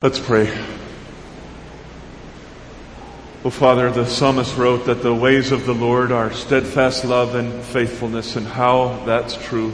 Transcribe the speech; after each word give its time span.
Let's 0.00 0.20
pray. 0.20 0.46
Oh, 3.44 3.50
Father, 3.50 3.90
the 3.90 4.06
psalmist 4.06 4.56
wrote 4.56 4.86
that 4.86 5.02
the 5.02 5.12
ways 5.12 5.50
of 5.50 5.66
the 5.66 5.74
Lord 5.74 6.12
are 6.12 6.32
steadfast 6.32 7.04
love 7.04 7.34
and 7.34 7.64
faithfulness, 7.64 8.36
and 8.36 8.46
how 8.46 9.04
that's 9.06 9.34
true. 9.34 9.72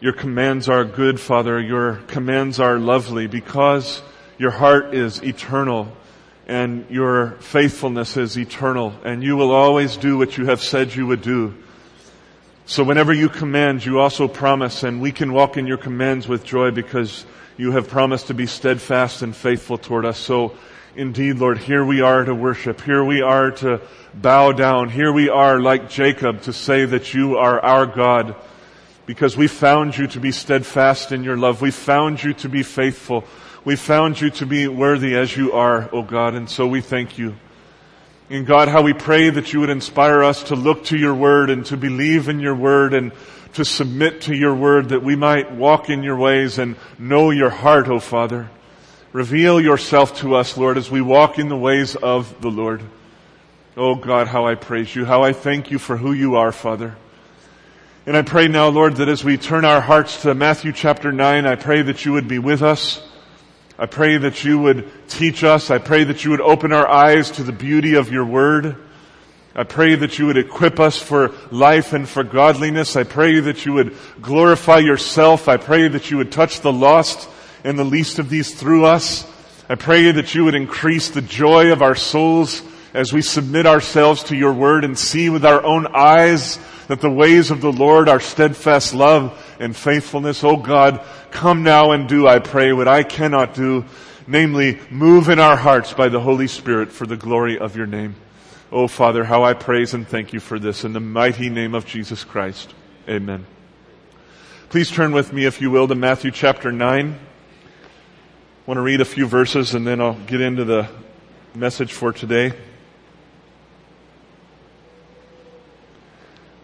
Your 0.00 0.12
commands 0.12 0.68
are 0.68 0.84
good, 0.84 1.18
Father. 1.18 1.60
Your 1.60 1.96
commands 2.06 2.60
are 2.60 2.78
lovely 2.78 3.26
because 3.26 4.02
your 4.38 4.52
heart 4.52 4.94
is 4.94 5.20
eternal 5.20 5.88
and 6.46 6.88
your 6.88 7.32
faithfulness 7.40 8.16
is 8.16 8.38
eternal, 8.38 8.94
and 9.02 9.20
you 9.20 9.36
will 9.36 9.50
always 9.50 9.96
do 9.96 10.16
what 10.16 10.38
you 10.38 10.46
have 10.46 10.62
said 10.62 10.94
you 10.94 11.08
would 11.08 11.22
do. 11.22 11.56
So 12.66 12.84
whenever 12.84 13.12
you 13.12 13.30
command, 13.30 13.84
you 13.84 13.98
also 13.98 14.28
promise, 14.28 14.84
and 14.84 15.00
we 15.00 15.10
can 15.10 15.32
walk 15.32 15.56
in 15.56 15.66
your 15.66 15.76
commands 15.76 16.28
with 16.28 16.44
joy 16.44 16.70
because 16.70 17.26
you 17.56 17.72
have 17.72 17.88
promised 17.88 18.26
to 18.26 18.34
be 18.34 18.46
steadfast 18.46 19.22
and 19.22 19.34
faithful 19.34 19.78
toward 19.78 20.04
us. 20.04 20.18
So 20.18 20.56
indeed, 20.94 21.36
Lord, 21.36 21.58
here 21.58 21.84
we 21.84 22.00
are 22.02 22.24
to 22.24 22.34
worship. 22.34 22.80
Here 22.82 23.04
we 23.04 23.22
are 23.22 23.50
to 23.52 23.80
bow 24.14 24.52
down. 24.52 24.90
Here 24.90 25.12
we 25.12 25.28
are, 25.28 25.60
like 25.60 25.88
Jacob, 25.88 26.42
to 26.42 26.52
say 26.52 26.84
that 26.84 27.14
you 27.14 27.38
are 27.38 27.60
our 27.60 27.86
God 27.86 28.36
because 29.06 29.36
we 29.36 29.46
found 29.46 29.96
you 29.96 30.06
to 30.08 30.20
be 30.20 30.32
steadfast 30.32 31.12
in 31.12 31.24
your 31.24 31.36
love. 31.36 31.62
We 31.62 31.70
found 31.70 32.22
you 32.22 32.34
to 32.34 32.48
be 32.48 32.62
faithful. 32.62 33.24
We 33.64 33.76
found 33.76 34.20
you 34.20 34.30
to 34.30 34.46
be 34.46 34.68
worthy 34.68 35.16
as 35.16 35.36
you 35.36 35.52
are, 35.52 35.88
O 35.92 36.02
God, 36.02 36.34
and 36.34 36.48
so 36.48 36.66
we 36.66 36.80
thank 36.80 37.18
you. 37.18 37.36
And 38.28 38.44
God, 38.44 38.68
how 38.68 38.82
we 38.82 38.92
pray 38.92 39.30
that 39.30 39.52
you 39.52 39.60
would 39.60 39.70
inspire 39.70 40.24
us 40.24 40.42
to 40.44 40.56
look 40.56 40.84
to 40.86 40.98
your 40.98 41.14
word 41.14 41.48
and 41.48 41.64
to 41.66 41.76
believe 41.76 42.28
in 42.28 42.40
your 42.40 42.56
word 42.56 42.92
and 42.92 43.12
to 43.56 43.64
submit 43.64 44.22
to 44.22 44.34
your 44.34 44.54
word 44.54 44.90
that 44.90 45.02
we 45.02 45.16
might 45.16 45.50
walk 45.50 45.90
in 45.90 46.02
your 46.02 46.16
ways 46.16 46.58
and 46.58 46.76
know 46.98 47.30
your 47.30 47.50
heart, 47.50 47.88
O 47.88 47.98
Father. 47.98 48.48
Reveal 49.12 49.60
yourself 49.60 50.18
to 50.20 50.34
us, 50.34 50.56
Lord, 50.58 50.76
as 50.76 50.90
we 50.90 51.00
walk 51.00 51.38
in 51.38 51.48
the 51.48 51.56
ways 51.56 51.96
of 51.96 52.42
the 52.42 52.50
Lord. 52.50 52.82
Oh 53.74 53.94
God, 53.94 54.28
how 54.28 54.46
I 54.46 54.56
praise 54.56 54.94
you, 54.94 55.06
how 55.06 55.22
I 55.22 55.32
thank 55.32 55.70
you 55.70 55.78
for 55.78 55.96
who 55.96 56.12
you 56.12 56.36
are, 56.36 56.52
Father. 56.52 56.96
And 58.04 58.14
I 58.14 58.22
pray 58.22 58.46
now, 58.46 58.68
Lord, 58.68 58.96
that 58.96 59.08
as 59.08 59.24
we 59.24 59.38
turn 59.38 59.64
our 59.64 59.80
hearts 59.80 60.22
to 60.22 60.34
Matthew 60.34 60.72
chapter 60.72 61.10
9, 61.10 61.46
I 61.46 61.54
pray 61.54 61.82
that 61.82 62.04
you 62.04 62.12
would 62.12 62.28
be 62.28 62.38
with 62.38 62.62
us. 62.62 63.02
I 63.78 63.86
pray 63.86 64.18
that 64.18 64.44
you 64.44 64.58
would 64.58 64.90
teach 65.08 65.44
us. 65.44 65.70
I 65.70 65.78
pray 65.78 66.04
that 66.04 66.24
you 66.24 66.30
would 66.30 66.42
open 66.42 66.72
our 66.72 66.86
eyes 66.86 67.30
to 67.32 67.42
the 67.42 67.52
beauty 67.52 67.94
of 67.94 68.12
your 68.12 68.24
word. 68.24 68.76
I 69.58 69.64
pray 69.64 69.94
that 69.94 70.18
you 70.18 70.26
would 70.26 70.36
equip 70.36 70.78
us 70.78 71.00
for 71.00 71.32
life 71.50 71.94
and 71.94 72.06
for 72.06 72.22
godliness. 72.22 72.94
I 72.94 73.04
pray 73.04 73.40
that 73.40 73.64
you 73.64 73.72
would 73.72 73.96
glorify 74.20 74.78
yourself. 74.78 75.48
I 75.48 75.56
pray 75.56 75.88
that 75.88 76.10
you 76.10 76.18
would 76.18 76.30
touch 76.30 76.60
the 76.60 76.72
lost 76.72 77.26
and 77.64 77.78
the 77.78 77.84
least 77.84 78.18
of 78.18 78.28
these 78.28 78.54
through 78.54 78.84
us. 78.84 79.26
I 79.66 79.74
pray 79.74 80.10
that 80.12 80.34
you 80.34 80.44
would 80.44 80.54
increase 80.54 81.08
the 81.08 81.22
joy 81.22 81.72
of 81.72 81.80
our 81.80 81.94
souls 81.94 82.62
as 82.92 83.14
we 83.14 83.22
submit 83.22 83.64
ourselves 83.64 84.24
to 84.24 84.36
your 84.36 84.52
word 84.52 84.84
and 84.84 84.98
see 84.98 85.30
with 85.30 85.46
our 85.46 85.64
own 85.64 85.86
eyes 85.86 86.58
that 86.88 87.00
the 87.00 87.10
ways 87.10 87.50
of 87.50 87.62
the 87.62 87.72
Lord 87.72 88.10
are 88.10 88.20
steadfast 88.20 88.92
love 88.92 89.42
and 89.58 89.74
faithfulness. 89.74 90.44
Oh 90.44 90.58
God, 90.58 91.02
come 91.30 91.62
now 91.62 91.92
and 91.92 92.06
do, 92.06 92.28
I 92.28 92.40
pray, 92.40 92.74
what 92.74 92.88
I 92.88 93.02
cannot 93.04 93.54
do, 93.54 93.86
namely 94.26 94.78
move 94.90 95.30
in 95.30 95.38
our 95.38 95.56
hearts 95.56 95.94
by 95.94 96.10
the 96.10 96.20
Holy 96.20 96.46
Spirit 96.46 96.92
for 96.92 97.06
the 97.06 97.16
glory 97.16 97.58
of 97.58 97.74
your 97.74 97.86
name. 97.86 98.16
Oh, 98.72 98.88
Father, 98.88 99.22
how 99.22 99.44
I 99.44 99.54
praise 99.54 99.94
and 99.94 100.08
thank 100.08 100.32
you 100.32 100.40
for 100.40 100.58
this 100.58 100.82
in 100.82 100.92
the 100.92 100.98
mighty 100.98 101.48
name 101.48 101.72
of 101.72 101.86
Jesus 101.86 102.24
Christ. 102.24 102.74
Amen. 103.08 103.46
Please 104.70 104.90
turn 104.90 105.12
with 105.12 105.32
me, 105.32 105.44
if 105.44 105.60
you 105.60 105.70
will, 105.70 105.86
to 105.86 105.94
Matthew 105.94 106.32
chapter 106.32 106.72
9. 106.72 107.12
I 107.12 107.18
want 108.66 108.78
to 108.78 108.82
read 108.82 109.00
a 109.00 109.04
few 109.04 109.28
verses 109.28 109.76
and 109.76 109.86
then 109.86 110.00
I'll 110.00 110.14
get 110.14 110.40
into 110.40 110.64
the 110.64 110.88
message 111.54 111.92
for 111.92 112.12
today. 112.12 112.46
I'm 112.46 112.54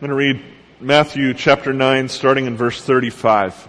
going 0.00 0.10
to 0.10 0.16
read 0.16 0.42
Matthew 0.80 1.32
chapter 1.34 1.72
9, 1.72 2.08
starting 2.08 2.46
in 2.46 2.56
verse 2.56 2.82
35. 2.82 3.68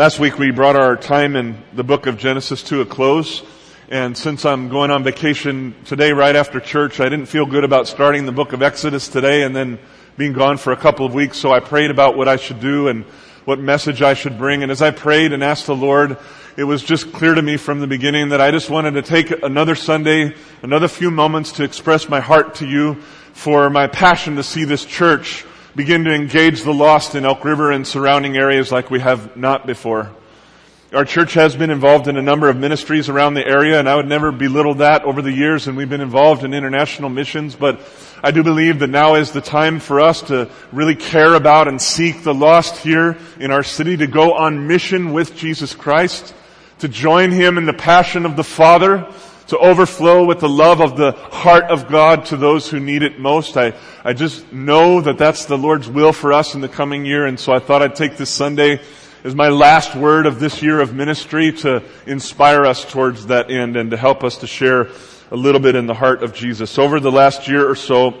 Last 0.00 0.18
week 0.18 0.38
we 0.38 0.50
brought 0.50 0.76
our 0.76 0.96
time 0.96 1.36
in 1.36 1.62
the 1.74 1.84
book 1.84 2.06
of 2.06 2.16
Genesis 2.16 2.62
to 2.62 2.80
a 2.80 2.86
close. 2.86 3.42
And 3.90 4.16
since 4.16 4.46
I'm 4.46 4.70
going 4.70 4.90
on 4.90 5.04
vacation 5.04 5.74
today 5.84 6.12
right 6.12 6.34
after 6.34 6.58
church, 6.58 7.00
I 7.00 7.10
didn't 7.10 7.26
feel 7.26 7.44
good 7.44 7.64
about 7.64 7.86
starting 7.86 8.24
the 8.24 8.32
book 8.32 8.54
of 8.54 8.62
Exodus 8.62 9.08
today 9.08 9.42
and 9.42 9.54
then 9.54 9.78
being 10.16 10.32
gone 10.32 10.56
for 10.56 10.72
a 10.72 10.76
couple 10.78 11.04
of 11.04 11.12
weeks. 11.12 11.36
So 11.36 11.52
I 11.52 11.60
prayed 11.60 11.90
about 11.90 12.16
what 12.16 12.28
I 12.28 12.36
should 12.36 12.60
do 12.60 12.88
and 12.88 13.04
what 13.44 13.58
message 13.58 14.00
I 14.00 14.14
should 14.14 14.38
bring. 14.38 14.62
And 14.62 14.72
as 14.72 14.80
I 14.80 14.90
prayed 14.90 15.34
and 15.34 15.44
asked 15.44 15.66
the 15.66 15.76
Lord, 15.76 16.16
it 16.56 16.64
was 16.64 16.82
just 16.82 17.12
clear 17.12 17.34
to 17.34 17.42
me 17.42 17.58
from 17.58 17.80
the 17.80 17.86
beginning 17.86 18.30
that 18.30 18.40
I 18.40 18.52
just 18.52 18.70
wanted 18.70 18.92
to 18.92 19.02
take 19.02 19.42
another 19.42 19.74
Sunday, 19.74 20.34
another 20.62 20.88
few 20.88 21.10
moments 21.10 21.52
to 21.52 21.62
express 21.62 22.08
my 22.08 22.20
heart 22.20 22.54
to 22.54 22.66
you 22.66 22.94
for 23.34 23.68
my 23.68 23.86
passion 23.86 24.36
to 24.36 24.42
see 24.42 24.64
this 24.64 24.86
church 24.86 25.44
begin 25.76 26.04
to 26.04 26.12
engage 26.12 26.62
the 26.62 26.74
lost 26.74 27.14
in 27.14 27.24
Elk 27.24 27.44
River 27.44 27.70
and 27.70 27.86
surrounding 27.86 28.36
areas 28.36 28.72
like 28.72 28.90
we 28.90 29.00
have 29.00 29.36
not 29.36 29.66
before. 29.66 30.10
Our 30.92 31.04
church 31.04 31.34
has 31.34 31.54
been 31.54 31.70
involved 31.70 32.08
in 32.08 32.16
a 32.16 32.22
number 32.22 32.48
of 32.48 32.56
ministries 32.56 33.08
around 33.08 33.34
the 33.34 33.46
area, 33.46 33.78
and 33.78 33.88
I 33.88 33.94
would 33.94 34.08
never 34.08 34.32
belittle 34.32 34.74
that 34.76 35.04
over 35.04 35.22
the 35.22 35.30
years, 35.30 35.68
and 35.68 35.76
we've 35.76 35.88
been 35.88 36.00
involved 36.00 36.42
in 36.42 36.52
international 36.52 37.08
missions, 37.08 37.54
but 37.54 37.80
I 38.24 38.32
do 38.32 38.42
believe 38.42 38.80
that 38.80 38.88
now 38.88 39.14
is 39.14 39.30
the 39.30 39.40
time 39.40 39.78
for 39.78 40.00
us 40.00 40.22
to 40.22 40.50
really 40.72 40.96
care 40.96 41.34
about 41.34 41.68
and 41.68 41.80
seek 41.80 42.24
the 42.24 42.34
lost 42.34 42.78
here 42.78 43.16
in 43.38 43.52
our 43.52 43.62
city, 43.62 43.96
to 43.98 44.08
go 44.08 44.32
on 44.32 44.66
mission 44.66 45.12
with 45.12 45.36
Jesus 45.36 45.72
Christ, 45.72 46.34
to 46.80 46.88
join 46.88 47.30
Him 47.30 47.56
in 47.56 47.66
the 47.66 47.72
passion 47.72 48.26
of 48.26 48.34
the 48.34 48.42
Father, 48.42 49.06
to 49.50 49.58
overflow 49.58 50.24
with 50.24 50.38
the 50.38 50.48
love 50.48 50.80
of 50.80 50.96
the 50.96 51.10
heart 51.10 51.64
of 51.64 51.88
God 51.88 52.24
to 52.26 52.36
those 52.36 52.70
who 52.70 52.78
need 52.78 53.02
it 53.02 53.18
most. 53.18 53.56
I, 53.56 53.74
I 54.04 54.12
just 54.12 54.52
know 54.52 55.00
that 55.00 55.18
that's 55.18 55.46
the 55.46 55.58
Lord's 55.58 55.88
will 55.88 56.12
for 56.12 56.32
us 56.32 56.54
in 56.54 56.60
the 56.60 56.68
coming 56.68 57.04
year, 57.04 57.26
and 57.26 57.38
so 57.38 57.52
I 57.52 57.58
thought 57.58 57.82
I'd 57.82 57.96
take 57.96 58.16
this 58.16 58.30
Sunday 58.30 58.80
as 59.24 59.34
my 59.34 59.48
last 59.48 59.96
word 59.96 60.26
of 60.26 60.38
this 60.38 60.62
year 60.62 60.80
of 60.80 60.94
ministry 60.94 61.50
to 61.50 61.82
inspire 62.06 62.64
us 62.64 62.84
towards 62.84 63.26
that 63.26 63.50
end 63.50 63.76
and 63.76 63.90
to 63.90 63.96
help 63.96 64.22
us 64.22 64.36
to 64.38 64.46
share 64.46 64.86
a 65.32 65.36
little 65.36 65.60
bit 65.60 65.74
in 65.74 65.88
the 65.88 65.94
heart 65.94 66.22
of 66.22 66.32
Jesus. 66.32 66.78
Over 66.78 67.00
the 67.00 67.10
last 67.10 67.48
year 67.48 67.68
or 67.68 67.74
so, 67.74 68.14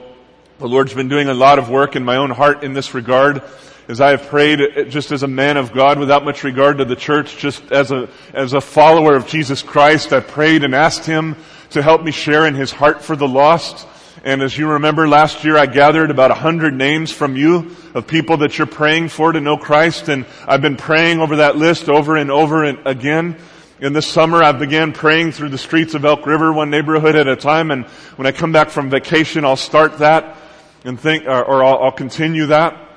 the 0.58 0.68
Lord's 0.68 0.94
been 0.94 1.08
doing 1.08 1.28
a 1.28 1.34
lot 1.34 1.60
of 1.60 1.70
work 1.70 1.94
in 1.94 2.04
my 2.04 2.16
own 2.16 2.30
heart 2.30 2.64
in 2.64 2.72
this 2.72 2.92
regard 2.92 3.40
as 3.88 4.00
I 4.00 4.10
have 4.10 4.28
prayed 4.28 4.90
just 4.90 5.10
as 5.10 5.22
a 5.22 5.28
man 5.28 5.56
of 5.56 5.72
God 5.72 5.98
without 5.98 6.24
much 6.24 6.44
regard 6.44 6.78
to 6.78 6.84
the 6.84 6.96
church, 6.96 7.36
just 7.38 7.72
as 7.72 7.90
a, 7.90 8.08
as 8.32 8.52
a 8.52 8.60
follower 8.60 9.16
of 9.16 9.26
Jesus 9.26 9.62
Christ, 9.62 10.12
I 10.12 10.20
prayed 10.20 10.64
and 10.64 10.74
asked 10.74 11.04
Him 11.04 11.36
to 11.70 11.82
help 11.82 12.02
me 12.02 12.12
share 12.12 12.46
in 12.46 12.54
His 12.54 12.70
heart 12.70 13.02
for 13.02 13.16
the 13.16 13.28
lost. 13.28 13.86
And 14.22 14.42
as 14.42 14.56
you 14.56 14.68
remember 14.68 15.08
last 15.08 15.44
year, 15.44 15.56
I 15.56 15.66
gathered 15.66 16.10
about 16.10 16.30
a 16.30 16.34
hundred 16.34 16.74
names 16.74 17.10
from 17.10 17.36
you 17.36 17.74
of 17.94 18.06
people 18.06 18.38
that 18.38 18.58
you're 18.58 18.66
praying 18.66 19.08
for 19.08 19.32
to 19.32 19.40
know 19.40 19.56
Christ. 19.56 20.08
And 20.08 20.26
I've 20.46 20.60
been 20.60 20.76
praying 20.76 21.20
over 21.20 21.36
that 21.36 21.56
list 21.56 21.88
over 21.88 22.16
and 22.16 22.30
over 22.30 22.64
and 22.64 22.86
again. 22.86 23.36
In 23.80 23.94
this 23.94 24.06
summer, 24.06 24.42
I 24.42 24.52
began 24.52 24.92
praying 24.92 25.32
through 25.32 25.48
the 25.48 25.58
streets 25.58 25.94
of 25.94 26.04
Elk 26.04 26.26
River, 26.26 26.52
one 26.52 26.68
neighborhood 26.68 27.16
at 27.16 27.28
a 27.28 27.36
time. 27.36 27.70
And 27.70 27.86
when 28.16 28.26
I 28.26 28.32
come 28.32 28.52
back 28.52 28.68
from 28.68 28.90
vacation, 28.90 29.44
I'll 29.46 29.56
start 29.56 29.98
that 29.98 30.36
and 30.84 31.00
think, 31.00 31.24
or, 31.24 31.42
or 31.42 31.64
I'll, 31.64 31.84
I'll 31.84 31.92
continue 31.92 32.46
that 32.46 32.89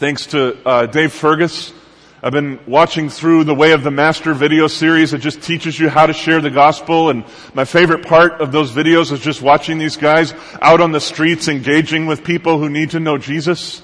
thanks 0.00 0.24
to 0.24 0.56
uh, 0.66 0.86
Dave 0.86 1.12
Fergus. 1.12 1.74
I've 2.22 2.32
been 2.32 2.58
watching 2.66 3.10
through 3.10 3.44
the 3.44 3.54
Way 3.54 3.72
of 3.72 3.82
the 3.82 3.90
Master 3.90 4.32
video 4.32 4.66
series 4.66 5.10
that 5.10 5.18
just 5.18 5.42
teaches 5.42 5.78
you 5.78 5.90
how 5.90 6.06
to 6.06 6.14
share 6.14 6.40
the 6.40 6.48
gospel. 6.48 7.10
And 7.10 7.22
my 7.52 7.66
favorite 7.66 8.06
part 8.06 8.40
of 8.40 8.50
those 8.50 8.72
videos 8.72 9.12
is 9.12 9.20
just 9.20 9.42
watching 9.42 9.76
these 9.76 9.98
guys 9.98 10.32
out 10.62 10.80
on 10.80 10.92
the 10.92 11.02
streets 11.02 11.48
engaging 11.48 12.06
with 12.06 12.24
people 12.24 12.58
who 12.58 12.70
need 12.70 12.92
to 12.92 13.00
know 13.00 13.18
Jesus. 13.18 13.82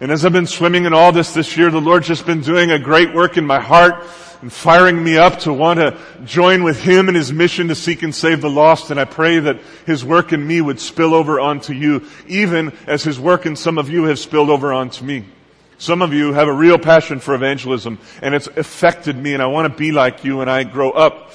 And 0.00 0.10
as 0.10 0.24
I've 0.24 0.32
been 0.32 0.48
swimming 0.48 0.84
in 0.84 0.92
all 0.92 1.12
this 1.12 1.32
this 1.32 1.56
year, 1.56 1.70
the 1.70 1.80
Lord's 1.80 2.08
just 2.08 2.26
been 2.26 2.40
doing 2.40 2.72
a 2.72 2.78
great 2.80 3.14
work 3.14 3.36
in 3.36 3.46
my 3.46 3.60
heart 3.60 4.04
and 4.40 4.52
firing 4.52 5.04
me 5.04 5.16
up 5.16 5.38
to 5.40 5.52
want 5.52 5.78
to 5.78 5.96
join 6.24 6.64
with 6.64 6.82
Him 6.82 7.08
in 7.08 7.14
His 7.14 7.32
mission 7.32 7.68
to 7.68 7.76
seek 7.76 8.02
and 8.02 8.12
save 8.12 8.40
the 8.40 8.50
lost. 8.50 8.90
And 8.90 8.98
I 8.98 9.04
pray 9.04 9.38
that 9.38 9.60
His 9.86 10.04
work 10.04 10.32
in 10.32 10.44
me 10.44 10.60
would 10.60 10.80
spill 10.80 11.14
over 11.14 11.38
onto 11.38 11.72
you, 11.72 12.04
even 12.26 12.76
as 12.88 13.04
His 13.04 13.20
work 13.20 13.46
in 13.46 13.54
some 13.54 13.78
of 13.78 13.88
you 13.88 14.02
has 14.04 14.20
spilled 14.20 14.50
over 14.50 14.72
onto 14.72 15.04
me. 15.04 15.24
Some 15.82 16.00
of 16.00 16.14
you 16.14 16.32
have 16.32 16.46
a 16.46 16.52
real 16.52 16.78
passion 16.78 17.18
for 17.18 17.34
evangelism 17.34 17.98
and 18.22 18.36
it's 18.36 18.46
affected 18.46 19.16
me 19.16 19.34
and 19.34 19.42
I 19.42 19.46
want 19.46 19.66
to 19.68 19.76
be 19.76 19.90
like 19.90 20.22
you 20.22 20.36
when 20.36 20.48
I 20.48 20.62
grow 20.62 20.92
up. 20.92 21.32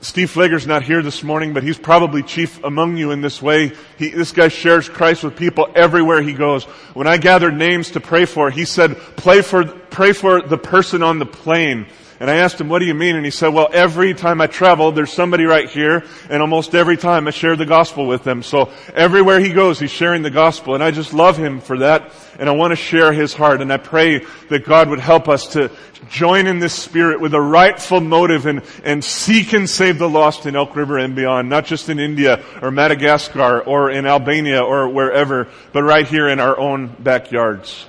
Steve 0.00 0.30
Flager's 0.30 0.64
not 0.64 0.84
here 0.84 1.02
this 1.02 1.24
morning, 1.24 1.54
but 1.54 1.64
he's 1.64 1.76
probably 1.76 2.22
chief 2.22 2.62
among 2.62 2.96
you 2.96 3.10
in 3.10 3.20
this 3.20 3.42
way. 3.42 3.72
He, 3.98 4.10
this 4.10 4.30
guy 4.30 4.46
shares 4.46 4.88
Christ 4.88 5.24
with 5.24 5.36
people 5.36 5.68
everywhere 5.74 6.22
he 6.22 6.34
goes. 6.34 6.62
When 6.94 7.08
I 7.08 7.16
gathered 7.16 7.56
names 7.56 7.90
to 7.90 8.00
pray 8.00 8.26
for, 8.26 8.48
he 8.48 8.64
said, 8.64 8.96
pray 9.16 9.42
for, 9.42 9.64
pray 9.64 10.12
for 10.12 10.40
the 10.40 10.56
person 10.56 11.02
on 11.02 11.18
the 11.18 11.26
plane. 11.26 11.88
And 12.20 12.30
I 12.30 12.36
asked 12.36 12.60
him, 12.60 12.68
what 12.68 12.80
do 12.80 12.84
you 12.84 12.92
mean? 12.92 13.16
And 13.16 13.24
he 13.24 13.30
said, 13.30 13.48
well, 13.48 13.70
every 13.72 14.12
time 14.12 14.42
I 14.42 14.46
travel, 14.46 14.92
there's 14.92 15.10
somebody 15.10 15.44
right 15.44 15.70
here, 15.70 16.04
and 16.28 16.42
almost 16.42 16.74
every 16.74 16.98
time 16.98 17.26
I 17.26 17.30
share 17.30 17.56
the 17.56 17.64
gospel 17.64 18.06
with 18.06 18.24
them. 18.24 18.42
So 18.42 18.70
everywhere 18.92 19.40
he 19.40 19.54
goes, 19.54 19.80
he's 19.80 19.90
sharing 19.90 20.20
the 20.20 20.30
gospel, 20.30 20.74
and 20.74 20.84
I 20.84 20.90
just 20.90 21.14
love 21.14 21.38
him 21.38 21.62
for 21.62 21.78
that, 21.78 22.12
and 22.38 22.46
I 22.46 22.52
want 22.52 22.72
to 22.72 22.76
share 22.76 23.14
his 23.14 23.32
heart, 23.32 23.62
and 23.62 23.72
I 23.72 23.78
pray 23.78 24.26
that 24.50 24.66
God 24.66 24.90
would 24.90 25.00
help 25.00 25.30
us 25.30 25.46
to 25.54 25.70
join 26.10 26.46
in 26.46 26.58
this 26.58 26.74
spirit 26.74 27.22
with 27.22 27.32
a 27.32 27.40
rightful 27.40 28.02
motive 28.02 28.44
and, 28.44 28.60
and 28.84 29.02
seek 29.02 29.54
and 29.54 29.68
save 29.68 29.98
the 29.98 30.08
lost 30.08 30.44
in 30.44 30.56
Elk 30.56 30.76
River 30.76 30.98
and 30.98 31.16
beyond, 31.16 31.48
not 31.48 31.64
just 31.64 31.88
in 31.88 31.98
India 31.98 32.44
or 32.60 32.70
Madagascar 32.70 33.60
or 33.60 33.90
in 33.90 34.04
Albania 34.04 34.62
or 34.62 34.90
wherever, 34.90 35.48
but 35.72 35.84
right 35.84 36.06
here 36.06 36.28
in 36.28 36.38
our 36.38 36.58
own 36.58 36.94
backyards. 36.98 37.86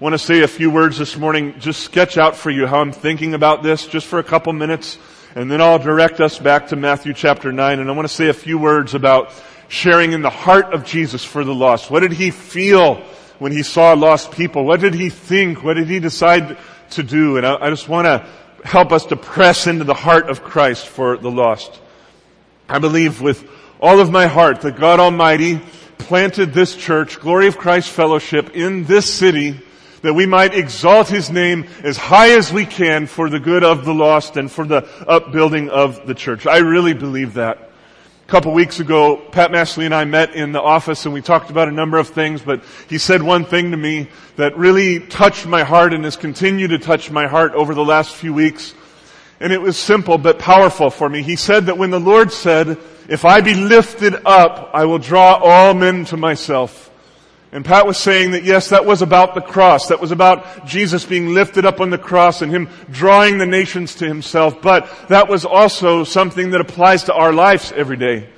Want 0.00 0.14
to 0.14 0.18
say 0.18 0.40
a 0.40 0.48
few 0.48 0.70
words 0.70 0.96
this 0.96 1.18
morning, 1.18 1.60
just 1.60 1.80
sketch 1.80 2.16
out 2.16 2.34
for 2.34 2.48
you 2.48 2.66
how 2.66 2.80
I'm 2.80 2.90
thinking 2.90 3.34
about 3.34 3.62
this 3.62 3.86
just 3.86 4.06
for 4.06 4.18
a 4.18 4.24
couple 4.24 4.50
minutes, 4.54 4.96
and 5.34 5.50
then 5.50 5.60
I'll 5.60 5.78
direct 5.78 6.22
us 6.22 6.38
back 6.38 6.68
to 6.68 6.76
Matthew 6.76 7.12
chapter 7.12 7.52
9, 7.52 7.80
and 7.80 7.90
I 7.90 7.92
want 7.92 8.08
to 8.08 8.14
say 8.14 8.30
a 8.30 8.32
few 8.32 8.56
words 8.58 8.94
about 8.94 9.30
sharing 9.68 10.12
in 10.12 10.22
the 10.22 10.30
heart 10.30 10.72
of 10.72 10.86
Jesus 10.86 11.22
for 11.22 11.44
the 11.44 11.54
lost. 11.54 11.90
What 11.90 12.00
did 12.00 12.12
he 12.12 12.30
feel 12.30 12.94
when 13.40 13.52
he 13.52 13.62
saw 13.62 13.92
lost 13.92 14.32
people? 14.32 14.64
What 14.64 14.80
did 14.80 14.94
he 14.94 15.10
think? 15.10 15.62
What 15.62 15.74
did 15.74 15.88
he 15.88 16.00
decide 16.00 16.56
to 16.92 17.02
do? 17.02 17.36
And 17.36 17.44
I, 17.44 17.66
I 17.66 17.68
just 17.68 17.86
want 17.86 18.06
to 18.06 18.26
help 18.64 18.92
us 18.92 19.04
to 19.04 19.16
press 19.16 19.66
into 19.66 19.84
the 19.84 19.92
heart 19.92 20.30
of 20.30 20.42
Christ 20.42 20.86
for 20.86 21.18
the 21.18 21.30
lost. 21.30 21.78
I 22.70 22.78
believe 22.78 23.20
with 23.20 23.46
all 23.78 24.00
of 24.00 24.10
my 24.10 24.28
heart 24.28 24.62
that 24.62 24.78
God 24.78 24.98
Almighty 24.98 25.60
planted 25.98 26.54
this 26.54 26.74
church, 26.74 27.20
Glory 27.20 27.48
of 27.48 27.58
Christ 27.58 27.90
Fellowship, 27.90 28.56
in 28.56 28.84
this 28.84 29.12
city 29.12 29.60
that 30.02 30.14
we 30.14 30.26
might 30.26 30.54
exalt 30.54 31.08
His 31.08 31.30
name 31.30 31.66
as 31.82 31.96
high 31.96 32.30
as 32.30 32.52
we 32.52 32.66
can 32.66 33.06
for 33.06 33.28
the 33.28 33.40
good 33.40 33.64
of 33.64 33.84
the 33.84 33.94
lost 33.94 34.36
and 34.36 34.50
for 34.50 34.64
the 34.64 34.86
upbuilding 35.06 35.70
of 35.70 36.06
the 36.06 36.14
church. 36.14 36.46
I 36.46 36.58
really 36.58 36.94
believe 36.94 37.34
that. 37.34 37.58
A 37.58 38.30
couple 38.30 38.52
weeks 38.52 38.78
ago, 38.78 39.16
Pat 39.16 39.50
Mashley 39.50 39.86
and 39.86 39.94
I 39.94 40.04
met 40.04 40.34
in 40.34 40.52
the 40.52 40.62
office 40.62 41.04
and 41.04 41.12
we 41.12 41.20
talked 41.20 41.50
about 41.50 41.68
a 41.68 41.72
number 41.72 41.98
of 41.98 42.08
things, 42.08 42.40
but 42.40 42.62
he 42.88 42.96
said 42.96 43.22
one 43.22 43.44
thing 43.44 43.72
to 43.72 43.76
me 43.76 44.08
that 44.36 44.56
really 44.56 45.00
touched 45.00 45.46
my 45.46 45.64
heart 45.64 45.92
and 45.92 46.04
has 46.04 46.16
continued 46.16 46.68
to 46.68 46.78
touch 46.78 47.10
my 47.10 47.26
heart 47.26 47.54
over 47.54 47.74
the 47.74 47.84
last 47.84 48.14
few 48.14 48.32
weeks. 48.32 48.72
And 49.40 49.52
it 49.52 49.60
was 49.60 49.76
simple 49.76 50.16
but 50.16 50.38
powerful 50.38 50.90
for 50.90 51.08
me. 51.08 51.22
He 51.22 51.34
said 51.34 51.66
that 51.66 51.78
when 51.78 51.90
the 51.90 51.98
Lord 51.98 52.30
said, 52.30 52.78
if 53.08 53.24
I 53.24 53.40
be 53.40 53.54
lifted 53.54 54.14
up, 54.24 54.70
I 54.74 54.84
will 54.84 54.98
draw 54.98 55.40
all 55.42 55.74
men 55.74 56.04
to 56.06 56.16
myself. 56.16 56.89
And 57.52 57.64
Pat 57.64 57.84
was 57.84 57.98
saying 57.98 58.30
that 58.30 58.44
yes, 58.44 58.68
that 58.68 58.86
was 58.86 59.02
about 59.02 59.34
the 59.34 59.40
cross. 59.40 59.88
That 59.88 60.00
was 60.00 60.12
about 60.12 60.66
Jesus 60.66 61.04
being 61.04 61.34
lifted 61.34 61.64
up 61.64 61.80
on 61.80 61.90
the 61.90 61.98
cross 61.98 62.42
and 62.42 62.52
Him 62.52 62.68
drawing 62.90 63.38
the 63.38 63.46
nations 63.46 63.96
to 63.96 64.06
Himself. 64.06 64.62
But 64.62 64.88
that 65.08 65.28
was 65.28 65.44
also 65.44 66.04
something 66.04 66.50
that 66.50 66.60
applies 66.60 67.04
to 67.04 67.14
our 67.14 67.32
lives 67.32 67.72
every 67.72 67.96
day. 67.96 68.28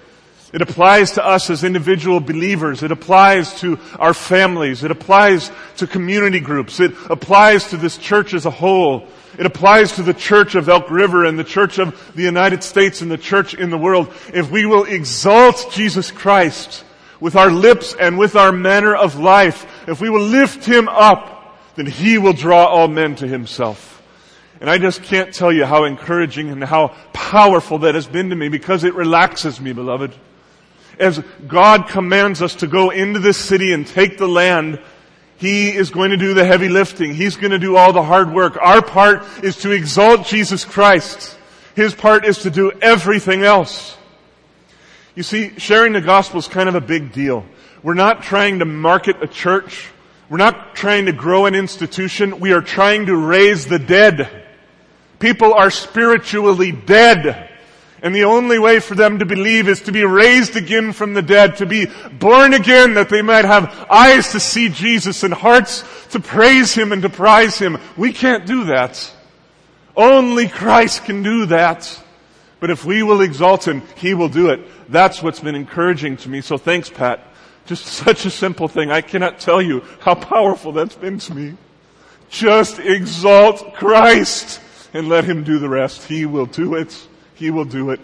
It 0.53 0.61
applies 0.61 1.13
to 1.13 1.27
us 1.27 1.49
as 1.49 1.65
individual 1.65 2.21
believers. 2.21 2.83
It 2.83 2.93
applies 2.93 3.59
to 3.61 3.79
our 3.99 4.13
families. 4.13 4.85
It 4.85 4.91
applies 4.91 5.51
to 5.79 5.87
community 5.87 6.41
groups. 6.41 6.79
It 6.79 6.93
applies 7.09 7.69
to 7.69 7.79
this 7.79 7.97
church 7.97 8.35
as 8.35 8.45
a 8.45 8.51
whole. 8.51 9.09
It 9.39 9.47
applies 9.47 9.93
to 9.93 10.03
the 10.03 10.13
church 10.13 10.55
of 10.55 10.69
Elk 10.69 10.91
River 10.91 11.25
and 11.25 11.39
the 11.39 11.45
church 11.45 11.79
of 11.79 12.15
the 12.15 12.23
United 12.23 12.63
States 12.63 13.01
and 13.01 13.11
the 13.11 13.17
church 13.17 13.55
in 13.55 13.71
the 13.71 13.79
world. 13.79 14.13
If 14.35 14.51
we 14.51 14.67
will 14.67 14.85
exalt 14.85 15.71
Jesus 15.73 16.11
Christ, 16.11 16.85
with 17.23 17.37
our 17.37 17.53
lips 17.53 17.95
and 17.95 18.19
with 18.19 18.35
our 18.35 18.51
manner 18.51 18.97
of 18.97 19.15
life, 19.15 19.65
if 19.87 20.01
we 20.01 20.11
will 20.11 20.25
lift 20.25 20.65
Him 20.65 20.89
up, 20.89 21.57
then 21.77 21.87
He 21.87 22.19
will 22.19 22.33
draw 22.33 22.67
all 22.67 22.89
men 22.89 23.15
to 23.17 23.29
Himself. 23.29 24.03
And 24.61 24.69
I 24.69 24.79
just 24.79 25.05
can't 25.05 25.33
tell 25.33 25.53
you 25.53 25.65
how 25.65 25.85
encouraging 25.85 26.51
and 26.51 26.65
how 26.65 26.89
powerful 27.13 27.79
that 27.79 27.95
has 27.95 28.09
been 28.09 28.31
to 28.31 28.37
me 28.37 28.49
because 28.49 28.83
it 28.83 28.95
relaxes 28.95 29.61
me, 29.61 29.73
beloved. 29.73 30.13
As 30.99 31.23
God 31.47 31.87
commands 31.87 32.43
us 32.43 32.57
to 32.57 32.67
go 32.67 32.91
into 32.91 33.21
this 33.21 33.39
city 33.39 33.73
and 33.73 33.87
take 33.87 34.19
the 34.19 34.27
land, 34.27 34.81
He 35.37 35.71
is 35.71 35.91
going 35.91 36.11
to 36.11 36.17
do 36.17 36.35
the 36.35 36.45
heavy 36.45 36.69
lifting. 36.69 37.15
He's 37.15 37.37
going 37.37 37.53
to 37.53 37.59
do 37.61 37.77
all 37.77 37.93
the 37.93 38.03
hard 38.03 38.33
work. 38.33 38.59
Our 38.61 38.83
part 38.83 39.23
is 39.45 39.59
to 39.59 39.71
exalt 39.71 40.27
Jesus 40.27 40.65
Christ. 40.65 41.39
His 41.77 41.95
part 41.95 42.25
is 42.25 42.39
to 42.39 42.51
do 42.51 42.73
everything 42.83 43.45
else. 43.45 43.97
You 45.15 45.23
see, 45.23 45.59
sharing 45.59 45.93
the 45.93 46.01
gospel 46.01 46.39
is 46.39 46.49
kind 46.49 46.69
of 46.69 46.75
a 46.75 46.81
big 46.81 47.13
deal. 47.13 47.45
We're 47.83 47.95
not 47.95 48.23
trying 48.23 48.61
to 48.61 48.65
market 48.65 49.17
a 49.23 49.27
church. 49.27 49.89
We're 50.31 50.39
not 50.39 50.75
trying 50.75 51.07
to 51.07 51.13
grow 51.13 51.45
an 51.45 51.55
institution. 51.55 52.41
We 52.41 52.53
are 52.53 52.63
trying 52.63 53.07
to 53.07 53.17
raise 53.17 53.67
the 53.67 53.79
dead. 53.79 54.47
People 55.19 55.53
are 55.53 55.71
spiritually 55.71 56.73
dead. 56.73 57.51
And 58.03 58.15
the 58.15 58.25
only 58.25 58.59
way 58.59 58.81
for 58.81 58.95
them 58.95 59.19
to 59.19 59.27
believe 59.27 59.69
is 59.69 59.83
to 59.83 59.93
be 59.93 60.05
raised 60.05 60.57
again 60.57 60.93
from 60.93 61.15
the 61.15 61.23
dead, 61.23 61.59
to 61.59 61.67
be 61.67 61.87
born 62.19 62.55
again, 62.55 62.95
that 62.95 63.11
they 63.11 63.23
might 63.23 63.45
have 63.45 63.87
eyes 63.91 64.33
to 64.33 64.41
see 64.41 64.71
Jesus 64.71 65.23
and 65.23 65.33
hearts 65.35 65.85
to 66.09 66.19
praise 66.19 66.75
Him 66.75 66.91
and 66.91 67.03
to 67.03 67.09
prize 67.09 67.59
Him. 67.59 67.79
We 67.97 68.13
can't 68.13 68.47
do 68.47 68.65
that. 68.65 69.13
Only 69.95 70.49
Christ 70.49 71.05
can 71.05 71.23
do 71.23 71.47
that. 71.47 72.02
But 72.63 72.71
if 72.71 72.85
we 72.85 73.03
will 73.03 73.23
exalt 73.23 73.67
Him, 73.67 73.83
He 73.97 74.15
will 74.15 74.29
do 74.29 74.51
it. 74.51 74.61
That's 74.89 75.21
what's 75.21 75.41
been 75.41 75.57
encouraging 75.57 76.17
to 76.19 76.29
me. 76.29 76.43
So 76.43 76.57
thanks, 76.57 76.89
Pat. 76.89 77.19
Just 77.67 77.87
such 78.05 78.25
a 78.25 78.31
simple 78.31 78.69
thing. 78.69 78.93
I 78.93 79.01
cannot 79.01 79.41
tell 79.41 79.61
you 79.61 79.83
how 79.99 80.15
powerful 80.15 80.71
that's 80.71 80.95
been 80.95 81.19
to 81.19 81.35
me. 81.35 81.57
Just 82.31 82.79
exalt 82.79 83.75
Christ 83.75 84.61
and 84.95 85.09
let 85.09 85.25
Him 85.25 85.43
do 85.43 85.59
the 85.59 85.69
rest. 85.69 86.05
He 86.05 86.25
will 86.25 86.47
do 86.47 86.77
it. 86.77 86.97
He 87.35 87.51
will 87.51 87.65
do 87.65 87.91
it. 87.91 87.99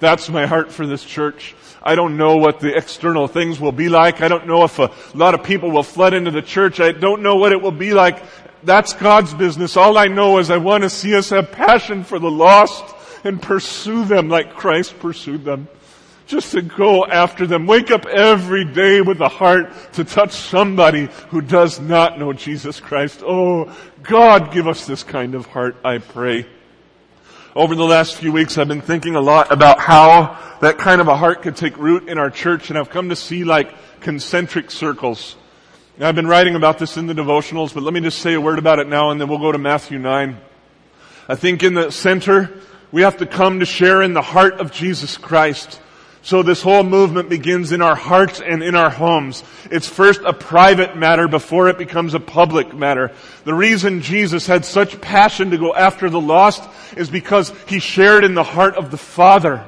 That's 0.00 0.28
my 0.28 0.44
heart 0.44 0.72
for 0.72 0.88
this 0.88 1.04
church. 1.04 1.54
I 1.80 1.94
don't 1.94 2.16
know 2.16 2.36
what 2.36 2.58
the 2.58 2.76
external 2.76 3.28
things 3.28 3.60
will 3.60 3.70
be 3.70 3.88
like. 3.88 4.22
I 4.22 4.26
don't 4.26 4.48
know 4.48 4.64
if 4.64 4.80
a 4.80 4.90
lot 5.14 5.34
of 5.34 5.44
people 5.44 5.70
will 5.70 5.84
flood 5.84 6.14
into 6.14 6.32
the 6.32 6.42
church. 6.42 6.80
I 6.80 6.90
don't 6.90 7.22
know 7.22 7.36
what 7.36 7.52
it 7.52 7.62
will 7.62 7.70
be 7.70 7.94
like. 7.94 8.24
That's 8.64 8.92
God's 8.92 9.34
business. 9.34 9.76
All 9.76 9.96
I 9.96 10.08
know 10.08 10.38
is 10.38 10.50
I 10.50 10.56
want 10.56 10.82
to 10.82 10.90
see 10.90 11.14
us 11.14 11.30
have 11.30 11.52
passion 11.52 12.02
for 12.02 12.18
the 12.18 12.28
lost 12.28 12.96
and 13.24 13.40
pursue 13.40 14.04
them 14.04 14.28
like 14.28 14.54
Christ 14.54 14.98
pursued 14.98 15.44
them. 15.44 15.68
Just 16.26 16.52
to 16.52 16.62
go 16.62 17.04
after 17.04 17.46
them. 17.46 17.66
Wake 17.66 17.90
up 17.90 18.06
every 18.06 18.64
day 18.64 19.00
with 19.00 19.20
a 19.20 19.28
heart 19.28 19.72
to 19.94 20.04
touch 20.04 20.30
somebody 20.30 21.08
who 21.30 21.40
does 21.40 21.80
not 21.80 22.20
know 22.20 22.32
Jesus 22.32 22.78
Christ. 22.78 23.22
Oh, 23.26 23.76
God 24.02 24.52
give 24.52 24.68
us 24.68 24.86
this 24.86 25.02
kind 25.02 25.34
of 25.34 25.46
heart, 25.46 25.76
I 25.84 25.98
pray. 25.98 26.46
Over 27.56 27.74
the 27.74 27.84
last 27.84 28.14
few 28.14 28.30
weeks, 28.30 28.58
I've 28.58 28.68
been 28.68 28.80
thinking 28.80 29.16
a 29.16 29.20
lot 29.20 29.50
about 29.50 29.80
how 29.80 30.38
that 30.60 30.78
kind 30.78 31.00
of 31.00 31.08
a 31.08 31.16
heart 31.16 31.42
could 31.42 31.56
take 31.56 31.76
root 31.76 32.08
in 32.08 32.16
our 32.16 32.30
church, 32.30 32.70
and 32.70 32.78
I've 32.78 32.90
come 32.90 33.08
to 33.08 33.16
see 33.16 33.42
like 33.42 33.74
concentric 34.00 34.70
circles. 34.70 35.34
Now, 35.98 36.08
I've 36.08 36.14
been 36.14 36.28
writing 36.28 36.54
about 36.54 36.78
this 36.78 36.96
in 36.96 37.08
the 37.08 37.12
devotionals, 37.12 37.74
but 37.74 37.82
let 37.82 37.92
me 37.92 37.98
just 37.98 38.20
say 38.20 38.34
a 38.34 38.40
word 38.40 38.60
about 38.60 38.78
it 38.78 38.86
now, 38.86 39.10
and 39.10 39.20
then 39.20 39.28
we'll 39.28 39.40
go 39.40 39.50
to 39.50 39.58
Matthew 39.58 39.98
9. 39.98 40.38
I 41.28 41.34
think 41.34 41.64
in 41.64 41.74
the 41.74 41.90
center 41.90 42.60
we 42.92 43.02
have 43.02 43.18
to 43.18 43.26
come 43.26 43.60
to 43.60 43.66
share 43.66 44.02
in 44.02 44.14
the 44.14 44.22
heart 44.22 44.54
of 44.60 44.72
Jesus 44.72 45.16
Christ. 45.16 45.80
So 46.22 46.42
this 46.42 46.60
whole 46.60 46.82
movement 46.82 47.30
begins 47.30 47.72
in 47.72 47.80
our 47.80 47.96
hearts 47.96 48.42
and 48.42 48.62
in 48.62 48.74
our 48.74 48.90
homes. 48.90 49.42
It's 49.70 49.88
first 49.88 50.20
a 50.20 50.34
private 50.34 50.96
matter 50.96 51.28
before 51.28 51.68
it 51.68 51.78
becomes 51.78 52.12
a 52.12 52.20
public 52.20 52.74
matter. 52.74 53.12
The 53.44 53.54
reason 53.54 54.02
Jesus 54.02 54.46
had 54.46 54.66
such 54.66 55.00
passion 55.00 55.50
to 55.50 55.58
go 55.58 55.74
after 55.74 56.10
the 56.10 56.20
lost 56.20 56.68
is 56.96 57.08
because 57.08 57.52
he 57.66 57.78
shared 57.78 58.24
in 58.24 58.34
the 58.34 58.42
heart 58.42 58.74
of 58.74 58.90
the 58.90 58.98
Father. 58.98 59.64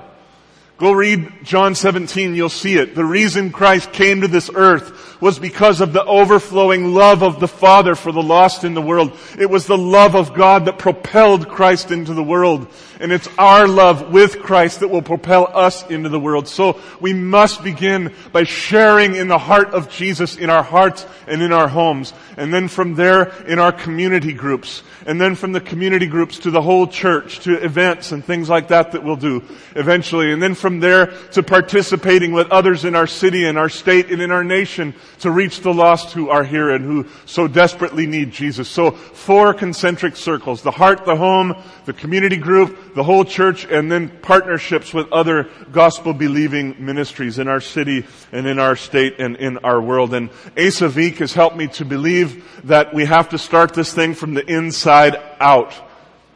Go 0.83 0.91
read 0.91 1.45
John 1.45 1.76
17, 1.76 2.35
you'll 2.35 2.49
see 2.49 2.75
it. 2.75 2.97
The 2.97 3.05
reason 3.05 3.52
Christ 3.52 3.93
came 3.93 4.23
to 4.23 4.29
this 4.29 4.50
earth 4.52 5.21
was 5.23 5.38
because 5.38 5.81
of 5.81 5.93
the 5.93 6.05
overflowing 6.05 6.93
love 6.93 7.23
of 7.23 7.38
the 7.38 7.47
Father 7.47 7.95
for 7.95 8.11
the 8.11 8.23
lost 8.23 8.64
in 8.64 8.75
the 8.75 8.83
world. 8.83 9.17
It 9.38 9.49
was 9.49 9.67
the 9.67 9.79
love 9.79 10.17
of 10.17 10.35
God 10.35 10.64
that 10.64 10.81
propelled 10.81 11.49
Christ 11.49 11.93
into 11.93 12.14
the 12.14 12.23
world. 12.25 12.67
And 13.02 13.11
it's 13.11 13.28
our 13.37 13.66
love 13.66 14.12
with 14.12 14.40
Christ 14.40 14.78
that 14.78 14.88
will 14.88 15.02
propel 15.02 15.49
us 15.52 15.85
into 15.90 16.09
the 16.09 16.21
world. 16.21 16.47
So 16.47 16.80
we 17.00 17.12
must 17.12 17.64
begin 17.64 18.14
by 18.30 18.44
sharing 18.44 19.16
in 19.16 19.26
the 19.26 19.38
heart 19.38 19.71
of 19.71 19.90
Jesus 19.90 20.37
in 20.37 20.49
our 20.49 20.62
hearts 20.62 21.04
and 21.26 21.42
in 21.42 21.52
our 21.52 21.66
homes. 21.66 22.12
And 22.37 22.54
then 22.54 22.68
from 22.68 22.94
there 22.94 23.32
in 23.44 23.59
our 23.59 23.73
community 23.73 24.32
groups. 24.32 24.85
And 25.04 25.21
then 25.21 25.35
from 25.35 25.50
the 25.50 25.61
community 25.61 26.06
groups 26.06 26.38
to 26.40 26.52
the 26.52 26.62
whole 26.62 26.87
church, 26.87 27.40
to 27.40 27.54
events 27.54 28.12
and 28.12 28.25
things 28.25 28.49
like 28.49 28.68
that 28.68 28.92
that 28.92 29.02
we'll 29.02 29.16
do 29.16 29.42
eventually. 29.75 30.30
And 30.30 30.40
then 30.40 30.54
from 30.54 30.78
there 30.78 31.06
to 31.32 31.42
participating 31.42 32.30
with 32.30 32.52
others 32.52 32.85
in 32.85 32.94
our 32.94 33.09
city 33.09 33.47
and 33.47 33.59
our 33.59 33.68
state 33.68 34.12
and 34.12 34.23
in 34.23 34.30
our 34.30 34.44
nation 34.44 34.94
to 35.18 35.30
reach 35.32 35.62
the 35.62 35.75
lost 35.75 36.12
who 36.12 36.30
are 36.30 36.44
here 36.44 36.71
and 36.71 36.85
who 36.85 37.09
so 37.26 37.49
desperately 37.49 38.06
need 38.06 38.30
Jesus. 38.30 38.68
So 38.68 38.92
four 38.92 39.54
concentric 39.54 40.14
circles. 40.14 40.62
The 40.62 40.71
heart, 40.71 41.04
the 41.04 41.16
home, 41.16 41.61
the 41.85 41.92
community 41.92 42.37
group, 42.37 42.91
the 42.94 43.02
whole 43.02 43.25
church, 43.25 43.64
and 43.64 43.90
then 43.90 44.08
partnerships 44.08 44.92
with 44.92 45.11
other 45.12 45.49
gospel 45.70 46.12
believing 46.12 46.76
ministries 46.78 47.38
in 47.38 47.49
our 47.49 47.61
city 47.61 48.04
and 48.32 48.46
in 48.46 48.58
our 48.58 48.76
state 48.76 49.18
and 49.18 49.37
in 49.37 49.58
our 49.58 49.80
world. 49.80 50.14
And 50.14 50.30
Asa 50.58 50.88
Veek 50.88 51.16
has 51.16 51.32
helped 51.32 51.56
me 51.56 51.68
to 51.68 51.84
believe 51.84 52.44
that 52.64 52.92
we 52.92 53.04
have 53.04 53.30
to 53.30 53.38
start 53.38 53.75
this 53.75 53.92
thing 53.92 54.14
from 54.14 54.34
the 54.34 54.44
inside 54.46 55.16
out. 55.40 55.75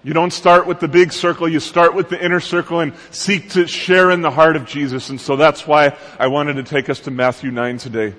You 0.03 0.13
don't 0.13 0.33
start 0.33 0.69
with 0.69 0.79
the 0.79 0.87
big 0.87 1.13
circle, 1.13 1.49
you 1.49 1.59
start 1.59 1.95
with 1.95 2.09
the 2.09 2.25
inner 2.25 2.39
circle 2.39 2.79
and 2.79 2.93
seek 3.11 3.51
to 3.51 3.67
share 3.67 4.13
in 4.13 4.23
the 4.23 4.31
heart 4.31 4.55
of 4.55 4.65
Jesus. 4.65 5.11
And 5.11 5.21
so 5.21 5.35
that's 5.35 5.67
why 5.67 5.97
I 6.19 6.29
wanted 6.29 6.55
to 6.55 6.63
take 6.63 6.89
us 6.89 7.01
to 7.01 7.11
Matthew 7.11 7.51
9 7.51 7.79
today. 7.79 8.15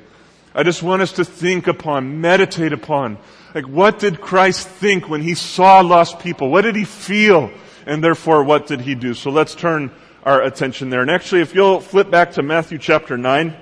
I 0.54 0.64
just 0.64 0.84
want 0.84 1.02
us 1.02 1.14
to 1.14 1.24
think 1.24 1.68
upon, 1.68 2.20
meditate 2.20 2.74
upon, 2.74 3.18
like 3.56 3.66
what 3.68 4.00
did 4.00 4.20
Christ 4.20 4.68
think 4.68 5.08
when 5.08 5.22
he 5.22 5.34
saw 5.34 5.80
lost 5.80 6.20
people? 6.20 6.50
What 6.50 6.64
did 6.64 6.76
he 6.76 6.84
feel? 6.84 7.52
And 7.88 8.04
therefore, 8.04 8.44
what 8.44 8.68
did 8.68 8.82
he 8.82 8.96
do? 8.96 9.14
So 9.14 9.32
let's 9.32 9.56
turn 9.56 9.92
our 10.24 10.42
attention 10.44 10.90
there. 10.90 11.02
And 11.02 11.10
actually, 11.10 11.40
if 11.40 11.56
you'll 11.56 11.80
flip 11.80 12.12
back 12.12 12.34
to 12.34 12.44
Matthew 12.44 12.78
chapter 12.78 13.18
9, 13.18 13.56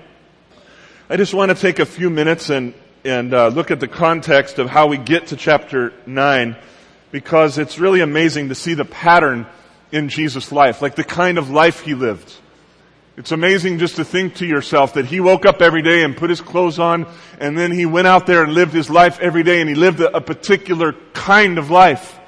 I 1.07 1.15
just 1.15 1.35
want 1.35 1.51
to 1.51 1.55
take 1.55 1.77
a 1.77 1.85
few 1.85 2.09
minutes 2.09 2.49
and, 2.49 2.73
and 3.03 3.31
uh, 3.35 3.49
look 3.49 3.69
at 3.69 3.79
the 3.79 3.87
context 3.87 4.57
of 4.57 4.67
how 4.67 4.87
we 4.87 4.97
get 4.97 5.27
to 5.27 5.35
chapter 5.35 5.93
9 6.07 6.55
because 7.11 7.59
it's 7.59 7.77
really 7.77 8.01
amazing 8.01 8.49
to 8.49 8.55
see 8.55 8.73
the 8.73 8.83
pattern 8.83 9.45
in 9.91 10.09
Jesus' 10.09 10.51
life, 10.51 10.81
like 10.81 10.95
the 10.95 11.03
kind 11.03 11.37
of 11.37 11.51
life 11.51 11.81
he 11.81 11.93
lived. 11.93 12.33
It's 13.17 13.31
amazing 13.31 13.77
just 13.77 13.97
to 13.97 14.03
think 14.03 14.35
to 14.37 14.47
yourself 14.47 14.95
that 14.95 15.05
he 15.05 15.19
woke 15.19 15.45
up 15.45 15.61
every 15.61 15.83
day 15.83 16.03
and 16.03 16.17
put 16.17 16.31
his 16.31 16.41
clothes 16.41 16.79
on 16.79 17.05
and 17.39 17.55
then 17.55 17.71
he 17.71 17.85
went 17.85 18.07
out 18.07 18.25
there 18.25 18.43
and 18.43 18.53
lived 18.53 18.73
his 18.73 18.89
life 18.89 19.19
every 19.19 19.43
day 19.43 19.61
and 19.61 19.69
he 19.69 19.75
lived 19.75 20.01
a, 20.01 20.17
a 20.17 20.19
particular 20.19 20.93
kind 21.13 21.59
of 21.59 21.69
life. 21.69 22.19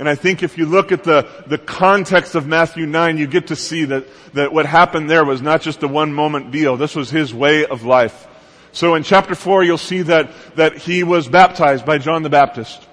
And 0.00 0.08
I 0.08 0.14
think 0.14 0.42
if 0.42 0.56
you 0.56 0.64
look 0.64 0.92
at 0.92 1.04
the, 1.04 1.28
the 1.46 1.58
context 1.58 2.34
of 2.34 2.46
Matthew 2.46 2.86
9, 2.86 3.18
you 3.18 3.26
get 3.26 3.48
to 3.48 3.56
see 3.56 3.84
that, 3.84 4.06
that 4.32 4.50
what 4.50 4.64
happened 4.64 5.10
there 5.10 5.26
was 5.26 5.42
not 5.42 5.60
just 5.60 5.82
a 5.82 5.88
one 5.88 6.14
moment 6.14 6.50
deal. 6.50 6.78
This 6.78 6.96
was 6.96 7.10
his 7.10 7.34
way 7.34 7.66
of 7.66 7.84
life. 7.84 8.26
So 8.72 8.94
in 8.94 9.02
chapter 9.02 9.34
4, 9.34 9.62
you'll 9.62 9.76
see 9.76 10.00
that, 10.00 10.30
that 10.56 10.78
he 10.78 11.02
was 11.04 11.28
baptized 11.28 11.84
by 11.84 11.98
John 11.98 12.22
the 12.22 12.30
Baptist. 12.30 12.88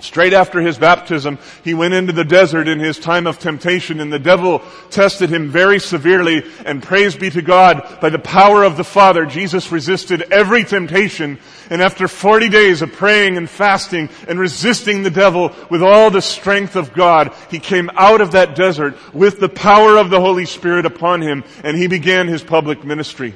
Straight 0.00 0.32
after 0.32 0.60
his 0.60 0.76
baptism, 0.76 1.38
he 1.62 1.74
went 1.74 1.94
into 1.94 2.12
the 2.12 2.24
desert 2.24 2.66
in 2.66 2.80
his 2.80 2.98
time 2.98 3.28
of 3.28 3.38
temptation 3.38 4.00
and 4.00 4.12
the 4.12 4.18
devil 4.18 4.60
tested 4.90 5.30
him 5.30 5.50
very 5.50 5.78
severely 5.78 6.42
and 6.66 6.82
praise 6.82 7.14
be 7.14 7.30
to 7.30 7.42
God, 7.42 8.00
by 8.00 8.10
the 8.10 8.18
power 8.18 8.64
of 8.64 8.76
the 8.76 8.82
Father, 8.82 9.24
Jesus 9.24 9.70
resisted 9.70 10.22
every 10.32 10.64
temptation 10.64 11.38
and 11.70 11.80
after 11.80 12.08
40 12.08 12.48
days 12.48 12.82
of 12.82 12.92
praying 12.92 13.36
and 13.36 13.48
fasting 13.48 14.08
and 14.26 14.40
resisting 14.40 15.04
the 15.04 15.10
devil 15.10 15.54
with 15.70 15.84
all 15.84 16.10
the 16.10 16.20
strength 16.20 16.74
of 16.74 16.92
God, 16.92 17.32
he 17.48 17.60
came 17.60 17.88
out 17.94 18.20
of 18.20 18.32
that 18.32 18.56
desert 18.56 18.96
with 19.14 19.38
the 19.38 19.48
power 19.48 19.96
of 19.96 20.10
the 20.10 20.20
Holy 20.20 20.46
Spirit 20.46 20.84
upon 20.84 21.22
him 21.22 21.44
and 21.62 21.76
he 21.76 21.86
began 21.86 22.26
his 22.26 22.42
public 22.42 22.84
ministry. 22.84 23.34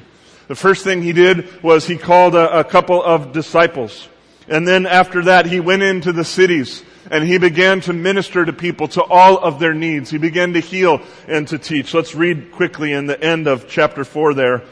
The 0.49 0.55
first 0.55 0.83
thing 0.83 1.01
he 1.01 1.13
did 1.13 1.63
was 1.63 1.87
he 1.87 1.97
called 1.97 2.35
a, 2.35 2.59
a 2.59 2.63
couple 2.65 3.01
of 3.01 3.31
disciples. 3.31 4.09
And 4.49 4.67
then 4.67 4.85
after 4.85 5.23
that, 5.23 5.45
he 5.45 5.61
went 5.61 5.81
into 5.81 6.11
the 6.11 6.25
cities 6.25 6.83
and 7.09 7.23
he 7.23 7.37
began 7.37 7.79
to 7.81 7.93
minister 7.93 8.45
to 8.45 8.51
people 8.51 8.89
to 8.89 9.03
all 9.03 9.37
of 9.37 9.59
their 9.59 9.73
needs. 9.73 10.09
He 10.09 10.17
began 10.17 10.53
to 10.53 10.59
heal 10.59 11.01
and 11.29 11.47
to 11.47 11.57
teach. 11.57 11.93
Let's 11.93 12.15
read 12.15 12.51
quickly 12.51 12.91
in 12.91 13.05
the 13.05 13.19
end 13.19 13.47
of 13.47 13.69
chapter 13.69 14.03
4 14.03 14.33
there, 14.33 14.63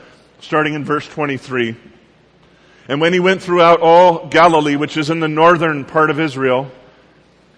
starting 0.41 0.73
in 0.73 0.83
verse 0.83 1.07
23. 1.07 1.92
And 2.87 2.99
when 2.99 3.13
he 3.13 3.19
went 3.19 3.41
throughout 3.41 3.79
all 3.81 4.27
Galilee, 4.27 4.75
which 4.75 4.97
is 4.97 5.09
in 5.09 5.19
the 5.19 5.27
northern 5.27 5.85
part 5.85 6.09
of 6.09 6.19
Israel, 6.19 6.71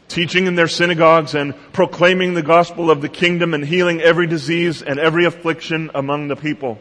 teaching 0.08 0.46
in 0.46 0.56
their 0.56 0.68
synagogues 0.68 1.34
and 1.34 1.56
proclaiming 1.74 2.34
the 2.34 2.44
gospel 2.44 2.92
of 2.92 3.02
the 3.02 3.10
kingdom 3.10 3.54
and 3.54 3.66
healing 3.66 4.02
every 4.02 4.28
disease 4.28 4.82
and 4.82 5.00
every 5.00 5.26
affliction 5.26 5.90
among 5.96 6.28
the 6.28 6.36
people. 6.36 6.78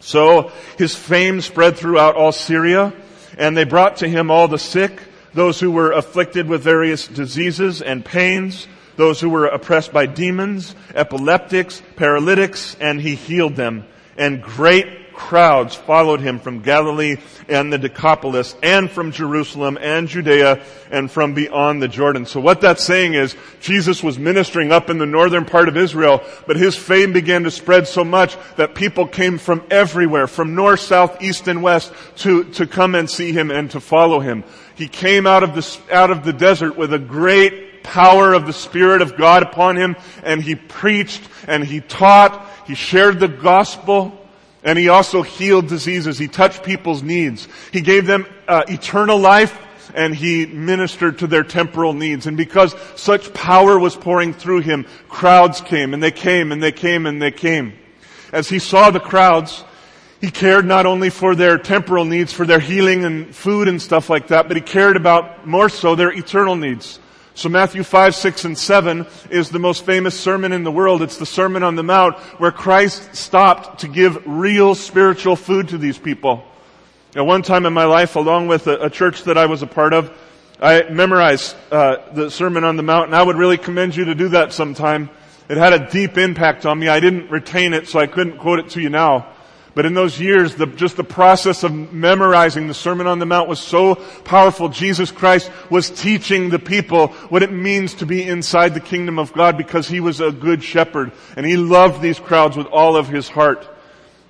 So 0.00 0.50
his 0.78 0.94
fame 0.94 1.42
spread 1.42 1.76
throughout 1.76 2.16
all 2.16 2.32
Syria 2.32 2.94
and 3.36 3.56
they 3.56 3.64
brought 3.64 3.98
to 3.98 4.08
him 4.08 4.30
all 4.30 4.48
the 4.48 4.58
sick, 4.58 5.02
those 5.34 5.60
who 5.60 5.70
were 5.70 5.92
afflicted 5.92 6.48
with 6.48 6.62
various 6.62 7.06
diseases 7.06 7.82
and 7.82 8.04
pains, 8.04 8.66
those 8.96 9.20
who 9.20 9.28
were 9.28 9.46
oppressed 9.46 9.92
by 9.92 10.06
demons, 10.06 10.74
epileptics, 10.94 11.82
paralytics, 11.96 12.76
and 12.80 13.00
he 13.00 13.14
healed 13.14 13.56
them. 13.56 13.84
And 14.16 14.42
great 14.42 14.99
crowds 15.12 15.74
followed 15.74 16.20
him 16.20 16.38
from 16.38 16.62
Galilee 16.62 17.16
and 17.48 17.72
the 17.72 17.78
Decapolis 17.78 18.56
and 18.62 18.90
from 18.90 19.12
Jerusalem 19.12 19.78
and 19.80 20.08
Judea 20.08 20.62
and 20.90 21.10
from 21.10 21.34
beyond 21.34 21.82
the 21.82 21.88
Jordan. 21.88 22.26
So 22.26 22.40
what 22.40 22.60
that's 22.60 22.84
saying 22.84 23.14
is 23.14 23.36
Jesus 23.60 24.02
was 24.02 24.18
ministering 24.18 24.72
up 24.72 24.90
in 24.90 24.98
the 24.98 25.06
northern 25.06 25.44
part 25.44 25.68
of 25.68 25.76
Israel, 25.76 26.22
but 26.46 26.56
his 26.56 26.76
fame 26.76 27.12
began 27.12 27.44
to 27.44 27.50
spread 27.50 27.86
so 27.86 28.04
much 28.04 28.36
that 28.56 28.74
people 28.74 29.06
came 29.06 29.38
from 29.38 29.62
everywhere, 29.70 30.26
from 30.26 30.54
north, 30.54 30.80
south, 30.80 31.22
east, 31.22 31.48
and 31.48 31.62
west 31.62 31.92
to, 32.16 32.44
to 32.44 32.66
come 32.66 32.94
and 32.94 33.08
see 33.08 33.32
him 33.32 33.50
and 33.50 33.70
to 33.72 33.80
follow 33.80 34.20
him. 34.20 34.44
He 34.74 34.88
came 34.88 35.26
out 35.26 35.42
of 35.42 35.54
the, 35.54 35.94
out 35.94 36.10
of 36.10 36.24
the 36.24 36.32
desert 36.32 36.76
with 36.76 36.92
a 36.92 36.98
great 36.98 37.82
power 37.82 38.32
of 38.32 38.46
the 38.46 38.52
Spirit 38.52 39.02
of 39.02 39.16
God 39.16 39.42
upon 39.42 39.76
him 39.76 39.96
and 40.22 40.42
he 40.42 40.54
preached 40.54 41.22
and 41.46 41.64
he 41.64 41.80
taught, 41.80 42.46
he 42.66 42.74
shared 42.74 43.20
the 43.20 43.28
gospel, 43.28 44.19
and 44.62 44.78
he 44.78 44.88
also 44.88 45.22
healed 45.22 45.68
diseases. 45.68 46.18
He 46.18 46.28
touched 46.28 46.62
people's 46.62 47.02
needs. 47.02 47.48
He 47.72 47.80
gave 47.80 48.06
them 48.06 48.26
uh, 48.46 48.64
eternal 48.68 49.18
life 49.18 49.58
and 49.94 50.14
he 50.14 50.46
ministered 50.46 51.18
to 51.18 51.26
their 51.26 51.42
temporal 51.42 51.94
needs. 51.94 52.26
And 52.26 52.36
because 52.36 52.74
such 52.96 53.32
power 53.34 53.78
was 53.78 53.96
pouring 53.96 54.32
through 54.32 54.60
him, 54.60 54.86
crowds 55.08 55.60
came 55.60 55.94
and 55.94 56.02
they 56.02 56.12
came 56.12 56.52
and 56.52 56.62
they 56.62 56.72
came 56.72 57.06
and 57.06 57.20
they 57.20 57.30
came. 57.30 57.72
As 58.32 58.48
he 58.48 58.58
saw 58.58 58.90
the 58.90 59.00
crowds, 59.00 59.64
he 60.20 60.30
cared 60.30 60.66
not 60.66 60.86
only 60.86 61.10
for 61.10 61.34
their 61.34 61.58
temporal 61.58 62.04
needs, 62.04 62.32
for 62.32 62.46
their 62.46 62.60
healing 62.60 63.04
and 63.04 63.34
food 63.34 63.66
and 63.66 63.80
stuff 63.80 64.10
like 64.10 64.28
that, 64.28 64.48
but 64.48 64.56
he 64.56 64.62
cared 64.62 64.96
about 64.96 65.46
more 65.46 65.68
so 65.68 65.94
their 65.94 66.12
eternal 66.12 66.56
needs. 66.56 66.99
So 67.34 67.48
Matthew 67.48 67.84
5, 67.84 68.14
6, 68.14 68.44
and 68.44 68.58
7 68.58 69.06
is 69.30 69.50
the 69.50 69.58
most 69.58 69.86
famous 69.86 70.18
sermon 70.18 70.52
in 70.52 70.64
the 70.64 70.72
world. 70.72 71.00
It's 71.00 71.16
the 71.16 71.26
Sermon 71.26 71.62
on 71.62 71.76
the 71.76 71.82
Mount 71.82 72.18
where 72.38 72.50
Christ 72.50 73.14
stopped 73.14 73.80
to 73.80 73.88
give 73.88 74.22
real 74.26 74.74
spiritual 74.74 75.36
food 75.36 75.68
to 75.68 75.78
these 75.78 75.96
people. 75.96 76.44
At 77.14 77.26
one 77.26 77.42
time 77.42 77.66
in 77.66 77.72
my 77.72 77.84
life, 77.84 78.16
along 78.16 78.48
with 78.48 78.66
a, 78.66 78.84
a 78.86 78.90
church 78.90 79.24
that 79.24 79.38
I 79.38 79.46
was 79.46 79.62
a 79.62 79.66
part 79.66 79.92
of, 79.92 80.12
I 80.60 80.90
memorized 80.90 81.56
uh, 81.72 81.96
the 82.12 82.30
Sermon 82.30 82.64
on 82.64 82.76
the 82.76 82.82
Mount, 82.82 83.06
and 83.06 83.16
I 83.16 83.22
would 83.22 83.36
really 83.36 83.56
commend 83.56 83.96
you 83.96 84.06
to 84.06 84.14
do 84.14 84.28
that 84.28 84.52
sometime. 84.52 85.08
It 85.48 85.56
had 85.56 85.72
a 85.72 85.90
deep 85.90 86.18
impact 86.18 86.66
on 86.66 86.78
me. 86.78 86.88
I 86.88 87.00
didn't 87.00 87.30
retain 87.30 87.74
it, 87.74 87.88
so 87.88 87.98
I 87.98 88.06
couldn't 88.06 88.38
quote 88.38 88.58
it 88.58 88.70
to 88.70 88.80
you 88.80 88.90
now. 88.90 89.26
But 89.74 89.86
in 89.86 89.94
those 89.94 90.18
years, 90.18 90.56
the, 90.56 90.66
just 90.66 90.96
the 90.96 91.04
process 91.04 91.62
of 91.62 91.92
memorizing 91.92 92.66
the 92.66 92.74
Sermon 92.74 93.06
on 93.06 93.20
the 93.20 93.26
Mount 93.26 93.48
was 93.48 93.60
so 93.60 93.94
powerful. 93.94 94.68
Jesus 94.68 95.12
Christ 95.12 95.50
was 95.70 95.90
teaching 95.90 96.50
the 96.50 96.58
people 96.58 97.08
what 97.28 97.42
it 97.42 97.52
means 97.52 97.94
to 97.94 98.06
be 98.06 98.22
inside 98.22 98.74
the 98.74 98.80
kingdom 98.80 99.18
of 99.18 99.32
God 99.32 99.56
because 99.56 99.86
he 99.86 100.00
was 100.00 100.20
a 100.20 100.32
good 100.32 100.64
shepherd 100.64 101.12
and 101.36 101.46
he 101.46 101.56
loved 101.56 102.02
these 102.02 102.18
crowds 102.18 102.56
with 102.56 102.66
all 102.66 102.96
of 102.96 103.08
his 103.08 103.28
heart. 103.28 103.68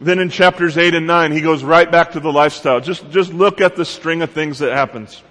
Then 0.01 0.19
in 0.19 0.31
chapters 0.31 0.77
8 0.77 0.95
and 0.95 1.07
9, 1.07 1.33
he 1.33 1.41
goes 1.41 1.63
right 1.63 1.91
back 1.91 2.13
to 2.13 2.21
the 2.21 2.33
lifestyle. 2.33 2.81
Just, 2.81 3.11
just 3.11 3.33
look 3.33 3.61
at 3.61 3.77
the 3.77 3.85
string 3.85 4.23
of 4.23 4.31
things 4.31 4.59
that 4.59 4.73
happens. 4.73 5.23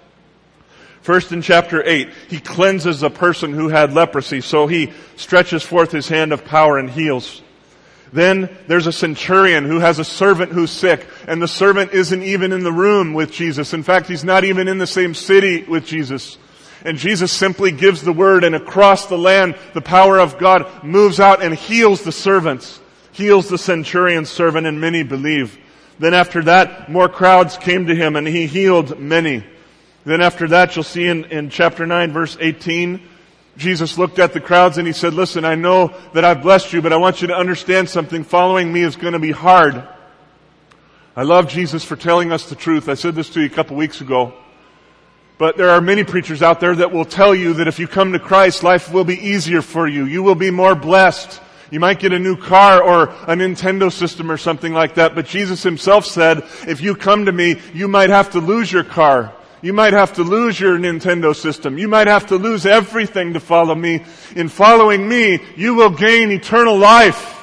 First 1.02 1.32
in 1.32 1.42
chapter 1.42 1.82
8, 1.84 2.10
he 2.28 2.40
cleanses 2.40 3.02
a 3.02 3.10
person 3.10 3.52
who 3.52 3.68
had 3.68 3.94
leprosy, 3.94 4.40
so 4.40 4.66
he 4.66 4.92
stretches 5.16 5.62
forth 5.62 5.90
his 5.90 6.08
hand 6.08 6.32
of 6.32 6.44
power 6.44 6.78
and 6.78 6.90
heals. 6.90 7.42
Then 8.12 8.50
there's 8.66 8.88
a 8.88 8.92
centurion 8.92 9.64
who 9.64 9.78
has 9.78 9.98
a 9.98 10.04
servant 10.04 10.52
who's 10.52 10.70
sick, 10.70 11.06
and 11.28 11.40
the 11.40 11.48
servant 11.48 11.92
isn't 11.92 12.22
even 12.22 12.52
in 12.52 12.64
the 12.64 12.72
room 12.72 13.14
with 13.14 13.30
Jesus. 13.30 13.72
In 13.72 13.82
fact, 13.82 14.08
he's 14.08 14.24
not 14.24 14.44
even 14.44 14.66
in 14.66 14.78
the 14.78 14.86
same 14.86 15.14
city 15.14 15.62
with 15.62 15.86
Jesus. 15.86 16.36
And 16.84 16.98
Jesus 16.98 17.30
simply 17.30 17.70
gives 17.70 18.02
the 18.02 18.12
word, 18.12 18.42
and 18.42 18.54
across 18.54 19.06
the 19.06 19.18
land, 19.18 19.56
the 19.74 19.80
power 19.80 20.18
of 20.18 20.38
God 20.38 20.82
moves 20.82 21.20
out 21.20 21.42
and 21.42 21.54
heals 21.54 22.02
the 22.02 22.12
servants, 22.12 22.80
heals 23.12 23.48
the 23.48 23.58
centurion's 23.58 24.30
servant, 24.30 24.66
and 24.66 24.80
many 24.80 25.02
believe. 25.02 25.58
Then 25.98 26.14
after 26.14 26.42
that, 26.44 26.90
more 26.90 27.08
crowds 27.08 27.58
came 27.58 27.86
to 27.86 27.94
him, 27.94 28.16
and 28.16 28.26
he 28.26 28.46
healed 28.46 28.98
many. 28.98 29.44
Then 30.04 30.22
after 30.22 30.48
that, 30.48 30.74
you'll 30.74 30.82
see 30.82 31.06
in, 31.06 31.26
in 31.26 31.50
chapter 31.50 31.86
9, 31.86 32.12
verse 32.12 32.36
18, 32.40 33.00
Jesus 33.56 33.98
looked 33.98 34.18
at 34.18 34.32
the 34.32 34.40
crowds 34.40 34.78
and 34.78 34.86
he 34.86 34.92
said, 34.92 35.12
listen, 35.12 35.44
I 35.44 35.54
know 35.54 35.92
that 36.14 36.24
I've 36.24 36.42
blessed 36.42 36.72
you, 36.72 36.80
but 36.80 36.92
I 36.92 36.96
want 36.96 37.20
you 37.20 37.28
to 37.28 37.36
understand 37.36 37.88
something. 37.88 38.24
Following 38.24 38.72
me 38.72 38.82
is 38.82 38.96
going 38.96 39.12
to 39.12 39.18
be 39.18 39.32
hard. 39.32 39.86
I 41.16 41.24
love 41.24 41.48
Jesus 41.48 41.84
for 41.84 41.96
telling 41.96 42.32
us 42.32 42.48
the 42.48 42.54
truth. 42.54 42.88
I 42.88 42.94
said 42.94 43.14
this 43.14 43.30
to 43.30 43.40
you 43.40 43.46
a 43.46 43.50
couple 43.50 43.76
weeks 43.76 44.00
ago. 44.00 44.32
But 45.36 45.56
there 45.56 45.70
are 45.70 45.80
many 45.80 46.04
preachers 46.04 46.42
out 46.42 46.60
there 46.60 46.74
that 46.76 46.92
will 46.92 47.04
tell 47.04 47.34
you 47.34 47.54
that 47.54 47.68
if 47.68 47.78
you 47.78 47.88
come 47.88 48.12
to 48.12 48.18
Christ, 48.18 48.62
life 48.62 48.92
will 48.92 49.04
be 49.04 49.18
easier 49.18 49.62
for 49.62 49.88
you. 49.88 50.04
You 50.04 50.22
will 50.22 50.34
be 50.34 50.50
more 50.50 50.74
blessed. 50.74 51.40
You 51.70 51.80
might 51.80 51.98
get 51.98 52.12
a 52.12 52.18
new 52.18 52.36
car 52.36 52.82
or 52.82 53.04
a 53.04 53.34
Nintendo 53.34 53.92
system 53.92 54.30
or 54.30 54.36
something 54.36 54.72
like 54.72 54.96
that, 54.96 55.14
but 55.14 55.26
Jesus 55.26 55.62
himself 55.62 56.04
said, 56.04 56.44
if 56.66 56.80
you 56.80 56.94
come 56.94 57.26
to 57.26 57.32
me, 57.32 57.60
you 57.72 57.88
might 57.88 58.10
have 58.10 58.30
to 58.32 58.40
lose 58.40 58.70
your 58.70 58.84
car. 58.84 59.32
You 59.62 59.72
might 59.72 59.92
have 59.92 60.14
to 60.14 60.22
lose 60.22 60.58
your 60.58 60.78
Nintendo 60.78 61.36
system. 61.36 61.76
You 61.76 61.88
might 61.88 62.06
have 62.06 62.26
to 62.28 62.36
lose 62.36 62.64
everything 62.64 63.34
to 63.34 63.40
follow 63.40 63.74
me. 63.74 64.04
In 64.34 64.48
following 64.48 65.06
me, 65.06 65.40
you 65.56 65.74
will 65.74 65.90
gain 65.90 66.30
eternal 66.30 66.78
life. 66.78 67.36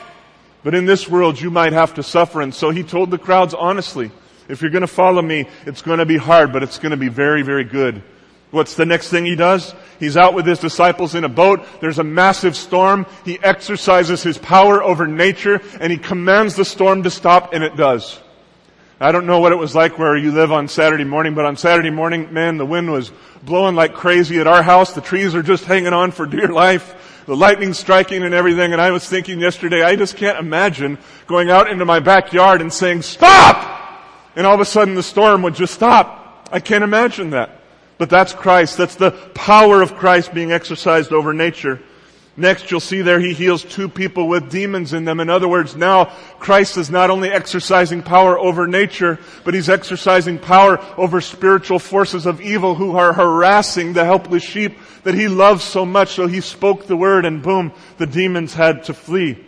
But 0.64 0.74
in 0.74 0.86
this 0.86 1.08
world, 1.08 1.40
you 1.40 1.52
might 1.52 1.74
have 1.74 1.94
to 1.96 2.04
suffer. 2.04 2.42
And 2.42 2.54
so 2.54 2.72
he 2.72 2.84
told 2.84 3.12
the 3.12 3.18
crowds 3.18 3.54
honestly, 3.54 4.12
if 4.50 4.62
you're 4.62 4.72
going 4.72 4.82
to 4.82 4.88
follow 4.88 5.22
me, 5.22 5.48
it's 5.66 5.82
going 5.82 6.00
to 6.00 6.06
be 6.06 6.18
hard, 6.18 6.52
but 6.52 6.64
it's 6.64 6.80
going 6.80 6.92
to 6.92 6.98
be 6.98 7.10
very, 7.10 7.44
very 7.44 7.64
good. 7.64 8.02
What's 8.50 8.76
the 8.76 8.86
next 8.86 9.10
thing 9.10 9.26
he 9.26 9.36
does? 9.36 9.76
He's 10.00 10.16
out 10.16 10.34
with 10.34 10.46
his 10.46 10.60
disciples 10.60 11.16
in 11.16 11.26
a 11.26 11.30
boat. 11.30 11.66
There's 11.82 12.00
a 12.00 12.04
massive 12.04 12.56
storm. 12.56 13.06
He 13.26 13.38
exercises 13.44 14.24
his 14.24 14.38
power 14.38 14.82
over 14.82 15.06
nature 15.06 15.62
and 15.82 15.92
he 15.92 15.98
commands 15.98 16.56
the 16.56 16.64
storm 16.64 17.04
to 17.04 17.12
stop 17.12 17.54
and 17.54 17.64
it 17.64 17.76
does. 17.76 18.20
I 19.00 19.12
don't 19.12 19.28
know 19.28 19.40
what 19.40 19.52
it 19.52 19.58
was 19.58 19.76
like 19.76 20.00
where 20.00 20.18
you 20.18 20.32
live 20.32 20.52
on 20.52 20.68
Saturday 20.68 21.04
morning, 21.04 21.36
but 21.36 21.46
on 21.46 21.56
Saturday 21.56 21.92
morning, 21.92 22.34
man, 22.34 22.58
the 22.58 22.66
wind 22.66 22.92
was 22.92 23.12
blowing 23.44 23.76
like 23.76 23.94
crazy 23.94 24.40
at 24.40 24.48
our 24.48 24.64
house. 24.64 24.94
The 24.94 25.02
trees 25.02 25.36
are 25.36 25.44
just 25.44 25.66
hanging 25.66 25.94
on 25.94 26.10
for 26.10 26.26
dear 26.26 26.48
life. 26.48 27.24
The 27.28 27.36
lightning 27.36 27.74
striking 27.74 28.24
and 28.24 28.34
everything. 28.34 28.74
And 28.74 28.82
I 28.82 28.90
was 28.90 29.08
thinking 29.08 29.40
yesterday, 29.40 29.84
I 29.84 29.96
just 29.96 30.18
can't 30.18 30.40
imagine 30.40 30.98
going 31.28 31.52
out 31.52 31.70
into 31.70 31.86
my 31.86 32.00
backyard 32.00 32.60
and 32.60 32.74
saying, 32.74 33.04
stop! 33.04 33.76
And 34.36 34.48
all 34.48 34.56
of 34.56 34.62
a 34.62 34.66
sudden 34.66 34.96
the 34.96 35.04
storm 35.04 35.44
would 35.44 35.54
just 35.54 35.76
stop. 35.76 36.50
I 36.52 36.60
can't 36.60 36.84
imagine 36.84 37.32
that. 37.32 37.62
But 38.00 38.10
that's 38.10 38.34
Christ. 38.34 38.78
That's 38.78 38.96
the 38.96 39.12
power 39.12 39.84
of 39.84 39.96
Christ 39.96 40.34
being 40.34 40.52
exercised 40.52 41.12
over 41.14 41.34
nature. 41.34 41.82
Next, 42.40 42.70
you'll 42.70 42.80
see 42.80 43.02
there 43.02 43.20
he 43.20 43.34
heals 43.34 43.64
two 43.64 43.90
people 43.90 44.28
with 44.28 44.52
demons 44.52 44.94
in 44.94 45.06
them. 45.06 45.20
In 45.20 45.28
other 45.28 45.48
words, 45.48 45.76
now 45.76 46.06
Christ 46.38 46.78
is 46.78 46.92
not 46.92 47.10
only 47.10 47.32
exercising 47.32 48.04
power 48.04 48.38
over 48.38 48.68
nature, 48.68 49.18
but 49.44 49.56
he's 49.56 49.70
exercising 49.70 50.38
power 50.38 50.80
over 50.98 51.20
spiritual 51.20 51.80
forces 51.80 52.28
of 52.28 52.40
evil 52.40 52.76
who 52.76 52.96
are 52.96 53.12
harassing 53.12 53.94
the 53.94 54.06
helpless 54.06 54.44
sheep 54.44 54.78
that 55.04 55.16
he 55.16 55.28
loves 55.28 55.64
so 55.64 55.84
much. 55.84 56.10
So 56.10 56.28
he 56.28 56.42
spoke 56.42 56.86
the 56.86 56.96
word 56.96 57.26
and 57.26 57.42
boom, 57.42 57.74
the 57.98 58.06
demons 58.06 58.54
had 58.54 58.84
to 58.84 58.94
flee. 58.94 59.44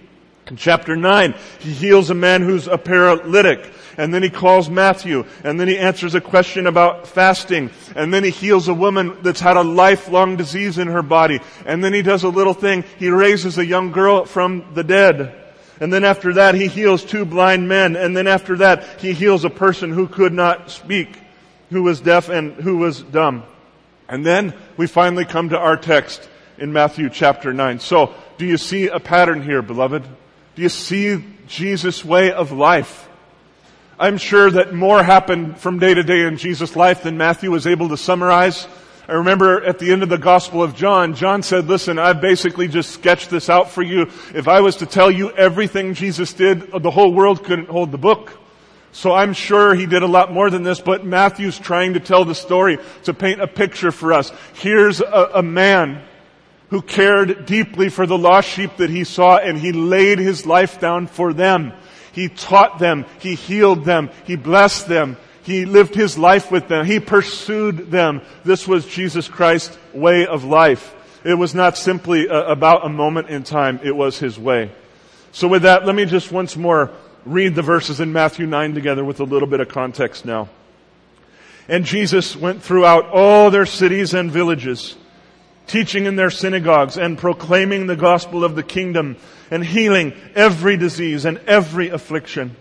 In 0.48 0.58
chapter 0.58 0.96
9, 0.96 1.36
he 1.60 1.72
heals 1.72 2.10
a 2.10 2.16
man 2.16 2.42
who's 2.42 2.68
a 2.68 2.80
paralytic 2.80 3.72
and 4.00 4.14
then 4.14 4.24
he 4.24 4.30
calls 4.30 4.70
Matthew, 4.70 5.26
and 5.44 5.60
then 5.60 5.68
he 5.68 5.78
answers 5.78 6.16
a 6.16 6.22
question 6.22 6.68
about 6.68 7.06
fasting, 7.06 7.70
and 7.98 8.14
then 8.14 8.24
he 8.24 8.30
heals 8.30 8.70
a 8.70 8.74
woman 8.74 9.18
that's 9.24 9.42
had 9.42 9.58
a 9.58 9.62
lifelong 9.62 10.38
disease 10.38 10.78
in 10.78 10.88
her 10.88 11.02
body, 11.02 11.42
and 11.66 11.84
then 11.84 11.94
he 11.94 12.02
does 12.02 12.24
a 12.24 12.30
little 12.30 12.54
thing, 12.54 12.86
he 12.98 13.10
raises 13.10 13.58
a 13.58 13.66
young 13.66 13.92
girl 13.92 14.24
from 14.24 14.74
the 14.74 14.86
dead. 14.86 15.36
And 15.82 15.92
then 15.92 16.06
after 16.06 16.36
that, 16.36 16.56
he 16.56 16.70
heals 16.70 17.04
two 17.04 17.26
blind 17.26 17.68
men, 17.68 17.98
and 17.98 18.16
then 18.16 18.26
after 18.26 18.56
that, 18.58 19.02
he 19.02 19.12
heals 19.12 19.44
a 19.44 19.50
person 19.50 19.92
who 19.92 20.08
could 20.08 20.32
not 20.32 20.72
speak, 20.72 21.20
who 21.70 21.84
was 21.84 22.00
deaf 22.00 22.30
and 22.30 22.54
who 22.54 22.78
was 22.78 23.02
dumb. 23.02 23.44
And 24.08 24.26
then 24.26 24.54
we 24.78 24.88
finally 24.88 25.26
come 25.26 25.50
to 25.50 25.60
our 25.60 25.76
text 25.76 26.30
in 26.58 26.72
Matthew 26.72 27.10
chapter 27.10 27.52
9. 27.52 27.82
So, 27.82 28.14
do 28.38 28.46
you 28.46 28.56
see 28.56 28.88
a 28.88 29.02
pattern 29.02 29.44
here, 29.44 29.62
beloved? 29.62 30.04
Do 30.56 30.62
you 30.62 30.70
see 30.70 31.22
Jesus' 31.48 32.06
way 32.06 32.32
of 32.32 32.54
life? 32.54 33.08
I'm 34.02 34.18
sure 34.18 34.50
that 34.50 34.74
more 34.74 35.04
happened 35.04 35.58
from 35.58 35.78
day 35.78 35.94
to 35.94 36.04
day 36.04 36.22
in 36.22 36.38
Jesus' 36.38 36.78
life 36.78 37.04
than 37.04 37.18
Matthew 37.18 37.52
was 37.52 37.68
able 37.68 37.90
to 37.90 37.98
summarize. 37.98 38.66
I 39.10 39.16
remember 39.16 39.62
at 39.62 39.78
the 39.78 39.92
end 39.92 40.04
of 40.04 40.10
the 40.10 40.18
Gospel 40.18 40.64
of 40.64 40.74
John, 40.74 41.16
John 41.16 41.44
said, 41.44 41.68
listen, 41.68 42.00
I've 42.00 42.22
basically 42.22 42.70
just 42.70 42.92
sketched 42.92 43.30
this 43.30 43.50
out 43.50 43.72
for 43.72 43.82
you. 43.82 44.04
If 44.34 44.48
I 44.48 44.62
was 44.62 44.78
to 44.78 44.86
tell 44.86 45.12
you 45.12 45.32
everything 45.32 45.96
Jesus 45.96 46.32
did, 46.32 46.72
the 46.72 46.92
whole 46.92 47.12
world 47.12 47.44
couldn't 47.44 47.68
hold 47.68 47.92
the 47.92 47.98
book. 47.98 48.40
So 48.94 49.12
I'm 49.12 49.34
sure 49.34 49.76
he 49.76 49.86
did 49.86 50.02
a 50.02 50.08
lot 50.08 50.32
more 50.32 50.50
than 50.50 50.64
this, 50.64 50.80
but 50.80 51.06
Matthew's 51.06 51.60
trying 51.60 51.96
to 51.96 52.00
tell 52.00 52.24
the 52.24 52.36
story 52.36 52.78
to 53.04 53.14
paint 53.14 53.42
a 53.42 53.48
picture 53.48 53.92
for 53.92 54.14
us. 54.14 54.32
Here's 54.54 55.02
a, 55.02 55.32
a 55.36 55.44
man 55.44 56.02
who 56.70 56.82
cared 56.82 57.46
deeply 57.46 57.90
for 57.90 58.06
the 58.06 58.18
lost 58.18 58.48
sheep 58.48 58.78
that 58.78 58.90
he 58.90 59.04
saw 59.04 59.40
and 59.40 59.58
he 59.58 59.74
laid 59.74 60.20
his 60.20 60.46
life 60.46 60.80
down 60.80 61.08
for 61.08 61.34
them. 61.34 61.74
He 62.12 62.30
taught 62.30 62.80
them. 62.80 63.06
He 63.20 63.36
healed 63.36 63.86
them. 63.86 64.10
He 64.26 64.36
blessed 64.36 64.88
them. 64.88 65.18
He 65.44 65.66
lived 65.66 65.96
his 65.96 66.18
life 66.18 66.52
with 66.52 66.68
them. 66.68 66.86
He 66.86 67.00
pursued 67.00 67.92
them. 67.92 68.22
This 68.44 68.68
was 68.68 68.86
Jesus 68.86 69.28
Christ's 69.28 69.78
way 69.94 70.26
of 70.28 70.44
life. 70.44 70.96
It 71.24 71.34
was 71.34 71.56
not 71.56 71.78
simply 71.78 72.28
a, 72.28 72.50
about 72.50 72.86
a 72.86 72.90
moment 72.90 73.30
in 73.30 73.44
time. 73.44 73.80
It 73.84 73.96
was 73.96 74.20
his 74.20 74.38
way. 74.38 74.72
So 75.32 75.48
with 75.48 75.64
that, 75.64 75.86
let 75.86 75.96
me 75.96 76.06
just 76.06 76.32
once 76.32 76.56
more 76.56 76.92
read 77.26 77.56
the 77.56 77.62
verses 77.62 78.00
in 78.00 78.14
Matthew 78.14 78.46
9 78.48 78.74
together 78.74 79.04
with 79.04 79.20
a 79.20 79.24
little 79.24 79.48
bit 79.48 79.60
of 79.60 79.68
context 79.68 80.26
now. 80.26 80.50
And 81.68 81.86
Jesus 81.86 82.36
went 82.36 82.64
throughout 82.64 83.10
all 83.10 83.52
their 83.52 83.66
cities 83.66 84.14
and 84.14 84.32
villages 84.32 84.96
teaching 85.70 86.06
in 86.06 86.16
their 86.16 86.32
synagogues 86.32 86.98
and 86.98 87.18
proclaiming 87.18 87.86
the 87.86 87.96
gospel 87.96 88.44
of 88.44 88.56
the 88.56 88.64
kingdom 88.64 89.16
and 89.52 89.64
healing 89.64 90.14
every 90.36 90.78
disease 90.78 91.26
and 91.26 91.38
every 91.48 91.90
affliction. 91.90 92.56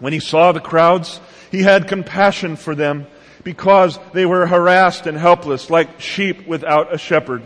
When 0.00 0.12
he 0.12 0.20
saw 0.20 0.52
the 0.52 0.60
crowds, 0.60 1.20
he 1.50 1.62
had 1.62 1.88
compassion 1.88 2.56
for 2.56 2.74
them 2.74 3.06
because 3.44 3.98
they 4.12 4.26
were 4.26 4.46
harassed 4.46 5.06
and 5.06 5.16
helpless 5.18 5.70
like 5.70 6.00
sheep 6.00 6.46
without 6.46 6.94
a 6.94 6.98
shepherd. 6.98 7.42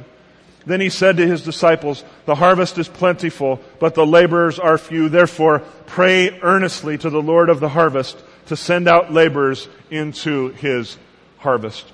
Then 0.66 0.80
he 0.80 0.90
said 0.90 1.16
to 1.18 1.26
his 1.26 1.42
disciples, 1.42 2.04
the 2.24 2.34
harvest 2.34 2.76
is 2.76 2.88
plentiful, 2.88 3.60
but 3.78 3.94
the 3.94 4.06
laborers 4.06 4.58
are 4.58 4.78
few. 4.78 5.08
Therefore, 5.08 5.60
pray 5.86 6.40
earnestly 6.40 6.98
to 6.98 7.08
the 7.08 7.22
Lord 7.22 7.48
of 7.48 7.60
the 7.60 7.68
harvest 7.68 8.18
to 8.46 8.56
send 8.56 8.88
out 8.88 9.12
laborers 9.12 9.68
into 9.90 10.48
his 10.48 10.98
harvest. 11.38 11.86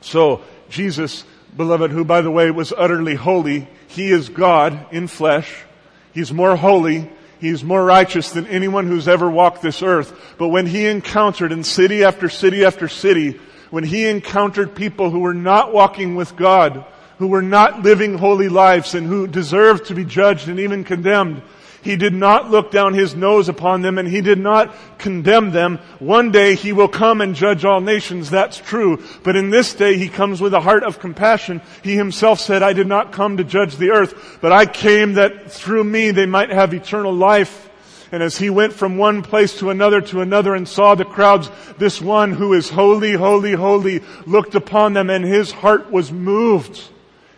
So, 0.00 0.42
Jesus 0.68 1.24
beloved, 1.56 1.90
who 1.90 2.04
by 2.04 2.20
the 2.20 2.30
way 2.30 2.50
was 2.50 2.72
utterly 2.76 3.14
holy, 3.14 3.68
he 3.88 4.10
is 4.10 4.28
God 4.28 4.86
in 4.92 5.06
flesh. 5.06 5.64
He's 6.12 6.32
more 6.32 6.56
holy. 6.56 7.10
He's 7.40 7.64
more 7.64 7.84
righteous 7.84 8.30
than 8.30 8.46
anyone 8.46 8.86
who's 8.86 9.08
ever 9.08 9.30
walked 9.30 9.62
this 9.62 9.82
earth. 9.82 10.34
But 10.36 10.48
when 10.48 10.66
he 10.66 10.86
encountered 10.86 11.52
in 11.52 11.64
city 11.64 12.04
after 12.04 12.28
city 12.28 12.64
after 12.64 12.86
city, 12.86 13.40
when 13.70 13.84
he 13.84 14.06
encountered 14.06 14.74
people 14.74 15.10
who 15.10 15.20
were 15.20 15.34
not 15.34 15.72
walking 15.72 16.16
with 16.16 16.36
God, 16.36 16.84
who 17.18 17.28
were 17.28 17.42
not 17.42 17.82
living 17.82 18.18
holy 18.18 18.48
lives 18.48 18.94
and 18.94 19.06
who 19.06 19.26
deserved 19.26 19.86
to 19.86 19.94
be 19.94 20.04
judged 20.04 20.48
and 20.48 20.60
even 20.60 20.84
condemned, 20.84 21.42
he 21.82 21.96
did 21.96 22.12
not 22.12 22.50
look 22.50 22.70
down 22.70 22.92
his 22.92 23.14
nose 23.14 23.48
upon 23.48 23.80
them 23.80 23.96
and 23.96 24.06
he 24.06 24.20
did 24.20 24.38
not 24.38 24.74
condemn 24.98 25.50
them. 25.50 25.78
One 25.98 26.30
day 26.30 26.54
he 26.54 26.72
will 26.72 26.88
come 26.88 27.20
and 27.20 27.34
judge 27.34 27.64
all 27.64 27.80
nations. 27.80 28.28
That's 28.28 28.58
true. 28.58 29.02
But 29.22 29.36
in 29.36 29.50
this 29.50 29.74
day 29.74 29.96
he 29.96 30.08
comes 30.08 30.40
with 30.40 30.52
a 30.52 30.60
heart 30.60 30.84
of 30.84 31.00
compassion. 31.00 31.62
He 31.82 31.96
himself 31.96 32.38
said, 32.38 32.62
I 32.62 32.74
did 32.74 32.86
not 32.86 33.12
come 33.12 33.38
to 33.38 33.44
judge 33.44 33.76
the 33.76 33.90
earth, 33.90 34.38
but 34.42 34.52
I 34.52 34.66
came 34.66 35.14
that 35.14 35.50
through 35.52 35.84
me 35.84 36.10
they 36.10 36.26
might 36.26 36.50
have 36.50 36.74
eternal 36.74 37.14
life. 37.14 37.68
And 38.12 38.22
as 38.22 38.36
he 38.36 38.50
went 38.50 38.72
from 38.72 38.98
one 38.98 39.22
place 39.22 39.58
to 39.60 39.70
another 39.70 40.00
to 40.00 40.20
another 40.20 40.54
and 40.54 40.68
saw 40.68 40.94
the 40.94 41.04
crowds, 41.04 41.48
this 41.78 42.00
one 42.00 42.32
who 42.32 42.52
is 42.54 42.68
holy, 42.68 43.12
holy, 43.12 43.52
holy 43.52 44.02
looked 44.26 44.54
upon 44.54 44.92
them 44.92 45.08
and 45.08 45.24
his 45.24 45.52
heart 45.52 45.90
was 45.90 46.12
moved 46.12 46.82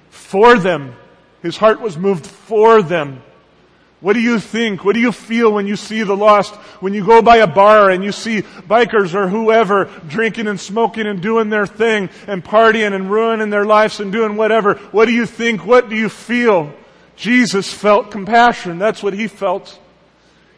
for 0.09 0.59
them. 0.59 0.97
His 1.43 1.57
heart 1.57 1.81
was 1.81 1.99
moved 1.99 2.27
for 2.27 2.83
them. 2.83 3.23
What 4.03 4.15
do 4.15 4.21
you 4.21 4.41
think? 4.41 4.85
What 4.85 4.95
do 4.95 5.01
you 5.01 5.13
feel 5.13 5.53
when 5.53 5.69
you 5.69 5.77
see 5.77 6.03
the 6.03 6.17
lost? 6.17 6.57
When 6.81 6.93
you 6.93 7.07
go 7.07 7.23
by 7.23 7.37
a 7.37 7.47
bar 7.47 7.89
and 7.89 8.03
you 8.03 8.11
see 8.11 8.43
bikers 8.43 9.15
or 9.15 9.29
whoever 9.29 9.85
drinking 10.09 10.49
and 10.49 10.59
smoking 10.59 11.07
and 11.07 11.23
doing 11.23 11.51
their 11.51 11.69
thing 11.69 12.11
and 12.27 12.45
partying 12.45 12.95
and 12.95 13.09
ruining 13.09 13.51
their 13.51 13.65
lives 13.65 14.01
and 14.01 14.11
doing 14.11 14.37
whatever. 14.37 14.75
What 14.91 15.05
do 15.05 15.13
you 15.13 15.25
think? 15.25 15.65
What 15.65 15.89
do 15.89 15.95
you 15.95 16.09
feel? 16.09 16.75
Jesus 17.15 17.73
felt 17.73 18.11
compassion. 18.11 18.81
That's 18.81 19.05
what 19.05 19.15
he 19.15 19.29
felt. 19.29 19.79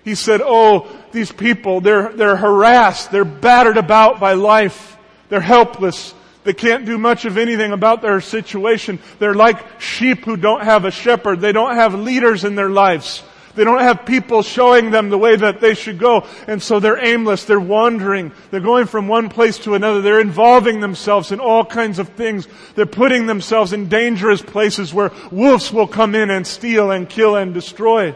He 0.04 0.14
said, 0.14 0.40
Oh, 0.42 0.88
these 1.12 1.30
people, 1.30 1.82
they're, 1.82 2.14
they're 2.14 2.36
harassed. 2.36 3.12
They're 3.12 3.26
battered 3.26 3.76
about 3.76 4.20
by 4.20 4.32
life. 4.32 4.96
They're 5.28 5.40
helpless. 5.42 6.14
They 6.44 6.54
can't 6.54 6.86
do 6.86 6.96
much 6.96 7.26
of 7.26 7.36
anything 7.36 7.72
about 7.72 8.00
their 8.00 8.22
situation. 8.22 9.00
They're 9.18 9.34
like 9.34 9.82
sheep 9.82 10.24
who 10.24 10.38
don't 10.38 10.62
have 10.62 10.86
a 10.86 10.90
shepherd. 10.90 11.40
They 11.40 11.52
don't 11.52 11.74
have 11.74 11.94
leaders 11.94 12.44
in 12.44 12.54
their 12.54 12.70
lives. 12.70 13.22
They 13.54 13.64
don't 13.64 13.80
have 13.80 14.04
people 14.04 14.42
showing 14.42 14.90
them 14.90 15.10
the 15.10 15.18
way 15.18 15.36
that 15.36 15.60
they 15.60 15.74
should 15.74 15.98
go. 15.98 16.26
And 16.46 16.62
so 16.62 16.80
they're 16.80 17.02
aimless. 17.02 17.44
They're 17.44 17.60
wandering. 17.60 18.32
They're 18.50 18.60
going 18.60 18.86
from 18.86 19.06
one 19.06 19.28
place 19.28 19.58
to 19.60 19.74
another. 19.74 20.00
They're 20.02 20.20
involving 20.20 20.80
themselves 20.80 21.30
in 21.30 21.40
all 21.40 21.64
kinds 21.64 21.98
of 21.98 22.10
things. 22.10 22.48
They're 22.74 22.86
putting 22.86 23.26
themselves 23.26 23.72
in 23.72 23.88
dangerous 23.88 24.42
places 24.42 24.92
where 24.92 25.12
wolves 25.30 25.72
will 25.72 25.86
come 25.86 26.14
in 26.14 26.30
and 26.30 26.46
steal 26.46 26.90
and 26.90 27.08
kill 27.08 27.36
and 27.36 27.54
destroy. 27.54 28.14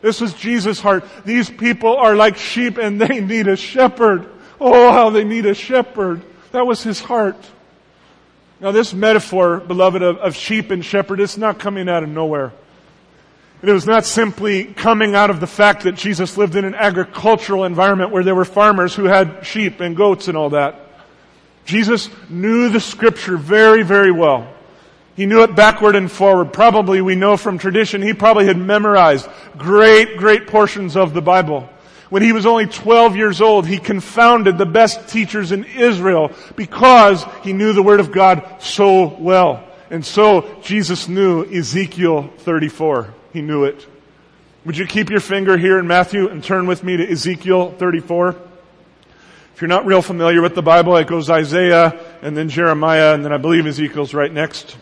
This 0.00 0.20
was 0.20 0.32
Jesus' 0.32 0.80
heart. 0.80 1.04
These 1.24 1.50
people 1.50 1.96
are 1.96 2.16
like 2.16 2.36
sheep 2.36 2.78
and 2.78 3.00
they 3.00 3.20
need 3.20 3.48
a 3.48 3.56
shepherd. 3.56 4.30
Oh, 4.60 4.92
how 4.92 5.10
they 5.10 5.24
need 5.24 5.46
a 5.46 5.54
shepherd. 5.54 6.22
That 6.52 6.66
was 6.66 6.82
his 6.82 7.00
heart. 7.00 7.36
Now 8.60 8.72
this 8.72 8.92
metaphor, 8.92 9.58
beloved, 9.60 10.02
of, 10.02 10.18
of 10.18 10.36
sheep 10.36 10.70
and 10.70 10.84
shepherd, 10.84 11.20
it's 11.20 11.38
not 11.38 11.58
coming 11.58 11.88
out 11.88 12.02
of 12.02 12.08
nowhere. 12.08 12.52
It 13.62 13.72
was 13.72 13.86
not 13.86 14.06
simply 14.06 14.64
coming 14.64 15.14
out 15.14 15.28
of 15.28 15.38
the 15.38 15.46
fact 15.46 15.82
that 15.82 15.94
Jesus 15.94 16.38
lived 16.38 16.56
in 16.56 16.64
an 16.64 16.74
agricultural 16.74 17.64
environment 17.64 18.10
where 18.10 18.24
there 18.24 18.34
were 18.34 18.46
farmers 18.46 18.94
who 18.94 19.04
had 19.04 19.44
sheep 19.44 19.80
and 19.80 19.94
goats 19.94 20.28
and 20.28 20.36
all 20.36 20.50
that. 20.50 20.80
Jesus 21.66 22.08
knew 22.30 22.70
the 22.70 22.80
scripture 22.80 23.36
very, 23.36 23.82
very 23.82 24.10
well. 24.10 24.50
He 25.14 25.26
knew 25.26 25.42
it 25.42 25.54
backward 25.54 25.94
and 25.94 26.10
forward. 26.10 26.54
Probably 26.54 27.02
we 27.02 27.16
know 27.16 27.36
from 27.36 27.58
tradition 27.58 28.00
he 28.00 28.14
probably 28.14 28.46
had 28.46 28.56
memorized 28.56 29.28
great, 29.58 30.16
great 30.16 30.46
portions 30.46 30.96
of 30.96 31.12
the 31.12 31.20
Bible. 31.20 31.68
When 32.08 32.22
he 32.22 32.32
was 32.32 32.46
only 32.46 32.66
12 32.66 33.14
years 33.14 33.42
old, 33.42 33.66
he 33.66 33.78
confounded 33.78 34.56
the 34.56 34.66
best 34.66 35.10
teachers 35.10 35.52
in 35.52 35.64
Israel 35.64 36.32
because 36.56 37.24
he 37.42 37.52
knew 37.52 37.74
the 37.74 37.82
Word 37.82 38.00
of 38.00 38.10
God 38.10 38.62
so 38.62 39.14
well. 39.18 39.62
And 39.90 40.04
so 40.04 40.58
Jesus 40.62 41.08
knew 41.08 41.44
Ezekiel 41.44 42.30
34. 42.38 43.14
He 43.32 43.42
knew 43.42 43.64
it. 43.64 43.86
Would 44.64 44.76
you 44.76 44.86
keep 44.86 45.10
your 45.10 45.20
finger 45.20 45.56
here 45.56 45.78
in 45.78 45.86
Matthew 45.86 46.28
and 46.28 46.44
turn 46.44 46.66
with 46.66 46.84
me 46.84 46.96
to 46.96 47.10
Ezekiel 47.10 47.72
34? 47.72 48.36
If 49.54 49.62
you're 49.62 49.68
not 49.68 49.86
real 49.86 50.02
familiar 50.02 50.42
with 50.42 50.54
the 50.54 50.62
Bible, 50.62 50.96
it 50.96 51.06
goes 51.06 51.30
Isaiah 51.30 51.98
and 52.22 52.36
then 52.36 52.48
Jeremiah 52.48 53.14
and 53.14 53.24
then 53.24 53.32
I 53.32 53.36
believe 53.36 53.66
Ezekiel's 53.66 54.14
right 54.14 54.32
next. 54.32 54.76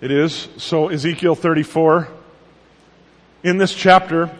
It 0.00 0.10
is. 0.10 0.48
So 0.58 0.88
Ezekiel 0.88 1.34
34. 1.34 2.08
In 3.42 3.58
this 3.58 3.74
chapter, 3.74 4.30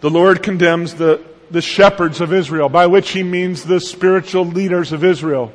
the 0.00 0.10
Lord 0.10 0.42
condemns 0.42 0.94
the, 0.94 1.22
the 1.50 1.62
shepherds 1.62 2.20
of 2.20 2.32
Israel, 2.32 2.68
by 2.68 2.86
which 2.86 3.10
he 3.10 3.22
means 3.22 3.64
the 3.64 3.80
spiritual 3.80 4.44
leaders 4.44 4.92
of 4.92 5.04
Israel. 5.04 5.52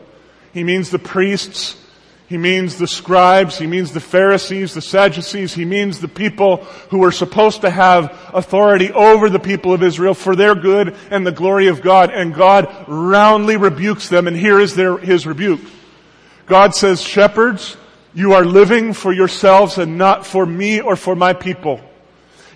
He 0.53 0.63
means 0.63 0.89
the 0.89 0.99
priests. 0.99 1.75
He 2.27 2.37
means 2.37 2.77
the 2.77 2.87
scribes. 2.87 3.57
He 3.57 3.67
means 3.67 3.93
the 3.93 4.01
Pharisees, 4.01 4.73
the 4.73 4.81
Sadducees. 4.81 5.53
He 5.53 5.63
means 5.63 6.01
the 6.01 6.09
people 6.09 6.57
who 6.89 6.97
were 6.97 7.13
supposed 7.13 7.61
to 7.61 7.69
have 7.69 8.19
authority 8.33 8.91
over 8.91 9.29
the 9.29 9.39
people 9.39 9.73
of 9.73 9.81
Israel 9.81 10.13
for 10.13 10.35
their 10.35 10.53
good 10.53 10.93
and 11.09 11.25
the 11.25 11.31
glory 11.31 11.67
of 11.67 11.81
God. 11.81 12.11
And 12.11 12.35
God 12.35 12.85
roundly 12.85 13.55
rebukes 13.55 14.09
them. 14.09 14.27
And 14.27 14.35
here 14.35 14.59
is 14.59 14.75
their, 14.75 14.97
his 14.97 15.25
rebuke. 15.25 15.61
God 16.47 16.75
says, 16.75 17.01
shepherds, 17.01 17.77
you 18.13 18.33
are 18.33 18.43
living 18.43 18.91
for 18.91 19.13
yourselves 19.13 19.77
and 19.77 19.97
not 19.97 20.25
for 20.25 20.45
me 20.45 20.81
or 20.81 20.97
for 20.97 21.15
my 21.15 21.31
people. 21.31 21.79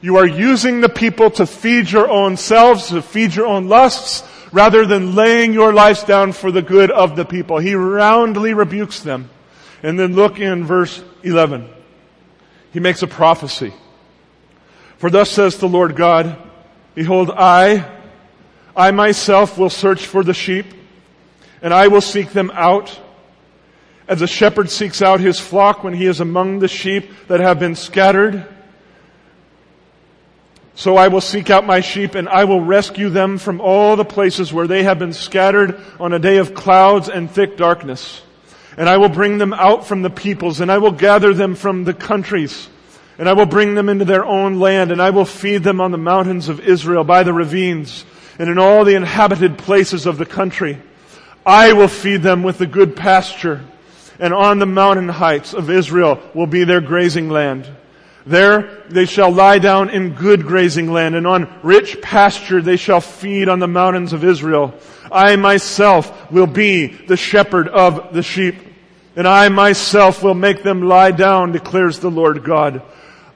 You 0.02 0.18
are 0.18 0.28
using 0.28 0.82
the 0.82 0.90
people 0.90 1.32
to 1.32 1.46
feed 1.46 1.90
your 1.90 2.10
own 2.10 2.36
selves, 2.36 2.90
to 2.90 3.02
feed 3.02 3.36
your 3.36 3.46
own 3.46 3.70
lusts, 3.70 4.28
rather 4.52 4.86
than 4.86 5.16
laying 5.16 5.54
your 5.54 5.72
lives 5.72 6.04
down 6.04 6.34
for 6.34 6.52
the 6.52 6.62
good 6.62 6.92
of 6.92 7.16
the 7.16 7.24
people. 7.24 7.60
He 7.60 7.74
roundly 7.74 8.54
rebukes 8.54 9.00
them. 9.00 9.30
And 9.84 10.00
then 10.00 10.16
look 10.16 10.40
in 10.40 10.66
verse 10.66 11.04
11. 11.24 11.68
He 12.72 12.80
makes 12.80 13.02
a 13.02 13.08
prophecy. 13.08 13.74
For 14.98 15.10
thus 15.10 15.30
says 15.30 15.58
the 15.58 15.68
Lord 15.68 15.96
God, 15.96 16.38
Behold, 16.94 17.32
I, 17.32 17.90
I 18.76 18.92
myself 18.92 19.58
will 19.58 19.70
search 19.70 20.06
for 20.06 20.24
the 20.24 20.34
sheep, 20.34 20.66
and 21.62 21.74
I 21.74 21.88
will 21.88 22.02
seek 22.02 22.32
them 22.32 22.52
out. 22.54 23.00
As 24.08 24.22
a 24.22 24.28
shepherd 24.28 24.70
seeks 24.70 25.02
out 25.02 25.20
his 25.20 25.40
flock 25.40 25.84
when 25.84 25.94
he 25.94 26.06
is 26.06 26.20
among 26.20 26.60
the 26.60 26.68
sheep 26.68 27.10
that 27.28 27.40
have 27.40 27.60
been 27.60 27.76
scattered, 27.76 28.46
so 30.76 30.98
I 30.98 31.10
will 31.10 31.22
seek 31.22 31.50
out 31.50 31.66
my 31.66 31.82
sheep 31.82 32.16
and 32.16 32.28
I 32.28 32.46
will 32.46 32.62
rescue 32.62 33.10
them 33.10 33.38
from 33.38 33.62
all 33.62 33.96
the 33.96 34.06
places 34.06 34.52
where 34.52 34.68
they 34.68 34.84
have 34.84 34.98
been 34.98 35.14
scattered 35.14 35.80
on 36.00 36.14
a 36.14 36.20
day 36.20 36.38
of 36.38 36.54
clouds 36.54 37.10
and 37.10 37.30
thick 37.30 37.58
darkness. 37.58 38.22
And 38.78 38.88
I 38.88 38.98
will 38.98 39.10
bring 39.10 39.38
them 39.38 39.54
out 39.54 39.86
from 39.86 40.02
the 40.02 40.10
peoples 40.10 40.62
and 40.62 40.72
I 40.72 40.78
will 40.78 40.92
gather 40.92 41.34
them 41.34 41.56
from 41.56 41.84
the 41.84 41.94
countries 41.94 42.70
and 43.18 43.28
I 43.28 43.34
will 43.34 43.46
bring 43.46 43.76
them 43.76 43.90
into 43.90 44.06
their 44.06 44.26
own 44.26 44.60
land 44.60 44.92
and 44.92 45.02
I 45.02 45.10
will 45.10 45.26
feed 45.26 45.64
them 45.64 45.82
on 45.82 45.92
the 45.92 45.98
mountains 45.98 46.50
of 46.50 46.60
Israel 46.62 47.04
by 47.04 47.24
the 47.24 47.34
ravines 47.34 48.06
and 48.40 48.50
in 48.50 48.58
all 48.58 48.86
the 48.86 48.96
inhabited 48.96 49.58
places 49.58 50.06
of 50.06 50.18
the 50.18 50.26
country. 50.26 50.82
I 51.46 51.74
will 51.74 51.88
feed 51.88 52.22
them 52.22 52.44
with 52.44 52.58
the 52.58 52.68
good 52.68 52.96
pasture 52.96 53.62
and 54.20 54.34
on 54.34 54.60
the 54.60 54.66
mountain 54.66 55.10
heights 55.10 55.54
of 55.54 55.70
Israel 55.70 56.22
will 56.34 56.48
be 56.48 56.64
their 56.64 56.80
grazing 56.80 57.30
land. 57.30 57.68
There 58.26 58.84
they 58.88 59.06
shall 59.06 59.32
lie 59.32 59.58
down 59.58 59.90
in 59.90 60.14
good 60.14 60.46
grazing 60.46 60.92
land, 60.92 61.16
and 61.16 61.26
on 61.26 61.52
rich 61.64 62.00
pasture 62.02 62.62
they 62.62 62.78
shall 62.78 63.02
feed 63.02 63.50
on 63.50 63.58
the 63.58 63.68
mountains 63.68 64.14
of 64.14 64.24
Israel. 64.24 64.76
I 65.12 65.36
myself 65.36 66.32
will 66.32 66.48
be 66.48 66.88
the 66.88 67.18
shepherd 67.18 67.68
of 67.68 68.14
the 68.14 68.24
sheep, 68.24 68.56
and 69.16 69.28
I 69.28 69.50
myself 69.50 70.24
will 70.24 70.34
make 70.34 70.64
them 70.64 70.84
lie 70.84 71.12
down, 71.12 71.52
declares 71.52 72.00
the 72.00 72.12
Lord 72.12 72.44
God. 72.44 72.82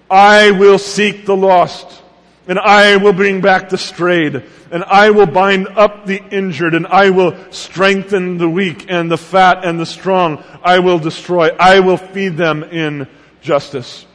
I 0.10 0.52
will 0.52 0.78
seek 0.78 1.26
the 1.26 1.36
lost, 1.36 2.02
and 2.48 2.60
I 2.60 2.98
will 2.98 3.14
bring 3.14 3.42
back 3.42 3.70
the 3.70 3.78
strayed, 3.78 4.44
and 4.72 4.84
I 4.84 5.10
will 5.10 5.26
bind 5.26 5.68
up 5.68 6.06
the 6.06 6.24
injured, 6.32 6.76
and 6.76 6.88
I 6.88 7.10
will 7.10 7.36
strengthen 7.52 8.38
the 8.38 8.50
weak 8.50 8.86
and 8.88 9.12
the 9.12 9.18
fat 9.18 9.66
and 9.66 9.80
the 9.80 9.86
strong. 9.86 10.44
I 10.64 10.80
will 10.80 11.00
destroy. 11.00 11.50
I 11.50 11.80
will 11.80 11.98
feed 11.98 12.38
them 12.38 12.64
in 12.64 13.08
justice. 13.42 14.06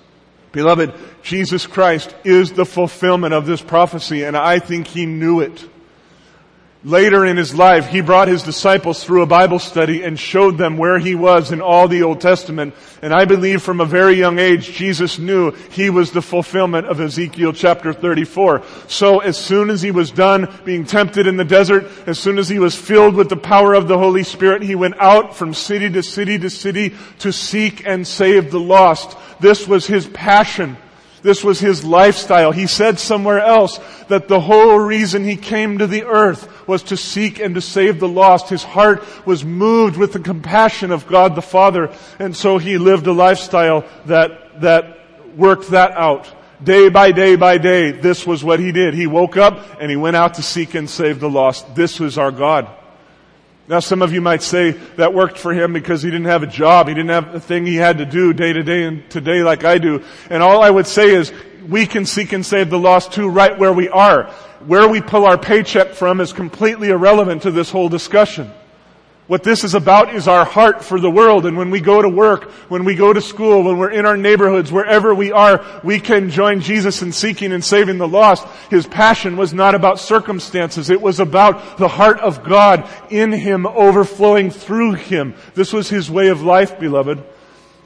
Beloved, 0.53 0.95
Jesus 1.23 1.67
Christ 1.67 2.15
is 2.25 2.53
the 2.53 2.65
fulfillment 2.65 3.35
of 3.35 3.47
this 3.47 3.63
prophecy, 3.63 4.25
and 4.25 4.37
I 4.37 4.59
think 4.59 4.87
he 4.87 5.07
knew 5.07 5.41
it. 5.41 5.69
Later 6.83 7.27
in 7.27 7.37
his 7.37 7.55
life, 7.55 7.89
he 7.89 8.01
brought 8.01 8.29
his 8.29 8.43
disciples 8.43 9.05
through 9.05 9.21
a 9.21 9.27
Bible 9.27 9.59
study 9.59 10.03
and 10.03 10.19
showed 10.19 10.57
them 10.57 10.79
where 10.79 10.99
he 10.99 11.15
was 11.15 11.53
in 11.53 11.61
all 11.61 11.89
the 11.89 12.03
Old 12.03 12.23
Testament. 12.23 12.75
And 13.03 13.13
I 13.13 13.27
believe 13.27 13.63
from 13.63 13.83
a 13.83 13.85
very 13.85 14.15
young 14.15 14.39
age, 14.39 14.73
Jesus 14.73 15.19
knew 15.19 15.51
he 15.73 15.91
was 15.91 16.11
the 16.11 16.23
fulfillment 16.23 16.87
of 16.87 16.99
Ezekiel 16.99 17.53
chapter 17.53 17.93
34. 17.93 18.63
So 18.89 19.19
as 19.19 19.37
soon 19.37 19.69
as 19.69 19.83
he 19.83 19.91
was 19.91 20.11
done 20.11 20.49
being 20.65 20.87
tempted 20.87 21.27
in 21.27 21.37
the 21.37 21.45
desert, 21.45 21.87
as 22.07 22.19
soon 22.19 22.39
as 22.39 22.49
he 22.49 22.59
was 22.59 22.75
filled 22.75 23.15
with 23.15 23.29
the 23.29 23.37
power 23.37 23.75
of 23.75 23.87
the 23.87 23.99
Holy 23.99 24.25
Spirit, 24.25 24.63
he 24.63 24.75
went 24.75 24.99
out 24.99 25.37
from 25.37 25.53
city 25.53 25.91
to 25.91 26.03
city 26.03 26.39
to 26.39 26.49
city 26.49 26.95
to 27.19 27.31
seek 27.31 27.87
and 27.87 28.07
save 28.07 28.51
the 28.51 28.61
lost. 28.61 29.19
This 29.39 29.69
was 29.69 29.87
his 29.87 30.07
passion. 30.07 30.79
This 31.23 31.45
was 31.45 31.61
his 31.61 31.85
lifestyle. 31.85 32.53
He 32.53 32.67
said 32.67 32.99
somewhere 32.99 33.41
else 33.41 33.79
that 34.09 34.29
the 34.29 34.41
whole 34.41 34.79
reason 34.79 35.25
he 35.25 35.37
came 35.37 35.79
to 35.79 35.87
the 35.87 36.05
earth 36.05 36.67
was 36.67 36.83
to 36.85 36.97
seek 36.97 37.39
and 37.39 37.55
to 37.55 37.61
save 37.61 38.01
the 38.01 38.09
lost. 38.09 38.49
His 38.49 38.63
heart 38.63 39.05
was 39.27 39.45
moved 39.45 39.97
with 39.97 40.13
the 40.13 40.21
compassion 40.21 40.91
of 40.91 41.07
God 41.07 41.35
the 41.35 41.43
Father, 41.43 41.93
and 42.19 42.35
so 42.35 42.59
he 42.59 42.79
lived 42.79 43.07
a 43.07 43.13
lifestyle 43.13 43.85
that, 44.07 44.61
that 44.63 44.99
worked 45.37 45.71
that 45.71 45.93
out. 45.93 46.33
Day 46.63 46.91
by 46.91 47.13
day 47.13 47.37
by 47.37 47.57
day, 47.57 47.91
this 47.91 48.27
was 48.27 48.45
what 48.45 48.61
he 48.61 48.71
did. 48.71 48.93
He 48.93 49.07
woke 49.07 49.37
up 49.39 49.81
and 49.81 49.91
he 49.91 49.97
went 49.97 50.17
out 50.17 50.35
to 50.35 50.43
seek 50.43 50.75
and 50.75 50.89
save 50.89 51.19
the 51.19 51.31
lost. 51.31 51.75
This 51.75 51.99
was 51.99 52.19
our 52.19 52.31
God. 52.31 52.69
Now 53.71 53.79
some 53.79 54.03
of 54.03 54.13
you 54.13 54.21
might 54.21 54.43
say 54.43 54.73
that 54.97 55.15
worked 55.15 55.39
for 55.39 55.53
him 55.53 55.73
because 55.73 56.03
he 56.03 56.11
didn't 56.11 56.27
have 56.27 56.43
a 56.43 56.49
job. 56.49 56.89
He 56.89 56.95
didn't 56.95 57.11
have 57.11 57.37
a 57.37 57.39
thing 57.39 57.65
he 57.65 57.77
had 57.77 57.99
to 57.99 58.05
do 58.05 58.33
day 58.33 58.53
to 58.53 58.65
day 58.65 58.83
and 58.83 59.09
today 59.09 59.45
like 59.45 59.63
I 59.63 59.79
do. 59.79 60.03
And 60.29 60.43
all 60.43 60.61
I 60.61 60.69
would 60.69 60.89
say 60.89 61.15
is 61.15 61.33
we 61.69 61.87
can 61.87 62.05
seek 62.05 62.33
and 62.33 62.45
save 62.45 62.69
the 62.69 62.81
lost 62.81 63.13
too 63.13 63.29
right 63.29 63.57
where 63.57 63.73
we 63.73 63.89
are. 63.89 64.25
Where 64.67 64.89
we 64.89 65.01
pull 65.01 65.25
our 65.25 65.39
paycheck 65.39 65.93
from 65.93 66.21
is 66.21 66.33
completely 66.33 66.91
irrelevant 66.91 67.43
to 67.43 67.53
this 67.53 67.71
whole 67.71 67.89
discussion. 67.89 68.51
What 69.31 69.45
this 69.45 69.63
is 69.63 69.75
about 69.75 70.13
is 70.13 70.27
our 70.27 70.45
heart 70.45 70.83
for 70.83 70.99
the 70.99 71.09
world. 71.09 71.47
And 71.47 71.57
when 71.57 71.71
we 71.71 71.81
go 71.81 72.03
to 72.03 72.09
work, 72.09 72.51
when 72.69 72.85
we 72.85 72.97
go 72.97 73.13
to 73.13 73.21
school, 73.21 73.63
when 73.63 73.79
we're 73.79 73.93
in 73.93 74.05
our 74.05 74.17
neighborhoods, 74.17 74.73
wherever 74.73 75.15
we 75.15 75.31
are, 75.31 75.65
we 75.85 76.01
can 76.01 76.31
join 76.31 76.61
Jesus 76.61 77.01
in 77.01 77.13
seeking 77.13 77.53
and 77.53 77.65
saving 77.65 77.99
the 77.99 78.09
lost. 78.09 78.45
His 78.71 78.89
passion 78.89 79.37
was 79.37 79.55
not 79.55 79.77
about 79.77 80.01
circumstances. 80.01 80.91
It 80.91 81.01
was 81.01 81.21
about 81.21 81.79
the 81.79 81.87
heart 81.87 82.19
of 82.19 82.43
God 82.43 82.91
in 83.09 83.31
him 83.31 83.67
overflowing 83.67 84.51
through 84.51 84.95
him. 84.95 85.37
This 85.55 85.73
was 85.73 85.89
his 85.89 86.11
way 86.11 86.27
of 86.27 86.43
life, 86.43 86.81
beloved. 86.81 87.23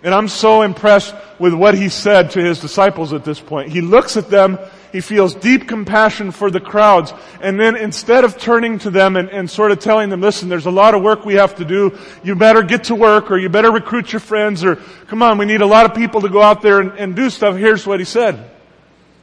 And 0.03 0.15
I'm 0.15 0.29
so 0.29 0.63
impressed 0.63 1.15
with 1.39 1.53
what 1.53 1.75
he 1.75 1.91
said 1.91 2.31
to 2.31 2.43
his 2.43 2.59
disciples 2.59 3.13
at 3.13 3.27
this 3.27 3.39
point. 3.39 3.71
He 3.71 3.83
looks 3.83 4.17
at 4.17 4.31
them 4.31 4.59
he 4.95 5.01
feels 5.01 5.35
deep 5.35 5.67
compassion 5.67 6.31
for 6.31 6.53
the 6.53 6.61
crowds. 6.61 7.13
And 7.41 7.59
then 7.59 7.75
instead 7.75 8.23
of 8.23 8.39
turning 8.39 8.79
to 8.79 8.91
them 8.91 9.17
and, 9.17 9.29
and 9.29 9.51
sort 9.51 9.73
of 9.73 9.81
telling 9.81 10.09
them, 10.09 10.21
listen, 10.21 10.49
there's 10.49 10.67
a 10.67 10.71
lot 10.71 10.95
of 10.95 11.03
work 11.03 11.25
we 11.25 11.35
have 11.35 11.57
to 11.57 11.65
do. 11.65 11.99
You 12.23 12.37
better 12.37 12.63
get 12.63 12.85
to 12.85 12.95
work 12.95 13.33
or 13.33 13.37
you 13.37 13.49
better 13.49 13.73
recruit 13.73 14.13
your 14.13 14.21
friends 14.21 14.63
or 14.63 14.77
come 15.09 15.21
on, 15.21 15.37
we 15.37 15.47
need 15.47 15.63
a 15.63 15.67
lot 15.67 15.85
of 15.85 15.97
people 15.97 16.21
to 16.21 16.29
go 16.29 16.41
out 16.41 16.63
there 16.63 16.79
and, 16.79 16.93
and 16.93 17.17
do 17.17 17.29
stuff. 17.29 17.57
Here's 17.57 17.85
what 17.85 17.99
he 17.99 18.05
said. 18.05 18.49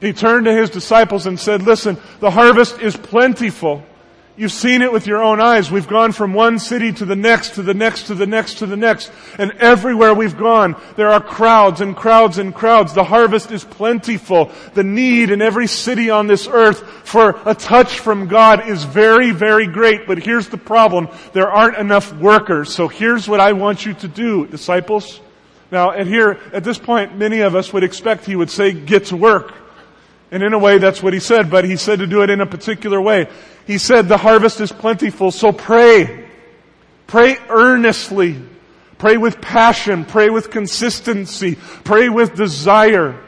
He 0.01 0.11
turned 0.11 0.43
to 0.43 0.51
his 0.51 0.69
disciples 0.69 1.25
and 1.25 1.39
said, 1.39 1.61
listen, 1.61 1.97
the 2.19 2.31
harvest 2.31 2.81
is 2.81 2.97
plentiful 2.97 3.81
You've 4.41 4.51
seen 4.51 4.81
it 4.81 4.91
with 4.91 5.05
your 5.05 5.21
own 5.21 5.39
eyes. 5.39 5.69
We've 5.69 5.87
gone 5.87 6.13
from 6.13 6.33
one 6.33 6.57
city 6.57 6.91
to 6.93 7.05
the 7.05 7.15
next, 7.15 7.53
to 7.55 7.61
the 7.61 7.75
next, 7.75 8.07
to 8.07 8.15
the 8.15 8.25
next, 8.25 8.57
to 8.57 8.65
the 8.65 8.75
next. 8.75 9.11
And 9.37 9.51
everywhere 9.59 10.15
we've 10.15 10.35
gone, 10.35 10.75
there 10.95 11.09
are 11.09 11.21
crowds 11.21 11.79
and 11.79 11.95
crowds 11.95 12.39
and 12.39 12.51
crowds. 12.51 12.95
The 12.95 13.03
harvest 13.03 13.51
is 13.51 13.63
plentiful. 13.63 14.49
The 14.73 14.83
need 14.83 15.29
in 15.29 15.43
every 15.43 15.67
city 15.67 16.09
on 16.09 16.25
this 16.25 16.47
earth 16.47 16.81
for 17.07 17.39
a 17.45 17.53
touch 17.53 17.99
from 17.99 18.27
God 18.27 18.67
is 18.67 18.83
very, 18.83 19.29
very 19.29 19.67
great. 19.67 20.07
But 20.07 20.17
here's 20.17 20.47
the 20.47 20.57
problem. 20.57 21.09
There 21.33 21.51
aren't 21.51 21.77
enough 21.77 22.11
workers. 22.11 22.73
So 22.73 22.87
here's 22.87 23.29
what 23.29 23.39
I 23.39 23.53
want 23.53 23.85
you 23.85 23.93
to 23.93 24.07
do, 24.07 24.47
disciples. 24.47 25.21
Now, 25.71 25.91
and 25.91 26.09
here, 26.09 26.39
at 26.51 26.63
this 26.63 26.79
point, 26.79 27.15
many 27.15 27.41
of 27.41 27.53
us 27.53 27.71
would 27.73 27.83
expect 27.83 28.25
he 28.25 28.35
would 28.35 28.49
say, 28.49 28.71
get 28.71 29.05
to 29.05 29.17
work. 29.17 29.53
And 30.31 30.41
in 30.41 30.53
a 30.53 30.59
way, 30.59 30.77
that's 30.77 31.03
what 31.03 31.11
he 31.13 31.19
said, 31.19 31.51
but 31.51 31.65
he 31.65 31.75
said 31.75 31.99
to 31.99 32.07
do 32.07 32.23
it 32.23 32.29
in 32.29 32.39
a 32.39 32.45
particular 32.45 32.99
way. 32.99 33.27
He 33.67 33.77
said, 33.77 34.07
the 34.07 34.17
harvest 34.17 34.59
is 34.61 34.71
plentiful, 34.71 35.31
so 35.31 35.51
pray. 35.51 36.27
Pray 37.07 37.37
earnestly. 37.49 38.41
Pray 38.97 39.17
with 39.17 39.41
passion. 39.41 40.05
Pray 40.05 40.29
with 40.29 40.51
consistency. 40.51 41.55
Pray 41.83 42.09
with 42.09 42.35
desire. 42.35 43.21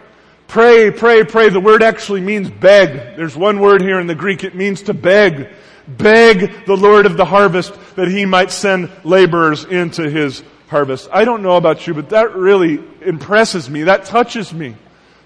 Pray, 0.47 0.91
pray, 0.91 1.23
pray. 1.23 1.49
The 1.49 1.59
word 1.59 1.81
actually 1.81 2.21
means 2.21 2.49
beg. 2.49 3.17
There's 3.17 3.35
one 3.35 3.59
word 3.59 3.81
here 3.81 3.99
in 3.99 4.07
the 4.07 4.15
Greek. 4.15 4.43
It 4.43 4.55
means 4.55 4.83
to 4.83 4.93
beg. 4.93 5.49
Beg 5.87 6.65
the 6.65 6.77
Lord 6.77 7.05
of 7.05 7.17
the 7.17 7.25
harvest 7.25 7.73
that 7.95 8.07
he 8.07 8.25
might 8.25 8.51
send 8.51 8.91
laborers 9.03 9.65
into 9.65 10.09
his 10.09 10.43
harvest. 10.67 11.09
I 11.11 11.25
don't 11.25 11.41
know 11.41 11.57
about 11.57 11.87
you, 11.87 11.93
but 11.93 12.09
that 12.09 12.35
really 12.35 12.83
impresses 13.01 13.69
me. 13.69 13.83
That 13.83 14.05
touches 14.05 14.53
me. 14.53 14.75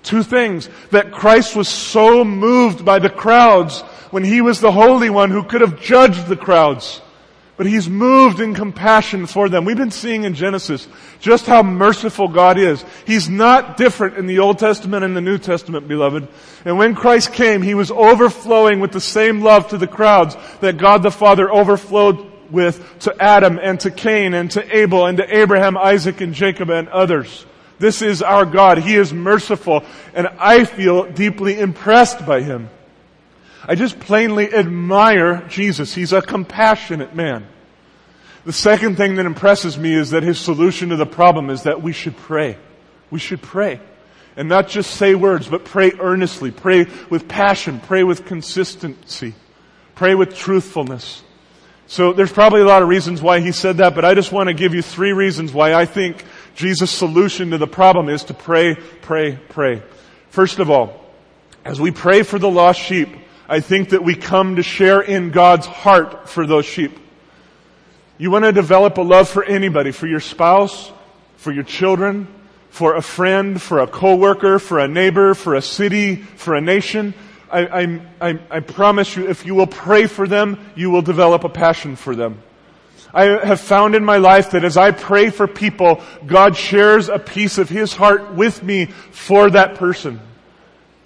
Two 0.01 0.23
things. 0.23 0.69
That 0.91 1.11
Christ 1.11 1.55
was 1.55 1.67
so 1.67 2.23
moved 2.23 2.85
by 2.85 2.99
the 2.99 3.09
crowds 3.09 3.83
when 4.11 4.23
he 4.23 4.41
was 4.41 4.59
the 4.59 4.71
Holy 4.71 5.09
One 5.09 5.31
who 5.31 5.43
could 5.43 5.61
have 5.61 5.81
judged 5.81 6.27
the 6.27 6.37
crowds. 6.37 7.01
But 7.57 7.65
he's 7.65 7.89
moved 7.89 8.39
in 8.39 8.53
compassion 8.53 9.25
for 9.25 9.49
them. 9.49 9.65
We've 9.65 9.75
been 9.75 9.89
seeing 9.89 10.25
in 10.25 10.35
Genesis 10.35 10.87
just 11.19 11.47
how 11.47 11.63
merciful 11.63 12.27
God 12.27 12.59
is. 12.59 12.85
He's 13.05 13.27
not 13.27 13.77
different 13.77 14.17
in 14.17 14.27
the 14.27 14.39
Old 14.39 14.59
Testament 14.59 15.03
and 15.03 15.17
the 15.17 15.21
New 15.21 15.39
Testament, 15.39 15.87
beloved. 15.87 16.27
And 16.65 16.77
when 16.77 16.93
Christ 16.93 17.33
came, 17.33 17.63
he 17.63 17.73
was 17.73 17.89
overflowing 17.89 18.79
with 18.79 18.91
the 18.91 19.01
same 19.01 19.41
love 19.41 19.69
to 19.69 19.79
the 19.79 19.87
crowds 19.87 20.37
that 20.61 20.77
God 20.77 21.01
the 21.01 21.09
Father 21.09 21.51
overflowed 21.51 22.31
with 22.51 22.99
to 22.99 23.15
Adam 23.19 23.59
and 23.59 23.79
to 23.79 23.89
Cain 23.89 24.35
and 24.35 24.51
to 24.51 24.77
Abel 24.77 25.07
and 25.07 25.17
to 25.17 25.37
Abraham, 25.37 25.77
Isaac 25.77 26.21
and 26.21 26.35
Jacob 26.35 26.69
and 26.69 26.87
others. 26.89 27.47
This 27.79 28.03
is 28.03 28.21
our 28.21 28.45
God. 28.45 28.77
He 28.77 28.95
is 28.95 29.11
merciful 29.11 29.83
and 30.13 30.27
I 30.39 30.65
feel 30.65 31.11
deeply 31.11 31.59
impressed 31.59 32.23
by 32.25 32.41
Him. 32.41 32.69
I 33.67 33.75
just 33.75 33.99
plainly 33.99 34.53
admire 34.53 35.45
Jesus. 35.49 35.93
He's 35.93 36.13
a 36.13 36.21
compassionate 36.21 37.13
man. 37.13 37.45
The 38.45 38.53
second 38.53 38.95
thing 38.95 39.15
that 39.15 39.25
impresses 39.25 39.77
me 39.77 39.93
is 39.93 40.11
that 40.11 40.23
his 40.23 40.39
solution 40.39 40.89
to 40.89 40.95
the 40.95 41.05
problem 41.05 41.49
is 41.49 41.63
that 41.63 41.81
we 41.81 41.91
should 41.91 42.15
pray. 42.15 42.57
We 43.11 43.19
should 43.19 43.41
pray. 43.41 43.81
And 44.37 44.47
not 44.47 44.69
just 44.69 44.91
say 44.91 45.15
words, 45.15 45.49
but 45.49 45.65
pray 45.65 45.91
earnestly. 45.99 46.51
Pray 46.51 46.87
with 47.09 47.27
passion. 47.27 47.81
Pray 47.81 48.03
with 48.03 48.25
consistency. 48.25 49.33
Pray 49.95 50.15
with 50.15 50.33
truthfulness. 50.33 51.23
So 51.87 52.13
there's 52.13 52.31
probably 52.31 52.61
a 52.61 52.65
lot 52.65 52.81
of 52.81 52.87
reasons 52.87 53.21
why 53.21 53.39
he 53.39 53.51
said 53.51 53.77
that, 53.77 53.95
but 53.95 54.05
I 54.05 54.13
just 54.13 54.31
want 54.31 54.47
to 54.47 54.53
give 54.53 54.73
you 54.73 54.81
three 54.81 55.11
reasons 55.11 55.51
why 55.51 55.73
I 55.73 55.85
think 55.85 56.23
Jesus' 56.55 56.91
solution 56.91 57.51
to 57.51 57.57
the 57.57 57.67
problem 57.67 58.07
is 58.07 58.25
to 58.25 58.33
pray, 58.33 58.75
pray, 58.75 59.39
pray. 59.49 59.81
First 60.29 60.59
of 60.59 60.69
all, 60.69 61.03
as 61.65 61.81
we 61.81 61.91
pray 61.91 62.23
for 62.23 62.39
the 62.39 62.49
lost 62.49 62.79
sheep, 62.79 63.09
I 63.49 63.61
think 63.61 63.89
that 63.89 64.03
we 64.03 64.15
come 64.15 64.57
to 64.57 64.63
share 64.63 64.99
in 64.99 65.31
God's 65.31 65.65
heart 65.65 66.27
for 66.27 66.45
those 66.45 66.65
sheep. 66.65 66.97
You 68.17 68.29
want 68.29 68.45
to 68.45 68.51
develop 68.51 68.97
a 68.97 69.01
love 69.01 69.29
for 69.29 69.43
anybody, 69.43 69.91
for 69.91 70.07
your 70.07 70.19
spouse, 70.19 70.91
for 71.37 71.51
your 71.51 71.63
children, 71.63 72.27
for 72.69 72.95
a 72.95 73.01
friend, 73.01 73.61
for 73.61 73.79
a 73.79 73.87
coworker, 73.87 74.59
for 74.59 74.79
a 74.79 74.87
neighbor, 74.87 75.33
for 75.33 75.55
a 75.55 75.61
city, 75.61 76.15
for 76.15 76.55
a 76.55 76.61
nation. 76.61 77.13
I, 77.49 78.01
I, 78.19 78.39
I, 78.51 78.59
promise 78.59 79.15
you, 79.15 79.29
if 79.29 79.45
you 79.45 79.55
will 79.55 79.67
pray 79.67 80.07
for 80.07 80.27
them, 80.27 80.59
you 80.75 80.89
will 80.89 81.01
develop 81.01 81.45
a 81.45 81.49
passion 81.49 81.95
for 81.95 82.15
them. 82.15 82.41
I 83.13 83.45
have 83.45 83.61
found 83.61 83.95
in 83.95 84.03
my 84.03 84.17
life 84.17 84.51
that 84.51 84.65
as 84.65 84.75
I 84.75 84.91
pray 84.91 85.29
for 85.29 85.47
people, 85.47 86.01
God 86.25 86.57
shares 86.57 87.07
a 87.07 87.17
piece 87.17 87.57
of 87.57 87.69
His 87.69 87.93
heart 87.93 88.33
with 88.33 88.61
me 88.61 88.87
for 88.87 89.49
that 89.51 89.75
person. 89.75 90.19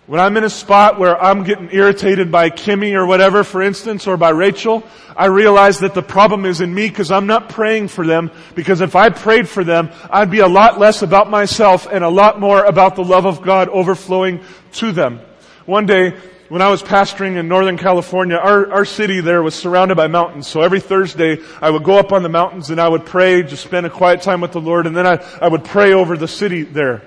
When 0.07 0.19
I'm 0.19 0.35
in 0.35 0.43
a 0.43 0.49
spot 0.49 0.99
where 0.99 1.21
I'm 1.21 1.43
getting 1.43 1.69
irritated 1.71 2.31
by 2.31 2.49
Kimmy 2.49 2.95
or 2.95 3.05
whatever, 3.05 3.43
for 3.43 3.61
instance, 3.61 4.07
or 4.07 4.17
by 4.17 4.29
Rachel, 4.29 4.83
I 5.15 5.27
realize 5.27 5.79
that 5.79 5.93
the 5.93 6.01
problem 6.01 6.45
is 6.45 6.59
in 6.59 6.73
me 6.73 6.89
because 6.89 7.11
I'm 7.11 7.27
not 7.27 7.49
praying 7.49 7.89
for 7.89 8.05
them. 8.05 8.31
Because 8.55 8.81
if 8.81 8.95
I 8.95 9.09
prayed 9.09 9.47
for 9.47 9.63
them, 9.63 9.91
I'd 10.09 10.31
be 10.31 10.39
a 10.39 10.47
lot 10.47 10.79
less 10.79 11.03
about 11.03 11.29
myself 11.29 11.87
and 11.89 12.03
a 12.03 12.09
lot 12.09 12.39
more 12.39 12.65
about 12.65 12.95
the 12.95 13.03
love 13.03 13.27
of 13.27 13.43
God 13.43 13.69
overflowing 13.69 14.41
to 14.73 14.91
them. 14.91 15.21
One 15.67 15.85
day, 15.85 16.17
when 16.49 16.63
I 16.63 16.69
was 16.69 16.81
pastoring 16.81 17.37
in 17.37 17.47
Northern 17.47 17.77
California, 17.77 18.35
our, 18.35 18.71
our 18.73 18.85
city 18.85 19.21
there 19.21 19.43
was 19.43 19.53
surrounded 19.53 19.95
by 19.95 20.07
mountains. 20.07 20.47
So 20.47 20.61
every 20.61 20.81
Thursday, 20.81 21.37
I 21.61 21.69
would 21.69 21.83
go 21.83 21.97
up 21.97 22.11
on 22.11 22.23
the 22.23 22.29
mountains 22.29 22.71
and 22.71 22.81
I 22.81 22.89
would 22.89 23.05
pray, 23.05 23.43
just 23.43 23.63
spend 23.63 23.85
a 23.85 23.89
quiet 23.89 24.23
time 24.23 24.41
with 24.41 24.51
the 24.51 24.59
Lord, 24.59 24.87
and 24.87 24.97
then 24.97 25.05
I, 25.05 25.23
I 25.39 25.47
would 25.47 25.63
pray 25.63 25.93
over 25.93 26.17
the 26.17 26.27
city 26.27 26.63
there. 26.63 27.03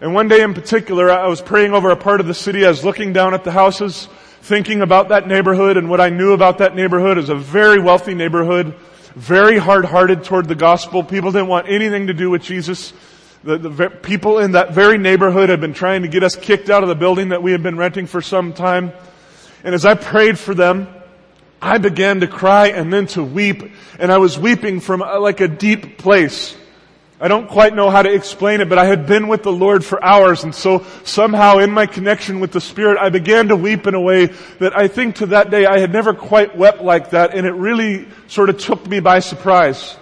And 0.00 0.14
one 0.14 0.28
day 0.28 0.42
in 0.42 0.54
particular, 0.54 1.10
I 1.10 1.26
was 1.26 1.40
praying 1.40 1.72
over 1.72 1.90
a 1.90 1.96
part 1.96 2.20
of 2.20 2.28
the 2.28 2.34
city. 2.34 2.64
I 2.64 2.68
was 2.68 2.84
looking 2.84 3.12
down 3.12 3.34
at 3.34 3.42
the 3.42 3.50
houses, 3.50 4.08
thinking 4.42 4.80
about 4.80 5.08
that 5.08 5.26
neighborhood 5.26 5.76
and 5.76 5.90
what 5.90 6.00
I 6.00 6.08
knew 6.08 6.32
about 6.34 6.58
that 6.58 6.76
neighborhood 6.76 7.18
is 7.18 7.30
a 7.30 7.34
very 7.34 7.80
wealthy 7.80 8.14
neighborhood, 8.14 8.76
very 9.16 9.58
hard-hearted 9.58 10.22
toward 10.22 10.46
the 10.46 10.54
gospel. 10.54 11.02
People 11.02 11.32
didn't 11.32 11.48
want 11.48 11.68
anything 11.68 12.06
to 12.06 12.14
do 12.14 12.30
with 12.30 12.42
Jesus. 12.42 12.92
The, 13.42 13.58
the 13.58 13.90
people 13.90 14.38
in 14.38 14.52
that 14.52 14.72
very 14.72 14.98
neighborhood 14.98 15.48
had 15.48 15.60
been 15.60 15.74
trying 15.74 16.02
to 16.02 16.08
get 16.08 16.22
us 16.22 16.36
kicked 16.36 16.70
out 16.70 16.84
of 16.84 16.88
the 16.88 16.94
building 16.94 17.30
that 17.30 17.42
we 17.42 17.50
had 17.50 17.64
been 17.64 17.76
renting 17.76 18.06
for 18.06 18.22
some 18.22 18.52
time. 18.52 18.92
And 19.64 19.74
as 19.74 19.84
I 19.84 19.94
prayed 19.94 20.38
for 20.38 20.54
them, 20.54 20.86
I 21.60 21.78
began 21.78 22.20
to 22.20 22.28
cry 22.28 22.68
and 22.68 22.92
then 22.92 23.08
to 23.08 23.24
weep. 23.24 23.64
And 23.98 24.12
I 24.12 24.18
was 24.18 24.38
weeping 24.38 24.78
from 24.78 25.02
uh, 25.02 25.18
like 25.18 25.40
a 25.40 25.48
deep 25.48 25.98
place. 25.98 26.56
I 27.20 27.26
don't 27.26 27.48
quite 27.48 27.74
know 27.74 27.90
how 27.90 28.02
to 28.02 28.12
explain 28.12 28.60
it, 28.60 28.68
but 28.68 28.78
I 28.78 28.84
had 28.84 29.08
been 29.08 29.26
with 29.26 29.42
the 29.42 29.50
Lord 29.50 29.84
for 29.84 30.02
hours, 30.04 30.44
and 30.44 30.54
so 30.54 30.84
somehow 31.02 31.58
in 31.58 31.72
my 31.72 31.86
connection 31.86 32.38
with 32.38 32.52
the 32.52 32.60
Spirit, 32.60 32.96
I 32.96 33.08
began 33.08 33.48
to 33.48 33.56
weep 33.56 33.88
in 33.88 33.94
a 33.94 34.00
way 34.00 34.26
that 34.60 34.78
I 34.78 34.86
think 34.86 35.16
to 35.16 35.26
that 35.26 35.50
day 35.50 35.66
I 35.66 35.80
had 35.80 35.92
never 35.92 36.14
quite 36.14 36.56
wept 36.56 36.80
like 36.80 37.10
that, 37.10 37.34
and 37.34 37.44
it 37.44 37.54
really 37.54 38.06
sort 38.28 38.50
of 38.50 38.58
took 38.58 38.86
me 38.86 39.00
by 39.00 39.18
surprise. 39.18 39.96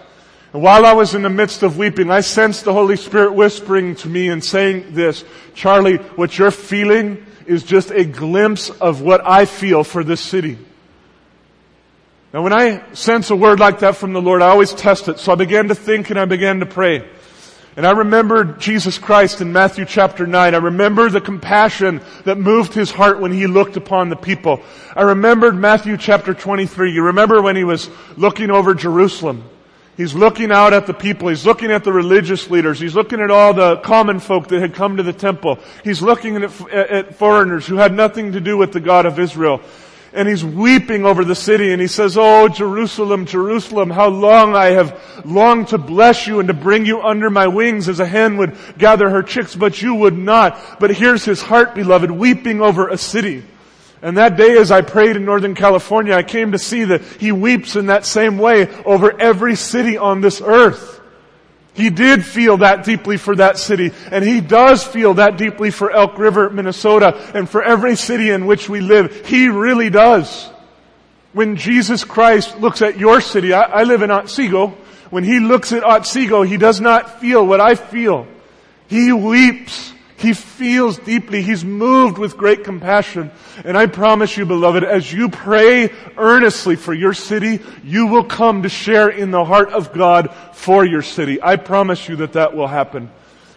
And 0.52 0.62
while 0.62 0.84
I 0.84 0.92
was 0.92 1.14
in 1.14 1.22
the 1.22 1.30
midst 1.30 1.62
of 1.62 1.78
weeping, 1.78 2.10
I 2.10 2.20
sensed 2.20 2.66
the 2.66 2.74
Holy 2.74 2.96
Spirit 2.96 3.32
whispering 3.32 3.94
to 3.96 4.08
me 4.08 4.28
and 4.28 4.44
saying 4.44 4.92
this, 4.92 5.24
Charlie, 5.54 5.96
what 5.96 6.36
you're 6.36 6.50
feeling 6.50 7.24
is 7.46 7.62
just 7.62 7.92
a 7.92 8.04
glimpse 8.04 8.68
of 8.68 9.00
what 9.00 9.26
I 9.26 9.46
feel 9.46 9.84
for 9.84 10.04
this 10.04 10.20
city. 10.20 10.58
Now 12.32 12.42
when 12.42 12.52
I 12.52 12.82
sense 12.92 13.30
a 13.30 13.36
word 13.36 13.60
like 13.60 13.80
that 13.80 13.96
from 13.96 14.12
the 14.12 14.20
Lord, 14.20 14.42
I 14.42 14.48
always 14.48 14.72
test 14.72 15.08
it. 15.08 15.18
So 15.18 15.32
I 15.32 15.36
began 15.36 15.68
to 15.68 15.74
think 15.74 16.10
and 16.10 16.18
I 16.18 16.24
began 16.24 16.60
to 16.60 16.66
pray. 16.66 17.08
And 17.76 17.86
I 17.86 17.90
remembered 17.90 18.58
Jesus 18.58 18.98
Christ 18.98 19.42
in 19.42 19.52
Matthew 19.52 19.84
chapter 19.84 20.26
9. 20.26 20.54
I 20.54 20.58
remember 20.58 21.10
the 21.10 21.20
compassion 21.20 22.00
that 22.24 22.38
moved 22.38 22.72
his 22.72 22.90
heart 22.90 23.20
when 23.20 23.32
he 23.32 23.46
looked 23.46 23.76
upon 23.76 24.08
the 24.08 24.16
people. 24.16 24.62
I 24.94 25.02
remembered 25.02 25.54
Matthew 25.54 25.98
chapter 25.98 26.32
23. 26.32 26.92
You 26.92 27.04
remember 27.04 27.42
when 27.42 27.54
he 27.54 27.64
was 27.64 27.90
looking 28.16 28.50
over 28.50 28.74
Jerusalem. 28.74 29.44
He's 29.96 30.14
looking 30.14 30.52
out 30.52 30.72
at 30.72 30.86
the 30.86 30.94
people. 30.94 31.28
He's 31.28 31.44
looking 31.46 31.70
at 31.70 31.84
the 31.84 31.92
religious 31.92 32.50
leaders. 32.50 32.80
He's 32.80 32.94
looking 32.94 33.20
at 33.20 33.30
all 33.30 33.52
the 33.52 33.76
common 33.78 34.20
folk 34.20 34.48
that 34.48 34.60
had 34.60 34.74
come 34.74 34.96
to 34.96 35.02
the 35.02 35.12
temple. 35.12 35.58
He's 35.84 36.00
looking 36.02 36.42
at, 36.44 37.14
foreigners 37.16 37.66
who 37.66 37.76
had 37.76 37.94
nothing 37.94 38.32
to 38.32 38.40
do 38.40 38.56
with 38.56 38.72
the 38.72 38.80
God 38.80 39.04
of 39.04 39.18
Israel. 39.18 39.60
And 40.16 40.26
he's 40.26 40.44
weeping 40.44 41.04
over 41.04 41.24
the 41.24 41.34
city 41.34 41.72
and 41.72 41.80
he 41.80 41.86
says, 41.86 42.16
Oh, 42.18 42.48
Jerusalem, 42.48 43.26
Jerusalem, 43.26 43.90
how 43.90 44.08
long 44.08 44.56
I 44.56 44.66
have 44.66 45.22
longed 45.24 45.68
to 45.68 45.78
bless 45.78 46.26
you 46.26 46.40
and 46.40 46.48
to 46.48 46.54
bring 46.54 46.86
you 46.86 47.02
under 47.02 47.28
my 47.28 47.46
wings 47.46 47.88
as 47.88 48.00
a 48.00 48.06
hen 48.06 48.38
would 48.38 48.56
gather 48.78 49.10
her 49.10 49.22
chicks, 49.22 49.54
but 49.54 49.82
you 49.82 49.94
would 49.94 50.16
not. 50.16 50.80
But 50.80 50.96
here's 50.96 51.24
his 51.24 51.42
heart, 51.42 51.74
beloved, 51.74 52.10
weeping 52.10 52.62
over 52.62 52.88
a 52.88 52.96
city. 52.96 53.44
And 54.02 54.16
that 54.18 54.36
day 54.36 54.56
as 54.56 54.70
I 54.70 54.82
prayed 54.82 55.16
in 55.16 55.24
Northern 55.24 55.54
California, 55.54 56.14
I 56.14 56.22
came 56.22 56.52
to 56.52 56.58
see 56.58 56.84
that 56.84 57.02
He 57.02 57.32
weeps 57.32 57.76
in 57.76 57.86
that 57.86 58.04
same 58.04 58.38
way 58.38 58.68
over 58.84 59.18
every 59.20 59.56
city 59.56 59.96
on 59.96 60.20
this 60.20 60.40
earth. 60.40 61.00
He 61.76 61.90
did 61.90 62.24
feel 62.24 62.56
that 62.58 62.84
deeply 62.84 63.18
for 63.18 63.36
that 63.36 63.58
city, 63.58 63.92
and 64.10 64.24
He 64.24 64.40
does 64.40 64.82
feel 64.82 65.14
that 65.14 65.36
deeply 65.36 65.70
for 65.70 65.90
Elk 65.90 66.18
River, 66.18 66.48
Minnesota, 66.48 67.14
and 67.34 67.48
for 67.48 67.62
every 67.62 67.96
city 67.96 68.30
in 68.30 68.46
which 68.46 68.68
we 68.68 68.80
live. 68.80 69.26
He 69.26 69.48
really 69.48 69.90
does. 69.90 70.48
When 71.34 71.56
Jesus 71.56 72.02
Christ 72.02 72.58
looks 72.58 72.80
at 72.80 72.98
your 72.98 73.20
city, 73.20 73.52
I, 73.52 73.62
I 73.62 73.82
live 73.82 74.00
in 74.00 74.10
Otsego, 74.10 74.68
when 75.10 75.22
He 75.22 75.38
looks 75.38 75.70
at 75.72 75.84
Otsego, 75.84 76.42
He 76.42 76.56
does 76.56 76.80
not 76.80 77.20
feel 77.20 77.46
what 77.46 77.60
I 77.60 77.74
feel. 77.74 78.26
He 78.88 79.12
weeps 79.12 79.92
he 80.18 80.32
feels 80.32 80.98
deeply. 80.98 81.42
He's 81.42 81.64
moved 81.64 82.16
with 82.16 82.38
great 82.38 82.64
compassion. 82.64 83.30
And 83.64 83.76
I 83.76 83.86
promise 83.86 84.36
you, 84.36 84.46
beloved, 84.46 84.82
as 84.82 85.12
you 85.12 85.28
pray 85.28 85.92
earnestly 86.16 86.76
for 86.76 86.94
your 86.94 87.12
city, 87.12 87.60
you 87.84 88.06
will 88.06 88.24
come 88.24 88.62
to 88.62 88.68
share 88.68 89.08
in 89.08 89.30
the 89.30 89.44
heart 89.44 89.70
of 89.70 89.92
God 89.92 90.34
for 90.52 90.86
your 90.86 91.02
city. 91.02 91.42
I 91.42 91.56
promise 91.56 92.08
you 92.08 92.16
that 92.16 92.32
that 92.32 92.56
will 92.56 92.66
happen. 92.66 93.10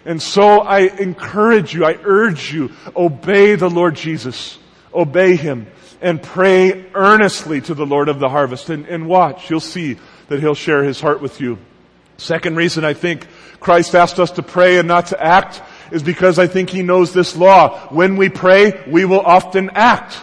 And 0.03 0.21
so 0.21 0.59
I 0.59 0.79
encourage 0.79 1.73
you, 1.73 1.85
I 1.85 1.97
urge 2.03 2.53
you, 2.53 2.71
obey 2.95 3.55
the 3.55 3.69
Lord 3.69 3.95
Jesus. 3.95 4.57
Obey 4.93 5.35
Him. 5.35 5.67
And 6.01 6.21
pray 6.21 6.85
earnestly 6.93 7.61
to 7.61 7.73
the 7.73 7.85
Lord 7.85 8.09
of 8.09 8.19
the 8.19 8.29
harvest. 8.29 8.69
And, 8.69 8.85
and 8.87 9.07
watch, 9.07 9.49
you'll 9.49 9.59
see 9.59 9.97
that 10.27 10.39
He'll 10.41 10.55
share 10.55 10.83
His 10.83 10.99
heart 10.99 11.21
with 11.21 11.39
you. 11.39 11.57
Second 12.17 12.57
reason 12.57 12.83
I 12.83 12.93
think 12.93 13.25
Christ 13.61 13.95
asked 13.95 14.19
us 14.19 14.31
to 14.31 14.43
pray 14.43 14.77
and 14.77 14.87
not 14.87 15.07
to 15.07 15.23
act 15.23 15.61
is 15.91 16.03
because 16.03 16.39
I 16.39 16.47
think 16.47 16.69
He 16.69 16.81
knows 16.81 17.13
this 17.13 17.35
law. 17.35 17.79
When 17.89 18.15
we 18.15 18.29
pray, 18.29 18.83
we 18.87 19.05
will 19.05 19.21
often 19.21 19.71
act. 19.71 20.17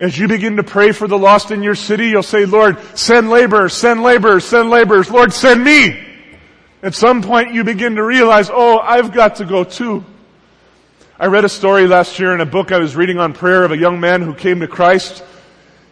As 0.00 0.16
you 0.16 0.28
begin 0.28 0.56
to 0.56 0.62
pray 0.62 0.92
for 0.92 1.08
the 1.08 1.18
lost 1.18 1.50
in 1.50 1.62
your 1.62 1.74
city, 1.74 2.08
you'll 2.08 2.22
say, 2.22 2.44
Lord, 2.44 2.78
send 2.96 3.30
laborers, 3.30 3.74
send 3.74 4.02
laborers, 4.02 4.44
send 4.44 4.70
laborers. 4.70 5.10
Lord, 5.10 5.32
send 5.32 5.64
me. 5.64 6.04
At 6.82 6.94
some 6.94 7.22
point 7.22 7.52
you 7.52 7.64
begin 7.64 7.96
to 7.96 8.04
realize, 8.04 8.48
oh, 8.52 8.78
I've 8.78 9.12
got 9.12 9.36
to 9.36 9.44
go 9.44 9.64
too. 9.64 10.04
I 11.18 11.26
read 11.26 11.44
a 11.44 11.48
story 11.48 11.88
last 11.88 12.20
year 12.20 12.32
in 12.32 12.40
a 12.40 12.46
book 12.46 12.70
I 12.70 12.78
was 12.78 12.94
reading 12.94 13.18
on 13.18 13.32
prayer 13.32 13.64
of 13.64 13.72
a 13.72 13.76
young 13.76 13.98
man 13.98 14.22
who 14.22 14.34
came 14.34 14.60
to 14.60 14.68
Christ 14.68 15.24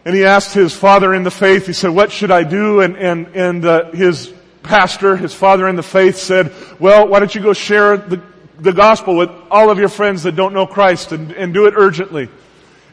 and 0.07 0.15
he 0.15 0.23
asked 0.23 0.53
his 0.53 0.73
father 0.73 1.13
in 1.13 1.23
the 1.23 1.31
faith, 1.31 1.67
he 1.67 1.73
said, 1.73 1.89
what 1.89 2.13
should 2.13 2.31
I 2.31 2.43
do? 2.43 2.79
And, 2.79 2.95
and, 2.95 3.27
and 3.35 3.65
uh, 3.65 3.91
his 3.91 4.33
pastor, 4.63 5.17
his 5.17 5.33
father 5.33 5.67
in 5.67 5.75
the 5.75 5.83
faith 5.83 6.15
said, 6.15 6.53
well, 6.79 7.09
why 7.09 7.19
don't 7.19 7.35
you 7.35 7.41
go 7.41 7.51
share 7.51 7.97
the, 7.97 8.21
the 8.59 8.73
gospel 8.73 9.15
with 9.15 9.29
all 9.51 9.69
of 9.69 9.79
your 9.79 9.89
friends 9.89 10.23
that 10.23 10.35
don't 10.35 10.53
know 10.53 10.65
Christ 10.65 11.11
and, 11.11 11.31
and 11.31 11.53
do 11.53 11.65
it 11.67 11.73
urgently. 11.75 12.29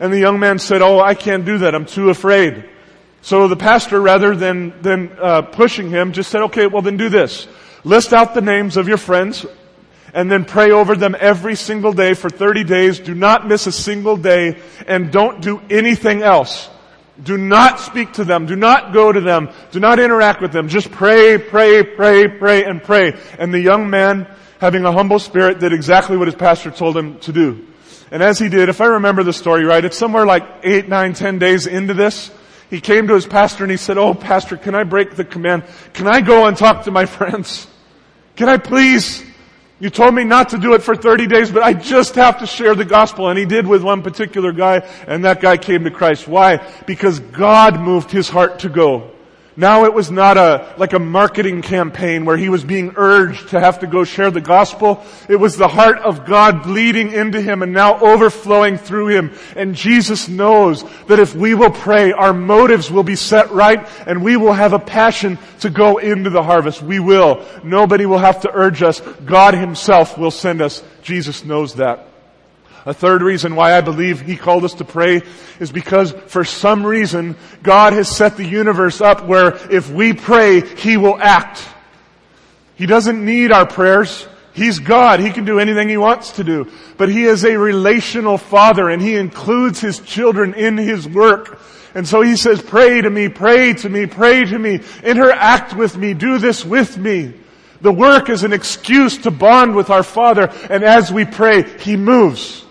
And 0.01 0.13
the 0.13 0.19
young 0.19 0.39
man 0.41 0.59
said, 0.59 0.83
oh, 0.83 1.01
I 1.01 1.15
can't 1.15 1.45
do 1.45 1.59
that. 1.59 1.75
I'm 1.75 1.87
too 1.87 2.11
afraid. 2.11 2.69
So 3.23 3.49
the 3.49 3.57
pastor, 3.57 4.01
rather 4.01 4.37
than, 4.37 4.83
than 4.83 5.17
uh, 5.21 5.43
pushing 5.43 5.89
him, 5.89 6.13
just 6.13 6.31
said, 6.31 6.43
okay, 6.43 6.67
well 6.67 6.83
then 6.83 6.97
do 6.97 7.09
this. 7.09 7.49
List 7.85 8.13
out 8.13 8.35
the 8.35 8.41
names 8.41 8.77
of 8.77 8.89
your 8.89 8.97
friends 8.97 9.47
and 10.13 10.31
then 10.31 10.45
pray 10.45 10.71
over 10.71 10.95
them 10.95 11.17
every 11.19 11.57
single 11.57 11.93
day 11.93 12.15
for 12.15 12.29
30 12.29 12.65
days. 12.65 13.01
Do 13.01 13.15
not 13.15 13.47
miss 13.47 13.67
a 13.67 13.73
single 13.73 14.17
day 14.17 14.61
and 14.87 15.11
don't 15.11 15.41
do 15.41 15.61
anything 15.71 16.23
else. 16.23 16.69
Do 17.23 17.39
not 17.39 17.79
speak 17.79 18.15
to 18.15 18.25
them. 18.25 18.47
Do 18.47 18.57
not 18.57 18.93
go 18.93 19.13
to 19.13 19.21
them. 19.21 19.49
Do 19.71 19.81
not 19.81 20.01
interact 20.01 20.41
with 20.41 20.53
them. 20.53 20.69
Just 20.69 20.91
pray, 20.91 21.39
pray, 21.39 21.83
pray, 21.83 22.29
pray, 22.29 22.65
and 22.65 22.83
pray. 22.83 23.17
And 23.39 23.55
the 23.55 23.61
young 23.61 23.89
man, 23.89 24.27
having 24.65 24.87
a 24.87 24.93
humble 24.93 25.19
spirit, 25.19 25.61
did 25.61 25.75
exactly 25.75 26.17
what 26.17 26.27
his 26.27 26.35
pastor 26.35 26.71
told 26.71 26.97
him 26.97 27.19
to 27.19 27.35
do. 27.35 27.67
And 28.11 28.23
as 28.23 28.39
he 28.39 28.49
did, 28.49 28.71
if 28.71 28.81
I 28.81 28.87
remember 28.87 29.23
the 29.23 29.35
story 29.35 29.63
right, 29.63 29.85
it's 29.85 29.99
somewhere 29.99 30.25
like 30.25 30.43
eight, 30.63 30.89
nine, 30.89 31.13
ten 31.13 31.39
days 31.39 31.67
into 31.67 31.93
this. 31.93 32.31
He 32.71 32.81
came 32.81 33.07
to 33.09 33.15
his 33.15 33.27
pastor 33.27 33.65
and 33.65 33.71
he 33.71 33.77
said, 33.77 33.99
Oh, 33.99 34.15
pastor, 34.15 34.57
can 34.57 34.75
I 34.75 34.85
break 34.85 35.17
the 35.17 35.25
command? 35.25 35.65
Can 35.93 36.07
I 36.07 36.23
go 36.23 36.47
and 36.47 36.57
talk 36.57 36.85
to 36.85 36.91
my 36.91 37.05
friends? 37.19 37.67
Can 38.37 38.49
I 38.49 38.57
please? 38.57 39.23
You 39.81 39.91
told 39.91 40.15
me 40.15 40.25
not 40.25 40.49
to 40.51 40.59
do 40.59 40.73
it 40.73 40.83
for 40.83 40.97
30 40.97 41.27
days, 41.27 41.51
but 41.51 41.63
I 41.63 41.75
just 41.75 42.15
have 42.15 42.39
to 42.39 42.47
share 42.47 42.75
the 42.75 42.87
gospel. 42.87 43.29
And 43.29 43.39
he 43.39 43.45
did 43.45 43.67
with 43.67 43.83
one 43.83 44.03
particular 44.03 44.51
guy, 44.53 44.79
and 45.07 45.27
that 45.27 45.43
guy 45.43 45.59
came 45.59 45.85
to 45.85 45.91
Christ. 45.91 46.27
Why? 46.27 46.67
Because 46.87 47.21
God 47.21 47.79
moved 47.79 48.11
his 48.11 48.31
heart 48.31 48.61
to 48.61 48.71
go. 48.71 49.11
Now 49.57 49.85
it 49.85 49.95
was 49.95 50.11
not 50.11 50.37
a, 50.37 50.75
like 50.79 50.95
a 50.95 50.99
marketing 50.99 51.63
campaign 51.63 52.25
where 52.25 52.37
he 52.37 52.49
was 52.49 52.65
being 52.65 52.95
urged 52.97 53.51
to 53.51 53.61
have 53.61 53.81
to 53.81 53.87
go 53.87 54.03
share 54.03 54.33
the 54.33 54.41
gospel. 54.41 55.05
It 55.29 55.37
was 55.37 55.57
the 55.57 55.69
heart 55.69 55.99
of 55.99 56.27
God 56.27 56.65
bleeding 56.65 57.13
into 57.13 57.41
him 57.41 57.63
and 57.63 57.73
now 57.73 58.01
overflowing 58.01 58.79
through 58.79 59.09
him. 59.09 59.33
And 59.55 59.77
Jesus 59.77 60.29
knows 60.29 60.85
that 61.07 61.21
if 61.21 61.37
we 61.37 61.55
will 61.55 61.71
pray, 61.71 62.13
our 62.13 62.33
motives 62.33 62.91
will 62.91 63.05
be 63.05 63.17
set 63.17 63.53
right 63.53 63.89
and 64.07 64.25
we 64.25 64.37
will 64.37 64.53
have 64.53 64.73
a 64.73 64.79
passion 64.79 65.39
to 65.61 65.71
go 65.71 65.99
into 65.99 66.31
the 66.31 66.43
harvest. 66.43 66.83
We 66.83 66.99
will. 66.99 67.45
Nobody 67.63 68.07
will 68.07 68.19
have 68.19 68.41
to 68.41 68.51
urge 68.53 68.83
us. 68.83 69.01
God 69.25 69.55
himself 69.55 70.19
will 70.19 70.33
send 70.33 70.63
us. 70.63 70.83
Jesus 71.03 71.45
knows 71.45 71.75
that. 71.75 72.09
A 72.87 72.93
third 72.93 73.23
reason 73.23 73.57
why 73.57 73.77
I 73.77 73.81
believe 73.81 74.21
He 74.21 74.37
called 74.37 74.65
us 74.65 74.75
to 74.75 74.85
pray 74.85 75.23
is 75.59 75.73
because 75.73 76.13
for 76.27 76.45
some 76.45 76.85
reason 76.85 77.37
God 77.63 77.95
has 77.95 78.09
set 78.09 78.37
the 78.37 78.45
universe 78.45 79.01
up 79.01 79.25
where 79.25 79.57
if 79.73 79.91
we 79.91 80.13
pray, 80.13 80.61
He 80.61 80.97
will 80.97 81.19
act. 81.19 81.67
He 82.77 82.87
doesn't 82.87 83.25
need 83.25 83.53
our 83.53 83.67
prayers. 83.67 84.27
He's 84.53 84.79
God. 84.79 85.21
He 85.21 85.31
can 85.31 85.45
do 85.45 85.59
anything 85.59 85.89
He 85.89 85.97
wants 85.97 86.33
to 86.33 86.45
do. 86.45 86.71
But 86.99 87.09
He 87.09 87.25
is 87.25 87.45
a 87.45 87.57
relational 87.57 88.37
Father 88.37 88.91
and 88.91 89.01
He 89.01 89.17
includes 89.17 89.81
His 89.81 90.01
children 90.01 90.53
in 90.53 90.77
His 90.77 91.09
work. 91.09 91.61
And 91.95 92.07
so 92.07 92.21
He 92.21 92.37
says, 92.37 92.61
pray 92.61 93.01
to 93.01 93.09
me, 93.09 93.31
pray 93.31 93.73
to 93.73 93.89
me, 93.89 94.05
pray 94.05 94.45
to 94.45 94.59
me, 94.59 94.81
interact 95.03 95.75
with 95.75 95.97
me, 95.97 96.13
do 96.13 96.39
this 96.39 96.65
with 96.65 96.99
me. 96.99 97.33
The 97.81 97.93
work 97.93 98.29
is 98.29 98.45
an 98.45 98.53
excuse 98.53 99.19
to 99.19 99.31
bond 99.31 99.75
with 99.75 99.89
our 99.89 100.03
Father 100.03 100.53
and 100.69 100.85
as 100.85 101.11
we 101.11 101.25
pray, 101.25 101.63
He 101.79 101.97
moves. 101.97 102.64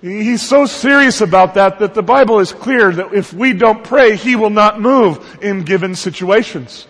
He's 0.00 0.42
so 0.42 0.66
serious 0.66 1.20
about 1.20 1.54
that 1.54 1.80
that 1.80 1.94
the 1.94 2.02
Bible 2.02 2.38
is 2.38 2.52
clear 2.52 2.92
that 2.92 3.12
if 3.12 3.32
we 3.32 3.52
don't 3.52 3.82
pray, 3.82 4.16
He 4.16 4.36
will 4.36 4.50
not 4.50 4.80
move 4.80 5.38
in 5.42 5.64
given 5.64 5.96
situations. 5.96 6.86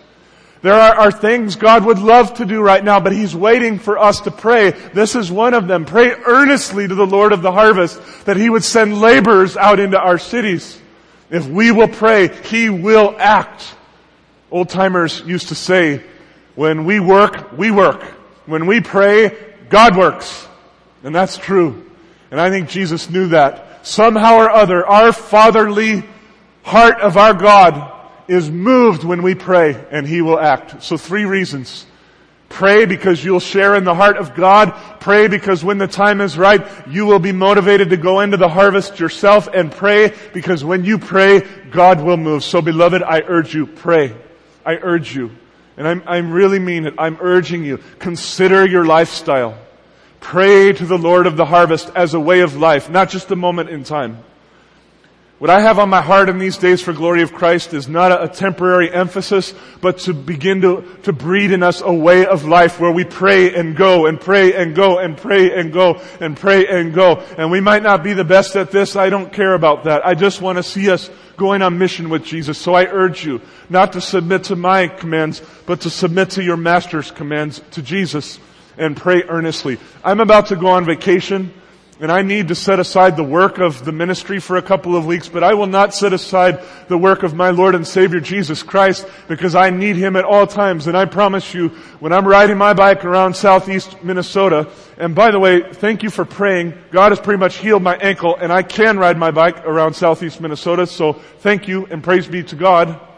There 0.61 0.73
are, 0.73 0.93
are, 0.93 1.11
things 1.11 1.55
God 1.55 1.85
would 1.85 1.99
love 1.99 2.35
to 2.35 2.45
do 2.45 2.61
right 2.61 2.83
now, 2.83 2.99
but 2.99 3.13
He's 3.13 3.35
waiting 3.35 3.79
for 3.79 3.97
us 3.97 4.21
to 4.21 4.31
pray. 4.31 4.71
This 4.93 5.15
is 5.15 5.31
one 5.31 5.53
of 5.53 5.67
them. 5.67 5.85
Pray 5.85 6.11
earnestly 6.11 6.87
to 6.87 6.93
the 6.93 7.07
Lord 7.07 7.31
of 7.31 7.41
the 7.41 7.51
harvest 7.51 7.99
that 8.25 8.37
He 8.37 8.49
would 8.49 8.63
send 8.63 8.99
laborers 8.99 9.57
out 9.57 9.79
into 9.79 9.97
our 9.97 10.19
cities. 10.19 10.79
If 11.31 11.47
we 11.47 11.71
will 11.71 11.87
pray, 11.87 12.27
He 12.27 12.69
will 12.69 13.15
act. 13.17 13.73
Old 14.51 14.69
timers 14.69 15.21
used 15.25 15.47
to 15.47 15.55
say, 15.55 16.03
when 16.55 16.85
we 16.85 16.99
work, 16.99 17.57
we 17.57 17.71
work. 17.71 18.03
When 18.45 18.67
we 18.67 18.81
pray, 18.81 19.35
God 19.69 19.95
works. 19.95 20.47
And 21.03 21.15
that's 21.15 21.37
true. 21.37 21.88
And 22.31 22.39
I 22.39 22.49
think 22.49 22.69
Jesus 22.69 23.09
knew 23.09 23.27
that. 23.29 23.85
Somehow 23.85 24.35
or 24.37 24.49
other, 24.49 24.85
our 24.85 25.11
fatherly 25.13 26.03
heart 26.63 26.99
of 27.01 27.17
our 27.17 27.33
God 27.33 27.91
is 28.27 28.51
moved 28.51 29.03
when 29.03 29.23
we 29.23 29.35
pray 29.35 29.83
and 29.91 30.07
He 30.07 30.21
will 30.21 30.39
act. 30.39 30.83
So 30.83 30.97
three 30.97 31.25
reasons. 31.25 31.85
Pray 32.49 32.85
because 32.85 33.23
you'll 33.23 33.39
share 33.39 33.75
in 33.75 33.83
the 33.83 33.93
heart 33.93 34.17
of 34.17 34.33
God. 34.33 34.73
Pray 34.99 35.27
because 35.27 35.63
when 35.63 35.77
the 35.77 35.87
time 35.87 36.19
is 36.19 36.37
right, 36.37 36.67
you 36.87 37.05
will 37.05 37.19
be 37.19 37.31
motivated 37.31 37.91
to 37.91 37.97
go 37.97 38.21
into 38.21 38.37
the 38.37 38.49
harvest 38.49 38.99
yourself 38.99 39.47
and 39.47 39.71
pray 39.71 40.13
because 40.33 40.63
when 40.63 40.83
you 40.83 40.97
pray, 40.97 41.41
God 41.71 42.01
will 42.01 42.17
move. 42.17 42.43
So 42.43 42.61
beloved, 42.61 43.03
I 43.03 43.21
urge 43.21 43.53
you, 43.53 43.67
pray. 43.67 44.15
I 44.65 44.75
urge 44.75 45.15
you. 45.15 45.31
And 45.77 45.87
I'm, 45.87 46.03
I'm 46.05 46.31
really 46.31 46.59
mean 46.59 46.85
it. 46.85 46.95
I'm 46.97 47.17
urging 47.21 47.63
you. 47.63 47.79
Consider 47.99 48.67
your 48.67 48.85
lifestyle. 48.85 49.57
Pray 50.19 50.73
to 50.73 50.85
the 50.85 50.97
Lord 50.97 51.27
of 51.27 51.37
the 51.37 51.45
harvest 51.45 51.91
as 51.95 52.13
a 52.13 52.19
way 52.19 52.41
of 52.41 52.57
life, 52.57 52.89
not 52.89 53.09
just 53.09 53.31
a 53.31 53.35
moment 53.35 53.69
in 53.69 53.83
time. 53.83 54.23
What 55.39 55.49
I 55.49 55.61
have 55.61 55.79
on 55.79 55.89
my 55.89 56.01
heart 56.01 56.27
in 56.27 56.37
these 56.37 56.57
days 56.57 56.81
for 56.81 56.91
glory 56.91 57.21
of 57.21 57.33
Christ 57.33 57.73
is 57.73 57.87
not 57.87 58.11
a, 58.11 58.27
temporary 58.27 58.91
emphasis, 58.91 59.53
but 59.79 59.99
to 59.99 60.13
begin 60.13 60.59
to, 60.61 60.83
to 61.03 61.13
breed 61.13 61.51
in 61.51 61.63
us 61.63 61.79
a 61.79 61.93
way 61.93 62.25
of 62.25 62.43
life 62.43 62.77
where 62.77 62.91
we 62.91 63.05
pray 63.05 63.55
and 63.55 63.73
go 63.73 64.05
and 64.05 64.19
pray 64.19 64.53
and 64.53 64.75
go 64.75 64.99
and 64.99 65.15
pray 65.15 65.57
and 65.57 65.71
go 65.71 66.01
and 66.19 66.35
pray 66.35 66.67
and 66.67 66.93
go. 66.93 67.23
And 67.37 67.51
we 67.51 67.61
might 67.61 67.83
not 67.83 68.03
be 68.03 68.11
the 68.11 68.25
best 68.25 68.57
at 68.57 68.71
this. 68.71 68.97
I 68.97 69.09
don't 69.09 69.31
care 69.31 69.53
about 69.53 69.85
that. 69.85 70.05
I 70.05 70.13
just 70.13 70.41
want 70.41 70.57
to 70.57 70.63
see 70.63 70.89
us 70.89 71.09
going 71.37 71.61
on 71.61 71.77
mission 71.77 72.09
with 72.09 72.25
Jesus. 72.25 72.57
So 72.57 72.73
I 72.73 72.83
urge 72.83 73.23
you 73.23 73.39
not 73.69 73.93
to 73.93 74.01
submit 74.01 74.43
to 74.45 74.57
my 74.57 74.89
commands, 74.89 75.41
but 75.65 75.81
to 75.81 75.89
submit 75.89 76.31
to 76.31 76.43
your 76.43 76.57
master's 76.57 77.11
commands 77.11 77.61
to 77.71 77.81
Jesus 77.81 78.39
and 78.79 78.97
pray 78.97 79.23
earnestly. 79.23 79.77
I'm 80.03 80.19
about 80.19 80.47
to 80.47 80.55
go 80.55 80.67
on 80.67 80.85
vacation 80.85 81.53
and 82.01 82.11
I 82.11 82.21
need 82.21 82.47
to 82.47 82.55
set 82.55 82.79
aside 82.79 83.17
the 83.17 83.25
work 83.25 83.57
of 83.57 83.83
the 83.83 83.91
ministry 83.91 84.39
for 84.39 84.55
a 84.55 84.61
couple 84.61 84.95
of 84.95 85.05
weeks, 85.05 85.27
but 85.27 85.43
I 85.43 85.53
will 85.53 85.67
not 85.67 85.93
set 85.93 86.13
aside 86.13 86.63
the 86.87 86.97
work 86.97 87.23
of 87.23 87.33
my 87.33 87.49
Lord 87.49 87.75
and 87.75 87.85
Savior 87.85 88.21
Jesus 88.21 88.63
Christ 88.63 89.05
because 89.27 89.53
I 89.53 89.69
need 89.69 89.97
Him 89.97 90.15
at 90.15 90.23
all 90.23 90.47
times. 90.47 90.87
And 90.87 90.95
I 90.95 91.03
promise 91.05 91.53
you, 91.53 91.69
when 91.99 92.13
I'm 92.13 92.25
riding 92.25 92.57
my 92.57 92.73
bike 92.73 93.03
around 93.03 93.35
southeast 93.35 94.01
Minnesota, 94.01 94.69
and 94.97 95.13
by 95.13 95.31
the 95.31 95.39
way, 95.39 95.73
thank 95.73 96.01
you 96.01 96.09
for 96.09 96.23
praying. 96.23 96.73
God 96.91 97.11
has 97.11 97.19
pretty 97.19 97.39
much 97.39 97.57
healed 97.57 97.83
my 97.83 97.97
ankle 97.97 98.37
and 98.37 98.51
I 98.51 98.63
can 98.63 98.97
ride 98.97 99.17
my 99.17 99.31
bike 99.31 99.65
around 99.65 99.93
southeast 99.93 100.39
Minnesota, 100.39 100.87
so 100.87 101.13
thank 101.13 101.67
you 101.67 101.85
and 101.87 102.01
praise 102.01 102.27
be 102.27 102.43
to 102.43 102.55
God. 102.55 103.08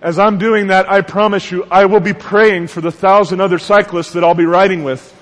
As 0.00 0.18
I'm 0.18 0.38
doing 0.38 0.68
that, 0.68 0.90
I 0.90 1.00
promise 1.00 1.50
you, 1.50 1.64
I 1.70 1.86
will 1.86 2.00
be 2.00 2.12
praying 2.12 2.68
for 2.68 2.80
the 2.80 2.92
thousand 2.92 3.40
other 3.40 3.58
cyclists 3.58 4.12
that 4.12 4.22
I'll 4.22 4.34
be 4.34 4.46
riding 4.46 4.84
with. 4.84 5.14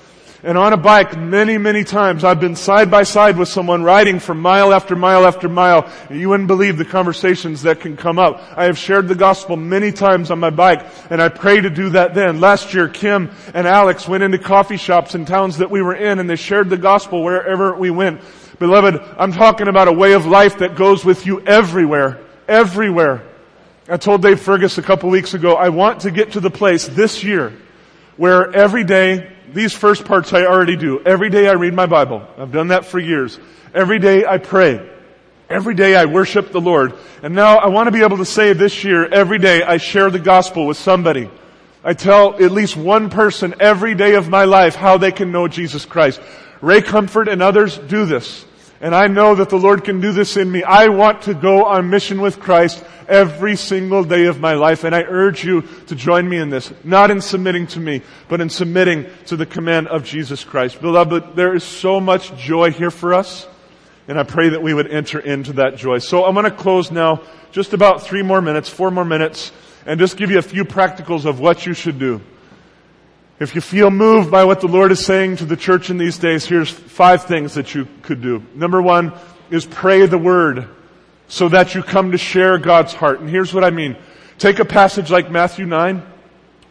And 0.43 0.55
on 0.55 0.71
a 0.71 0.77
bike, 0.77 1.17
many, 1.17 1.57
many 1.57 1.83
times, 1.83 2.23
I've 2.23 2.39
been 2.39 2.55
side 2.55 2.91
by 2.91 3.01
side 3.01 3.37
with 3.37 3.49
someone 3.49 3.83
riding 3.83 4.19
for 4.19 4.35
mile 4.35 4.71
after 4.71 4.95
mile 4.95 5.25
after 5.25 5.49
mile. 5.49 5.91
You 6.11 6.29
wouldn't 6.29 6.47
believe 6.47 6.77
the 6.77 6.85
conversations 6.85 7.63
that 7.63 7.79
can 7.79 7.97
come 7.97 8.19
up. 8.19 8.39
I 8.55 8.65
have 8.65 8.77
shared 8.77 9.07
the 9.07 9.15
gospel 9.15 9.57
many 9.57 9.91
times 9.91 10.29
on 10.29 10.37
my 10.37 10.51
bike, 10.51 10.85
and 11.09 11.23
I 11.23 11.29
pray 11.29 11.59
to 11.59 11.71
do 11.71 11.89
that 11.89 12.13
then. 12.13 12.39
Last 12.39 12.75
year, 12.75 12.87
Kim 12.87 13.31
and 13.55 13.67
Alex 13.67 14.07
went 14.07 14.21
into 14.21 14.37
coffee 14.37 14.77
shops 14.77 15.15
in 15.15 15.25
towns 15.25 15.57
that 15.57 15.71
we 15.71 15.81
were 15.81 15.95
in, 15.95 16.19
and 16.19 16.29
they 16.29 16.35
shared 16.35 16.69
the 16.69 16.77
gospel 16.77 17.23
wherever 17.23 17.75
we 17.75 17.89
went. 17.89 18.21
Beloved, 18.59 19.01
I'm 19.17 19.33
talking 19.33 19.67
about 19.67 19.87
a 19.87 19.93
way 19.93 20.13
of 20.13 20.27
life 20.27 20.59
that 20.59 20.75
goes 20.75 21.03
with 21.03 21.25
you 21.25 21.41
everywhere. 21.41 22.21
Everywhere. 22.47 23.26
I 23.89 23.95
told 23.95 24.21
Dave 24.21 24.41
Fergus 24.41 24.77
a 24.77 24.81
couple 24.81 25.09
weeks 25.09 25.33
ago, 25.33 25.55
I 25.55 25.69
want 25.69 26.01
to 26.01 26.11
get 26.11 26.33
to 26.33 26.41
the 26.41 26.49
place 26.49 26.87
this 26.87 27.23
year 27.23 27.53
where 28.17 28.53
every 28.53 28.83
day, 28.83 29.31
these 29.53 29.71
first 29.71 30.03
parts 30.03 30.33
I 30.33 30.45
already 30.45 30.75
do. 30.75 31.01
Every 31.05 31.29
day 31.29 31.47
I 31.47 31.53
read 31.53 31.73
my 31.73 31.85
Bible. 31.85 32.27
I've 32.37 32.51
done 32.51 32.67
that 32.67 32.83
for 32.83 32.99
years. 32.99 33.39
Every 33.73 33.97
day 33.97 34.25
I 34.25 34.39
pray. 34.39 34.85
Every 35.49 35.73
day 35.73 35.95
I 35.95 36.03
worship 36.03 36.51
the 36.51 36.59
Lord. 36.59 36.95
And 37.23 37.33
now 37.33 37.59
I 37.59 37.67
want 37.67 37.87
to 37.87 37.91
be 37.93 38.03
able 38.03 38.17
to 38.17 38.25
say 38.25 38.51
this 38.51 38.83
year, 38.83 39.05
every 39.05 39.39
day 39.39 39.63
I 39.63 39.77
share 39.77 40.09
the 40.09 40.19
gospel 40.19 40.67
with 40.67 40.75
somebody. 40.75 41.29
I 41.81 41.93
tell 41.93 42.33
at 42.43 42.51
least 42.51 42.75
one 42.75 43.09
person 43.09 43.55
every 43.61 43.95
day 43.95 44.15
of 44.15 44.27
my 44.27 44.43
life 44.43 44.75
how 44.75 44.97
they 44.97 45.13
can 45.13 45.31
know 45.31 45.47
Jesus 45.47 45.85
Christ. 45.85 46.19
Ray 46.59 46.81
Comfort 46.81 47.29
and 47.29 47.41
others 47.41 47.77
do 47.77 48.05
this. 48.05 48.43
And 48.79 48.93
I 48.93 49.07
know 49.07 49.33
that 49.35 49.49
the 49.49 49.57
Lord 49.57 49.83
can 49.83 50.01
do 50.01 50.11
this 50.11 50.37
in 50.37 50.51
me. 50.51 50.63
I 50.63 50.87
want 50.89 51.23
to 51.23 51.33
go 51.33 51.65
on 51.65 51.89
mission 51.89 52.21
with 52.21 52.39
Christ 52.39 52.83
every 53.07 53.55
single 53.55 54.03
day 54.03 54.25
of 54.25 54.39
my 54.39 54.53
life. 54.53 54.83
And 54.83 54.93
I 54.93 55.01
urge 55.01 55.43
you 55.43 55.63
to 55.87 55.95
join 55.95 56.29
me 56.29 56.37
in 56.37 56.51
this. 56.51 56.71
Not 56.83 57.09
in 57.09 57.19
submitting 57.21 57.65
to 57.67 57.79
me, 57.79 58.03
but 58.27 58.39
in 58.39 58.49
submitting 58.49 59.07
to 59.27 59.35
the 59.35 59.47
command 59.47 59.87
of 59.87 60.03
Jesus 60.03 60.43
Christ. 60.43 60.79
Beloved, 60.79 61.35
there 61.35 61.55
is 61.55 61.63
so 61.63 61.99
much 61.99 62.35
joy 62.37 62.71
here 62.71 62.91
for 62.91 63.15
us. 63.15 63.47
And 64.07 64.19
I 64.19 64.23
pray 64.23 64.49
that 64.49 64.61
we 64.61 64.73
would 64.73 64.91
enter 64.91 65.19
into 65.19 65.53
that 65.53 65.75
joy. 65.75 65.97
So 65.97 66.25
I'm 66.25 66.33
going 66.33 66.45
to 66.45 66.51
close 66.51 66.91
now 66.91 67.23
just 67.51 67.73
about 67.73 68.03
three 68.03 68.21
more 68.21 68.41
minutes, 68.41 68.69
four 68.69 68.91
more 68.91 69.03
minutes, 69.03 69.51
and 69.85 69.99
just 69.99 70.17
give 70.17 70.29
you 70.29 70.37
a 70.37 70.43
few 70.43 70.65
practicals 70.65 71.25
of 71.25 71.39
what 71.39 71.65
you 71.65 71.73
should 71.73 71.97
do. 71.97 72.21
If 73.39 73.53
you 73.53 73.61
feel 73.61 73.91
moved 73.91 74.31
by 74.31 74.45
what 74.45 74.61
the 74.61 74.67
Lord 74.67 74.91
is 74.91 75.05
saying 75.05 75.37
to 75.37 75.45
the 75.45 75.55
church 75.55 75.91
in 75.91 75.99
these 75.99 76.17
days, 76.17 76.43
here's 76.43 76.71
five 76.71 77.25
things 77.25 77.53
that 77.53 77.75
you 77.75 77.87
could 78.01 78.19
do. 78.19 78.41
Number 78.55 78.81
one 78.81 79.13
is 79.51 79.63
pray 79.63 80.07
the 80.07 80.17
word 80.17 80.67
so 81.27 81.47
that 81.49 81.75
you 81.75 81.83
come 81.83 82.13
to 82.13 82.17
share 82.17 82.57
God's 82.57 82.93
heart. 82.93 83.19
And 83.19 83.29
here's 83.29 83.53
what 83.53 83.63
I 83.63 83.69
mean. 83.69 83.95
Take 84.39 84.57
a 84.57 84.65
passage 84.65 85.11
like 85.11 85.29
Matthew 85.29 85.67
9, 85.67 86.01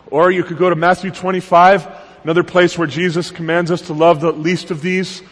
or 0.09 0.33
you 0.33 0.43
could 0.43 0.59
go 0.59 0.69
to 0.69 0.75
Matthew 0.75 1.13
25, 1.13 1.87
another 2.25 2.43
place 2.43 2.77
where 2.77 2.89
Jesus 2.89 3.31
commands 3.31 3.71
us 3.71 3.83
to 3.83 3.93
love 3.93 4.21
the 4.21 4.33
least 4.33 4.73
of 4.73 4.83
these. 4.83 5.23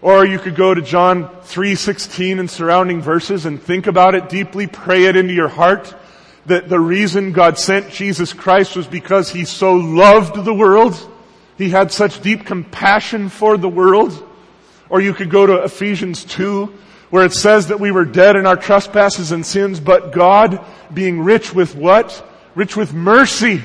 Or 0.00 0.24
you 0.24 0.38
could 0.38 0.54
go 0.54 0.74
to 0.74 0.82
John 0.82 1.28
3:16 1.42 2.38
and 2.38 2.48
surrounding 2.48 3.02
verses 3.02 3.46
and 3.46 3.60
think 3.60 3.88
about 3.88 4.14
it 4.14 4.28
deeply, 4.28 4.68
pray 4.68 5.06
it 5.06 5.16
into 5.16 5.34
your 5.34 5.48
heart 5.48 5.92
that 6.46 6.68
the 6.68 6.80
reason 6.80 7.32
God 7.32 7.58
sent 7.58 7.90
Jesus 7.90 8.32
Christ 8.32 8.76
was 8.76 8.86
because 8.86 9.30
He 9.30 9.44
so 9.44 9.74
loved 9.74 10.44
the 10.44 10.54
world. 10.54 11.10
He 11.56 11.70
had 11.70 11.92
such 11.92 12.20
deep 12.20 12.44
compassion 12.44 13.28
for 13.28 13.56
the 13.56 13.68
world. 13.68 14.12
Or 14.90 15.00
you 15.00 15.14
could 15.14 15.30
go 15.30 15.46
to 15.46 15.62
Ephesians 15.62 16.24
2, 16.24 16.66
where 17.10 17.24
it 17.24 17.32
says 17.32 17.68
that 17.68 17.80
we 17.80 17.90
were 17.90 18.04
dead 18.04 18.36
in 18.36 18.46
our 18.46 18.56
trespasses 18.56 19.32
and 19.32 19.44
sins, 19.44 19.80
but 19.80 20.12
God, 20.12 20.64
being 20.92 21.20
rich 21.20 21.54
with 21.54 21.74
what? 21.74 22.28
Rich 22.54 22.76
with 22.76 22.92
mercy. 22.92 23.62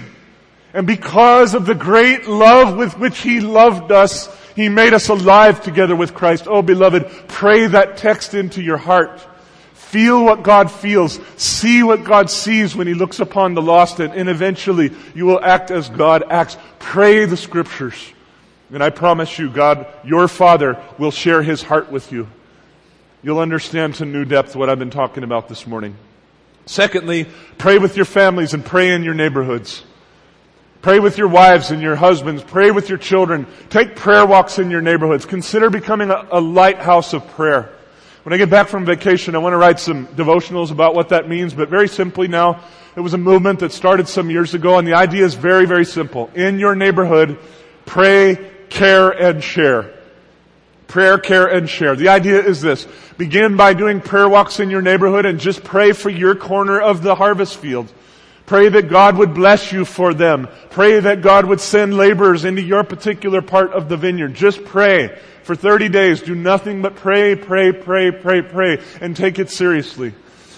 And 0.73 0.85
because 0.85 1.55
of 1.55 1.65
the 1.65 1.75
great 1.75 2.27
love 2.27 2.77
with 2.77 2.97
which 2.97 3.19
He 3.19 3.39
loved 3.39 3.91
us, 3.91 4.29
He 4.55 4.69
made 4.69 4.93
us 4.93 5.09
alive 5.09 5.61
together 5.61 5.95
with 5.95 6.13
Christ. 6.13 6.45
Oh 6.47 6.61
beloved, 6.61 7.09
pray 7.27 7.67
that 7.67 7.97
text 7.97 8.33
into 8.33 8.61
your 8.61 8.77
heart. 8.77 9.19
Feel 9.89 10.23
what 10.23 10.43
God 10.43 10.71
feels. 10.71 11.19
See 11.35 11.81
what 11.81 12.03
God 12.03 12.29
sees 12.29 12.75
when 12.75 12.85
He 12.85 12.93
looks 12.93 13.19
upon 13.19 13.55
the 13.55 13.61
lost 13.63 13.99
and, 13.99 14.13
and 14.13 14.29
eventually 14.29 14.91
you 15.15 15.25
will 15.25 15.43
act 15.43 15.71
as 15.71 15.89
God 15.89 16.23
acts. 16.29 16.57
Pray 16.77 17.25
the 17.25 17.35
scriptures. 17.35 18.13
And 18.71 18.83
I 18.83 18.91
promise 18.91 19.39
you, 19.39 19.49
God, 19.49 19.87
your 20.05 20.27
Father 20.27 20.79
will 20.99 21.09
share 21.09 21.41
His 21.41 21.63
heart 21.63 21.91
with 21.91 22.11
you. 22.11 22.27
You'll 23.23 23.39
understand 23.39 23.95
to 23.95 24.05
new 24.05 24.25
depth 24.25 24.55
what 24.55 24.69
I've 24.69 24.77
been 24.77 24.91
talking 24.91 25.23
about 25.23 25.49
this 25.49 25.65
morning. 25.65 25.95
Secondly, 26.67 27.25
pray 27.57 27.79
with 27.79 27.95
your 27.95 28.05
families 28.05 28.53
and 28.53 28.63
pray 28.63 28.91
in 28.93 29.03
your 29.03 29.15
neighborhoods. 29.15 29.83
Pray 30.83 30.99
with 30.99 31.17
your 31.17 31.29
wives 31.29 31.71
and 31.71 31.81
your 31.81 31.95
husbands. 31.95 32.43
Pray 32.43 32.69
with 32.69 32.89
your 32.89 32.99
children. 32.99 33.47
Take 33.71 33.95
prayer 33.95 34.23
walks 34.23 34.59
in 34.59 34.69
your 34.69 34.81
neighborhoods. 34.81 35.25
Consider 35.25 35.71
becoming 35.71 36.11
a, 36.11 36.27
a 36.31 36.39
lighthouse 36.39 37.13
of 37.13 37.27
prayer. 37.29 37.73
When 38.29 38.35
I 38.35 38.37
get 38.37 38.51
back 38.51 38.67
from 38.67 38.85
vacation, 38.85 39.33
I 39.33 39.39
want 39.39 39.53
to 39.53 39.57
write 39.57 39.79
some 39.79 40.05
devotionals 40.09 40.69
about 40.69 40.93
what 40.93 41.09
that 41.09 41.27
means, 41.27 41.55
but 41.55 41.67
very 41.67 41.87
simply 41.87 42.27
now, 42.27 42.61
it 42.95 42.99
was 42.99 43.15
a 43.15 43.17
movement 43.17 43.57
that 43.61 43.71
started 43.71 44.07
some 44.07 44.29
years 44.29 44.53
ago, 44.53 44.77
and 44.77 44.87
the 44.87 44.93
idea 44.93 45.25
is 45.25 45.33
very, 45.33 45.65
very 45.65 45.83
simple. 45.83 46.29
In 46.35 46.59
your 46.59 46.75
neighborhood, 46.75 47.39
pray, 47.87 48.51
care, 48.69 49.09
and 49.09 49.43
share. 49.43 49.95
Prayer, 50.85 51.17
care, 51.17 51.47
and 51.47 51.67
share. 51.67 51.95
The 51.95 52.09
idea 52.09 52.39
is 52.39 52.61
this. 52.61 52.87
Begin 53.17 53.57
by 53.57 53.73
doing 53.73 53.99
prayer 53.99 54.29
walks 54.29 54.59
in 54.59 54.69
your 54.69 54.83
neighborhood 54.83 55.25
and 55.25 55.39
just 55.39 55.63
pray 55.63 55.91
for 55.91 56.11
your 56.11 56.35
corner 56.35 56.79
of 56.79 57.01
the 57.01 57.15
harvest 57.15 57.57
field. 57.57 57.91
Pray 58.49 58.67
that 58.67 58.89
God 58.89 59.15
would 59.19 59.35
bless 59.35 59.71
you 59.71 59.85
for 59.85 60.11
them. 60.11 60.47
Pray 60.71 60.99
that 60.99 61.21
God 61.21 61.45
would 61.45 61.61
send 61.61 61.95
laborers 61.95 62.45
into 62.45 62.63
your 62.63 62.83
particular 62.83 63.43
part 63.43 63.73
of 63.73 63.89
the 63.89 63.95
vineyard. 63.95 64.33
Just 64.33 64.65
pray. 64.65 65.19
For 65.43 65.55
30 65.55 65.89
days, 65.89 66.23
do 66.23 66.33
nothing 66.33 66.81
but 66.81 66.95
pray, 66.95 67.35
pray, 67.35 67.71
pray, 67.71 68.09
pray, 68.09 68.41
pray, 68.41 68.81
and 69.01 69.15
take 69.15 69.37
it 69.37 69.51
seriously. 69.51 70.15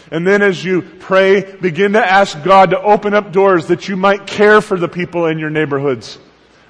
And 0.10 0.26
then 0.26 0.42
as 0.42 0.64
you 0.64 0.84
pray, 0.84 1.58
begin 1.58 1.92
to 1.92 2.00
ask 2.00 2.42
God 2.46 2.70
to 2.70 2.82
open 2.82 3.14
up 3.14 3.34
doors 3.34 3.68
that 3.68 3.90
you 3.90 3.98
might 3.98 4.26
care 4.26 4.62
for 4.62 4.80
the 4.80 4.88
people 4.88 5.26
in 5.26 5.38
your 5.38 5.50
neighborhoods. 5.50 6.18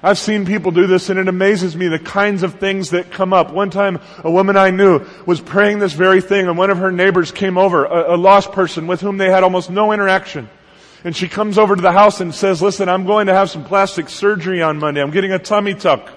I've 0.02 0.18
seen 0.18 0.44
people 0.44 0.72
do 0.72 0.88
this 0.88 1.08
and 1.08 1.20
it 1.20 1.28
amazes 1.28 1.76
me 1.76 1.86
the 1.86 2.00
kinds 2.00 2.42
of 2.42 2.58
things 2.58 2.90
that 2.90 3.12
come 3.12 3.32
up. 3.32 3.52
One 3.52 3.70
time 3.70 4.00
a 4.24 4.30
woman 4.30 4.56
I 4.56 4.70
knew 4.70 5.06
was 5.24 5.40
praying 5.40 5.78
this 5.78 5.92
very 5.92 6.20
thing 6.20 6.48
and 6.48 6.58
one 6.58 6.70
of 6.70 6.78
her 6.78 6.90
neighbors 6.90 7.30
came 7.30 7.58
over, 7.58 7.84
a, 7.84 8.16
a 8.16 8.18
lost 8.18 8.50
person 8.50 8.88
with 8.88 9.00
whom 9.00 9.18
they 9.18 9.30
had 9.30 9.44
almost 9.44 9.70
no 9.70 9.92
interaction. 9.92 10.48
And 11.04 11.16
she 11.16 11.28
comes 11.28 11.58
over 11.58 11.74
to 11.74 11.82
the 11.82 11.92
house 11.92 12.20
and 12.20 12.34
says, 12.34 12.62
listen, 12.62 12.88
I'm 12.88 13.06
going 13.06 13.26
to 13.26 13.34
have 13.34 13.50
some 13.50 13.64
plastic 13.64 14.08
surgery 14.08 14.62
on 14.62 14.78
Monday. 14.78 15.02
I'm 15.02 15.10
getting 15.10 15.32
a 15.32 15.38
tummy 15.38 15.74
tuck. 15.74 16.08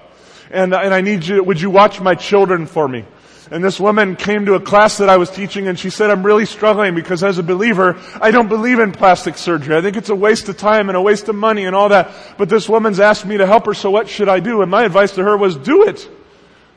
And, 0.51 0.73
and 0.75 0.93
I 0.93 1.01
need 1.01 1.25
you, 1.25 1.43
would 1.43 1.59
you 1.59 1.71
watch 1.71 1.99
my 1.99 2.13
children 2.13 2.67
for 2.67 2.87
me? 2.87 3.03
And 3.51 3.63
this 3.63 3.79
woman 3.79 4.15
came 4.15 4.45
to 4.47 4.55
a 4.55 4.59
class 4.59 4.97
that 4.97 5.09
I 5.09 5.17
was 5.17 5.29
teaching 5.29 5.67
and 5.67 5.77
she 5.77 5.91
said, 5.91 6.09
I'm 6.09 6.25
really 6.25 6.45
struggling 6.45 6.95
because 6.95 7.23
as 7.23 7.37
a 7.37 7.43
believer, 7.43 7.99
I 8.19 8.31
don't 8.31 8.47
believe 8.47 8.79
in 8.79 8.91
plastic 8.91 9.37
surgery. 9.37 9.75
I 9.75 9.81
think 9.81 9.97
it's 9.97 10.09
a 10.09 10.15
waste 10.15 10.49
of 10.49 10.57
time 10.57 10.89
and 10.89 10.97
a 10.97 11.01
waste 11.01 11.29
of 11.29 11.35
money 11.35 11.65
and 11.65 11.75
all 11.75 11.89
that. 11.89 12.11
But 12.37 12.49
this 12.49 12.67
woman's 12.67 12.99
asked 12.99 13.25
me 13.25 13.37
to 13.37 13.45
help 13.45 13.67
her, 13.67 13.75
so 13.75 13.91
what 13.91 14.09
should 14.09 14.29
I 14.29 14.39
do? 14.39 14.61
And 14.61 14.71
my 14.71 14.83
advice 14.83 15.11
to 15.13 15.23
her 15.23 15.37
was, 15.37 15.57
do 15.57 15.83
it. 15.83 16.09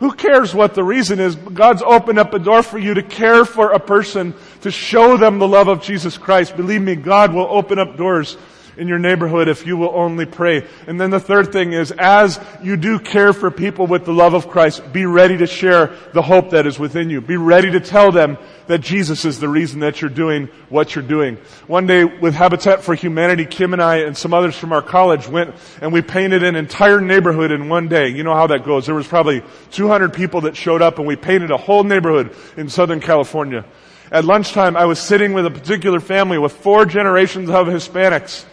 Who 0.01 0.13
cares 0.13 0.55
what 0.55 0.75
the 0.75 0.85
reason 0.85 1.19
is? 1.19 1.35
God's 1.35 1.83
opened 1.83 2.19
up 2.19 2.33
a 2.35 2.39
door 2.39 2.63
for 2.63 2.79
you 2.79 2.95
to 2.95 3.03
care 3.03 3.45
for 3.45 3.73
a 3.73 3.81
person, 3.81 4.35
to 4.63 4.71
show 4.71 5.17
them 5.17 5.39
the 5.39 5.49
love 5.49 5.69
of 5.69 5.83
Jesus 5.83 6.19
Christ. 6.19 6.57
Believe 6.57 6.83
me, 6.83 6.97
God 6.97 7.33
will 7.33 7.47
open 7.49 7.79
up 7.79 7.97
doors 7.97 8.37
in 8.79 8.87
your 8.87 8.99
neighborhood 8.99 9.49
if 9.49 9.67
you 9.67 9.77
will 9.77 9.91
only 9.93 10.25
pray. 10.25 10.65
And 10.87 11.01
then 11.01 11.11
the 11.11 11.21
third 11.21 11.53
thing 11.53 11.73
is, 11.73 11.91
as 11.91 12.41
you 12.63 12.77
do 12.77 12.99
care 12.99 13.33
for 13.33 13.51
people 13.51 13.87
with 13.87 14.05
the 14.05 14.13
love 14.13 14.35
of 14.35 14.49
Christ, 14.49 14.93
be 14.93 15.05
ready 15.05 15.37
to 15.39 15.47
share 15.47 15.91
the 16.15 16.23
hope 16.23 16.51
that 16.51 16.67
is 16.67 16.79
within 16.79 17.11
you. 17.11 17.21
Be 17.21 17.37
ready 17.37 17.73
to 17.73 17.81
tell 17.81 18.13
them 18.13 18.39
that 18.69 18.81
Jesus 18.81 19.25
is 19.25 19.41
the 19.41 19.49
reason 19.49 19.81
that 19.81 20.01
you're 20.01 20.11
doing 20.11 20.49
what 20.69 20.95
you're 20.95 21.05
doing. 21.05 21.37
One 21.67 21.87
day 21.87 22.05
with 22.05 22.35
Habitat 22.35 22.85
for 22.85 22.95
Humanity, 22.95 23.47
Kim 23.47 23.73
and 23.73 23.83
I 23.83 23.97
and 23.99 24.17
some 24.17 24.33
others 24.33 24.57
from 24.57 24.73
our 24.73 24.83
college 24.83 25.27
went 25.27 25.55
and 25.83 25.93
we 25.93 26.01
painted 26.01 26.45
an 26.45 26.55
entire 26.55 27.01
neighborhood 27.01 27.51
in 27.51 27.69
one 27.69 27.89
day. 27.89 28.09
You 28.09 28.23
know 28.23 28.35
how 28.35 28.47
that 28.47 28.65
goes. 28.65 28.87
There 28.87 28.95
was 28.95 29.09
probably 29.09 29.43
200 29.73 30.13
people 30.13 30.43
that 30.43 30.57
showed 30.57 30.83
up 30.83 30.99
and 30.99 31.07
we 31.07 31.17
painted 31.17 31.51
a 31.51 31.57
whole 31.57 31.83
neighborhood 31.83 32.35
in 32.57 32.69
Southern 32.69 33.01
California. 33.01 33.65
At 34.11 34.25
lunchtime, 34.25 34.77
I 34.77 34.87
was 34.87 34.99
sitting 34.99 35.35
with 35.35 35.45
a 35.45 35.51
particular 35.51 36.01
family 36.01 36.39
with 36.39 36.53
four 36.53 36.87
generations 36.87 37.51
of 37.51 37.67
Hispanics. 37.67 38.45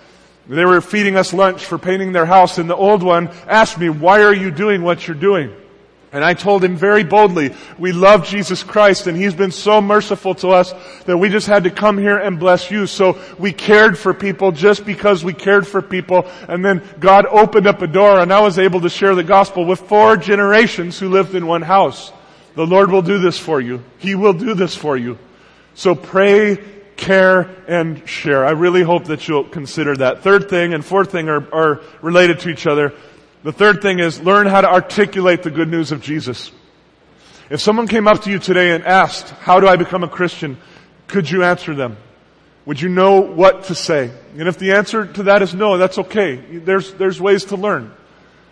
They 0.47 0.65
were 0.65 0.81
feeding 0.81 1.15
us 1.15 1.33
lunch 1.33 1.65
for 1.65 1.77
painting 1.77 2.11
their 2.11 2.25
house 2.25 2.57
and 2.57 2.69
the 2.69 2.75
old 2.75 3.01
one 3.01 3.29
asked 3.47 3.79
me, 3.79 3.89
why 3.89 4.21
are 4.23 4.33
you 4.33 4.51
doing 4.51 4.83
what 4.83 5.07
you're 5.07 5.15
doing? 5.15 5.55
And 6.11 6.23
I 6.23 6.33
told 6.33 6.63
him 6.63 6.77
very 6.77 7.03
boldly, 7.03 7.53
we 7.77 7.91
love 7.91 8.25
Jesus 8.25 8.63
Christ 8.63 9.07
and 9.07 9.17
He's 9.17 9.33
been 9.33 9.51
so 9.51 9.81
merciful 9.81 10.33
to 10.35 10.49
us 10.49 10.73
that 11.05 11.17
we 11.17 11.27
just 11.27 11.47
had 11.47 11.65
to 11.65 11.69
come 11.69 11.97
here 11.97 12.17
and 12.17 12.39
bless 12.39 12.71
you. 12.71 12.87
So 12.87 13.19
we 13.37 13.51
cared 13.51 13.97
for 13.97 14.13
people 14.13 14.53
just 14.53 14.85
because 14.85 15.25
we 15.25 15.33
cared 15.33 15.67
for 15.67 15.81
people. 15.81 16.25
And 16.47 16.63
then 16.63 16.81
God 16.99 17.25
opened 17.25 17.67
up 17.67 17.81
a 17.81 17.87
door 17.87 18.19
and 18.19 18.31
I 18.31 18.39
was 18.39 18.59
able 18.59 18.79
to 18.81 18.89
share 18.89 19.13
the 19.13 19.23
gospel 19.23 19.65
with 19.65 19.81
four 19.81 20.15
generations 20.15 20.97
who 20.97 21.09
lived 21.09 21.35
in 21.35 21.47
one 21.47 21.63
house. 21.63 22.13
The 22.55 22.65
Lord 22.65 22.91
will 22.91 23.01
do 23.01 23.19
this 23.19 23.37
for 23.37 23.59
you. 23.59 23.83
He 23.97 24.15
will 24.15 24.33
do 24.33 24.53
this 24.53 24.73
for 24.73 24.95
you. 24.95 25.17
So 25.75 25.93
pray 25.93 26.57
care, 26.97 27.49
and 27.67 28.07
share. 28.07 28.45
I 28.45 28.51
really 28.51 28.81
hope 28.81 29.05
that 29.05 29.27
you'll 29.27 29.43
consider 29.43 29.95
that. 29.97 30.21
Third 30.21 30.49
thing 30.49 30.73
and 30.73 30.83
fourth 30.83 31.11
thing 31.11 31.29
are, 31.29 31.53
are 31.53 31.81
related 32.01 32.39
to 32.41 32.49
each 32.49 32.67
other. 32.67 32.93
The 33.43 33.51
third 33.51 33.81
thing 33.81 33.99
is 33.99 34.19
learn 34.21 34.47
how 34.47 34.61
to 34.61 34.69
articulate 34.69 35.43
the 35.43 35.51
good 35.51 35.69
news 35.69 35.91
of 35.91 36.01
Jesus. 36.01 36.51
If 37.49 37.61
someone 37.61 37.87
came 37.87 38.07
up 38.07 38.23
to 38.23 38.31
you 38.31 38.39
today 38.39 38.71
and 38.71 38.83
asked, 38.83 39.29
how 39.29 39.59
do 39.59 39.67
I 39.67 39.75
become 39.75 40.03
a 40.03 40.07
Christian? 40.07 40.57
Could 41.07 41.29
you 41.29 41.43
answer 41.43 41.75
them? 41.75 41.97
Would 42.65 42.81
you 42.81 42.89
know 42.89 43.19
what 43.21 43.65
to 43.65 43.75
say? 43.75 44.09
And 44.37 44.47
if 44.47 44.57
the 44.57 44.73
answer 44.73 45.05
to 45.05 45.23
that 45.23 45.43
is 45.43 45.53
no, 45.53 45.77
that's 45.77 45.99
okay. 45.99 46.37
There's, 46.37 46.93
there's 46.93 47.21
ways 47.21 47.45
to 47.45 47.55
learn. 47.55 47.93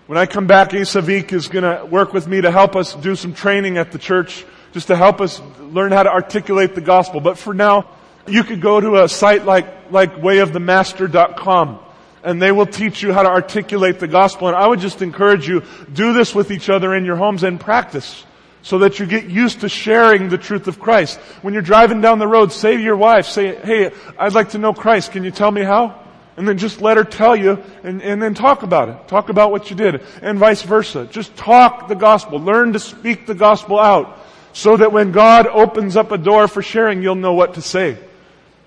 When 0.05 0.19
I 0.19 0.27
come 0.27 0.45
back, 0.45 0.71
Isavik 0.71 1.33
is 1.33 1.47
going 1.47 1.63
to 1.63 1.85
work 1.85 2.13
with 2.13 2.27
me 2.27 2.41
to 2.41 2.51
help 2.51 2.75
us 2.75 2.93
do 2.93 3.15
some 3.15 3.33
training 3.33 3.77
at 3.77 3.91
the 3.91 3.97
church, 3.97 4.45
just 4.73 4.87
to 4.87 4.95
help 4.95 5.21
us 5.21 5.41
learn 5.59 5.91
how 5.91 6.03
to 6.03 6.11
articulate 6.11 6.75
the 6.75 6.81
gospel. 6.81 7.21
But 7.21 7.37
for 7.37 7.53
now, 7.53 7.89
you 8.27 8.43
could 8.43 8.61
go 8.61 8.79
to 8.79 9.03
a 9.03 9.09
site 9.09 9.45
like, 9.45 9.91
like 9.91 10.15
wayofthemaster.com 10.17 11.79
and 12.23 12.41
they 12.41 12.51
will 12.51 12.65
teach 12.65 13.01
you 13.01 13.13
how 13.13 13.23
to 13.23 13.29
articulate 13.29 13.99
the 13.99 14.07
gospel. 14.07 14.47
And 14.47 14.55
I 14.55 14.65
would 14.65 14.79
just 14.79 15.01
encourage 15.01 15.47
you, 15.47 15.61
do 15.91 16.13
this 16.13 16.33
with 16.33 16.51
each 16.51 16.69
other 16.69 16.95
in 16.95 17.05
your 17.05 17.17
homes 17.17 17.43
and 17.43 17.59
practice 17.59 18.25
so 18.61 18.79
that 18.79 18.97
you 18.97 19.05
get 19.05 19.25
used 19.25 19.61
to 19.61 19.69
sharing 19.69 20.29
the 20.29 20.37
truth 20.37 20.67
of 20.67 20.79
Christ. 20.79 21.19
When 21.41 21.53
you're 21.53 21.61
driving 21.61 21.99
down 21.99 22.19
the 22.19 22.27
road, 22.27 22.53
say 22.53 22.77
to 22.77 22.81
your 22.81 22.95
wife, 22.95 23.27
say, 23.27 23.55
hey, 23.55 23.91
I'd 24.17 24.33
like 24.33 24.51
to 24.51 24.57
know 24.57 24.73
Christ. 24.73 25.11
Can 25.11 25.25
you 25.25 25.31
tell 25.31 25.51
me 25.51 25.63
how? 25.63 25.99
And 26.37 26.47
then 26.47 26.57
just 26.57 26.81
let 26.81 26.97
her 26.97 27.03
tell 27.03 27.35
you 27.35 27.61
and, 27.83 28.01
and 28.01 28.21
then 28.21 28.33
talk 28.33 28.63
about 28.63 28.89
it. 28.89 29.07
Talk 29.07 29.29
about 29.29 29.51
what 29.51 29.69
you 29.69 29.75
did 29.75 30.01
and 30.21 30.39
vice 30.39 30.63
versa. 30.63 31.05
Just 31.11 31.35
talk 31.35 31.89
the 31.89 31.95
gospel. 31.95 32.39
Learn 32.39 32.73
to 32.73 32.79
speak 32.79 33.27
the 33.27 33.35
gospel 33.35 33.77
out 33.77 34.22
so 34.53 34.77
that 34.77 34.91
when 34.91 35.11
God 35.11 35.47
opens 35.47 35.97
up 35.97 36.11
a 36.11 36.17
door 36.17 36.47
for 36.47 36.61
sharing, 36.61 37.01
you'll 37.01 37.15
know 37.15 37.33
what 37.33 37.55
to 37.55 37.61
say. 37.61 37.97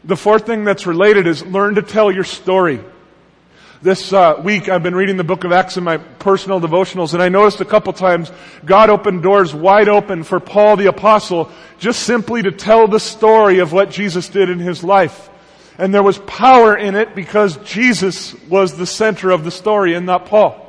The 0.05 0.17
fourth 0.17 0.45
thing 0.45 0.65
that's 0.65 0.87
related 0.87 1.27
is 1.27 1.45
learn 1.45 1.77
to 1.77 1.83
tell 1.83 2.13
your 2.13 2.25
story. 2.25 2.81
This 3.83 4.13
uh, 4.13 4.41
week 4.43 4.69
I've 4.69 4.83
been 4.83 4.95
reading 4.95 5.17
the 5.17 5.25
book 5.25 5.45
of 5.45 5.53
Acts 5.53 5.77
in 5.77 5.85
my 5.85 5.99
personal 5.99 6.61
devotionals 6.61 7.13
and 7.13 7.23
I 7.23 7.29
noticed 7.29 7.61
a 7.61 7.65
couple 7.65 7.93
times 7.93 8.33
God 8.65 8.89
opened 8.89 9.23
doors 9.23 9.55
wide 9.55 9.89
open 9.89 10.25
for 10.25 10.41
Paul 10.41 10.77
the 10.77 10.87
apostle 10.87 11.51
just 11.79 12.03
simply 12.03 12.43
to 12.43 12.53
tell 12.53 12.89
the 12.89 12.99
story 12.99 13.59
of 13.59 13.73
what 13.73 13.91
Jesus 13.91 14.29
did 14.29 14.49
in 14.49 14.59
his 14.59 14.83
life. 14.83 15.29
And 15.79 15.93
there 15.93 16.03
was 16.03 16.19
power 16.19 16.75
in 16.77 16.95
it 16.95 17.15
because 17.15 17.59
Jesus 17.59 18.35
was 18.45 18.77
the 18.77 18.87
center 18.87 19.31
of 19.31 19.45
the 19.45 19.51
story 19.51 19.95
and 19.95 20.07
not 20.07 20.27
Paul. 20.27 20.66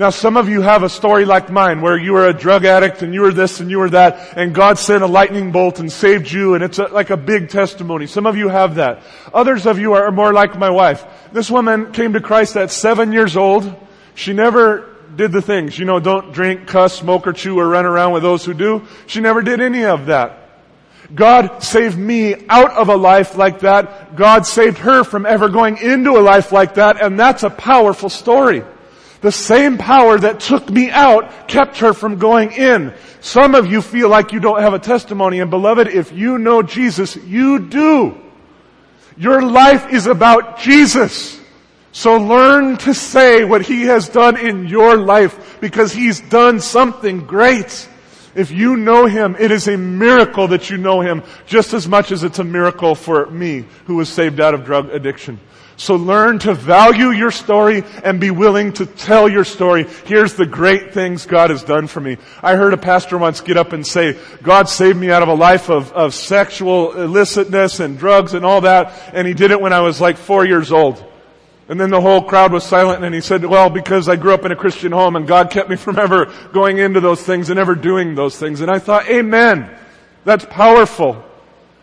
Now 0.00 0.08
some 0.08 0.38
of 0.38 0.48
you 0.48 0.62
have 0.62 0.82
a 0.82 0.88
story 0.88 1.26
like 1.26 1.50
mine 1.50 1.82
where 1.82 1.98
you 1.98 2.14
were 2.14 2.26
a 2.26 2.32
drug 2.32 2.64
addict 2.64 3.02
and 3.02 3.12
you 3.12 3.20
were 3.20 3.34
this 3.34 3.60
and 3.60 3.70
you 3.70 3.80
were 3.80 3.90
that 3.90 4.34
and 4.34 4.54
God 4.54 4.78
sent 4.78 5.02
a 5.02 5.06
lightning 5.06 5.52
bolt 5.52 5.78
and 5.78 5.92
saved 5.92 6.32
you 6.32 6.54
and 6.54 6.64
it's 6.64 6.78
a, 6.78 6.84
like 6.84 7.10
a 7.10 7.18
big 7.18 7.50
testimony. 7.50 8.06
Some 8.06 8.24
of 8.24 8.34
you 8.34 8.48
have 8.48 8.76
that. 8.76 9.02
Others 9.34 9.66
of 9.66 9.78
you 9.78 9.92
are 9.92 10.10
more 10.10 10.32
like 10.32 10.58
my 10.58 10.70
wife. 10.70 11.04
This 11.34 11.50
woman 11.50 11.92
came 11.92 12.14
to 12.14 12.20
Christ 12.22 12.56
at 12.56 12.70
seven 12.70 13.12
years 13.12 13.36
old. 13.36 13.76
She 14.14 14.32
never 14.32 14.96
did 15.16 15.32
the 15.32 15.42
things, 15.42 15.78
you 15.78 15.84
know, 15.84 16.00
don't 16.00 16.32
drink, 16.32 16.66
cuss, 16.66 16.98
smoke 16.98 17.26
or 17.26 17.34
chew 17.34 17.58
or 17.58 17.68
run 17.68 17.84
around 17.84 18.14
with 18.14 18.22
those 18.22 18.42
who 18.42 18.54
do. 18.54 18.86
She 19.06 19.20
never 19.20 19.42
did 19.42 19.60
any 19.60 19.84
of 19.84 20.06
that. 20.06 20.48
God 21.14 21.62
saved 21.62 21.98
me 21.98 22.46
out 22.48 22.70
of 22.70 22.88
a 22.88 22.96
life 22.96 23.36
like 23.36 23.60
that. 23.60 24.16
God 24.16 24.46
saved 24.46 24.78
her 24.78 25.04
from 25.04 25.26
ever 25.26 25.50
going 25.50 25.76
into 25.76 26.12
a 26.12 26.24
life 26.24 26.52
like 26.52 26.76
that, 26.76 27.02
and 27.02 27.20
that's 27.20 27.42
a 27.42 27.50
powerful 27.50 28.08
story. 28.08 28.64
The 29.20 29.32
same 29.32 29.76
power 29.76 30.18
that 30.18 30.40
took 30.40 30.70
me 30.70 30.90
out 30.90 31.48
kept 31.48 31.78
her 31.78 31.92
from 31.92 32.18
going 32.18 32.52
in. 32.52 32.94
Some 33.20 33.54
of 33.54 33.70
you 33.70 33.82
feel 33.82 34.08
like 34.08 34.32
you 34.32 34.40
don't 34.40 34.60
have 34.60 34.72
a 34.72 34.78
testimony, 34.78 35.40
and 35.40 35.50
beloved, 35.50 35.88
if 35.88 36.12
you 36.12 36.38
know 36.38 36.62
Jesus, 36.62 37.16
you 37.16 37.58
do. 37.68 38.18
Your 39.18 39.42
life 39.42 39.92
is 39.92 40.06
about 40.06 40.60
Jesus. 40.60 41.38
So 41.92 42.16
learn 42.16 42.78
to 42.78 42.94
say 42.94 43.44
what 43.44 43.62
He 43.62 43.82
has 43.82 44.08
done 44.08 44.38
in 44.38 44.66
your 44.66 44.96
life 44.96 45.58
because 45.60 45.92
He's 45.92 46.20
done 46.20 46.60
something 46.60 47.26
great. 47.26 47.88
If 48.34 48.50
you 48.50 48.76
know 48.76 49.06
Him, 49.06 49.36
it 49.38 49.50
is 49.50 49.68
a 49.68 49.76
miracle 49.76 50.48
that 50.48 50.70
you 50.70 50.76
know 50.76 51.00
Him 51.00 51.22
just 51.46 51.74
as 51.74 51.88
much 51.88 52.12
as 52.12 52.22
it's 52.22 52.38
a 52.38 52.44
miracle 52.44 52.94
for 52.94 53.26
me 53.26 53.64
who 53.86 53.96
was 53.96 54.08
saved 54.08 54.40
out 54.40 54.54
of 54.54 54.64
drug 54.64 54.90
addiction. 54.90 55.40
So 55.80 55.96
learn 55.96 56.38
to 56.40 56.52
value 56.52 57.08
your 57.08 57.30
story 57.30 57.84
and 58.04 58.20
be 58.20 58.30
willing 58.30 58.74
to 58.74 58.84
tell 58.84 59.30
your 59.30 59.46
story. 59.46 59.86
Here's 60.04 60.34
the 60.34 60.44
great 60.44 60.92
things 60.92 61.24
God 61.24 61.48
has 61.48 61.64
done 61.64 61.86
for 61.86 62.00
me. 62.00 62.18
I 62.42 62.56
heard 62.56 62.74
a 62.74 62.76
pastor 62.76 63.16
once 63.16 63.40
get 63.40 63.56
up 63.56 63.72
and 63.72 63.86
say, 63.86 64.18
God 64.42 64.68
saved 64.68 64.98
me 64.98 65.10
out 65.10 65.22
of 65.22 65.30
a 65.30 65.34
life 65.34 65.70
of, 65.70 65.90
of 65.92 66.14
sexual 66.14 66.92
illicitness 66.92 67.80
and 67.80 67.98
drugs 67.98 68.34
and 68.34 68.44
all 68.44 68.60
that, 68.60 68.92
and 69.14 69.26
He 69.26 69.32
did 69.32 69.52
it 69.52 69.60
when 69.60 69.72
I 69.72 69.80
was 69.80 70.02
like 70.02 70.18
four 70.18 70.44
years 70.44 70.70
old. 70.70 71.02
And 71.70 71.80
then 71.80 71.90
the 71.90 72.00
whole 72.00 72.20
crowd 72.20 72.52
was 72.52 72.64
silent 72.64 73.04
and 73.04 73.14
he 73.14 73.20
said, 73.20 73.44
well, 73.44 73.70
because 73.70 74.08
I 74.08 74.16
grew 74.16 74.34
up 74.34 74.44
in 74.44 74.50
a 74.50 74.56
Christian 74.56 74.90
home 74.90 75.14
and 75.14 75.24
God 75.24 75.52
kept 75.52 75.70
me 75.70 75.76
from 75.76 76.00
ever 76.00 76.26
going 76.52 76.78
into 76.78 76.98
those 76.98 77.22
things 77.22 77.48
and 77.48 77.60
ever 77.60 77.76
doing 77.76 78.16
those 78.16 78.36
things. 78.36 78.60
And 78.60 78.68
I 78.68 78.80
thought, 78.80 79.08
amen. 79.08 79.70
That's 80.24 80.44
powerful. 80.44 81.24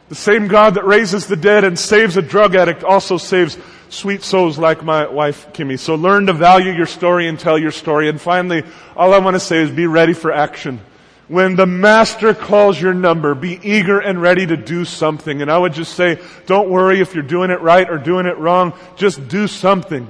The 0.10 0.16
same 0.16 0.50
God 0.50 0.74
that 0.74 0.86
raises 0.86 1.28
the 1.28 1.38
dead 1.38 1.64
and 1.64 1.80
saves 1.80 2.18
a 2.18 2.22
drug 2.22 2.54
addict 2.54 2.84
also 2.84 3.16
saves 3.16 3.58
sweet 3.88 4.24
souls 4.24 4.60
like 4.60 4.84
my 4.84 5.08
wife 5.08 5.54
Kimmy. 5.54 5.80
So 5.80 5.96
learn 5.96 6.26
to 6.26 6.34
value 6.34 6.74
your 6.74 6.86
story 6.86 7.30
and 7.30 7.40
tell 7.40 7.58
your 7.58 7.72
story. 7.72 8.10
And 8.10 8.20
finally, 8.20 8.64
all 8.94 9.14
I 9.14 9.20
want 9.20 9.36
to 9.36 9.40
say 9.40 9.60
is 9.60 9.72
be 9.72 9.88
ready 9.88 10.14
for 10.14 10.34
action. 10.34 10.82
When 11.28 11.58
the 11.58 11.66
master 11.66 12.34
calls 12.34 12.80
your 12.80 12.94
number, 12.94 13.36
be 13.36 13.60
eager 13.62 14.00
and 14.00 14.22
ready 14.22 14.46
to 14.46 14.56
do 14.56 14.86
something. 14.86 15.42
And 15.42 15.52
I 15.52 15.58
would 15.58 15.74
just 15.74 15.94
say, 15.94 16.22
don't 16.46 16.70
worry 16.70 17.02
if 17.02 17.14
you're 17.14 17.24
doing 17.24 17.52
it 17.52 17.60
right 17.60 17.90
or 17.90 17.98
doing 17.98 18.26
it 18.26 18.38
wrong. 18.38 18.74
Just 18.96 19.28
do 19.28 19.48
something. 19.48 20.10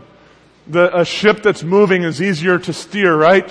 The, 0.68 0.95
a 0.95 1.05
ship 1.05 1.41
that's 1.41 1.63
moving 1.63 2.03
is 2.03 2.22
easier 2.22 2.59
to 2.59 2.74
steer, 2.74 3.15
right? 3.18 3.49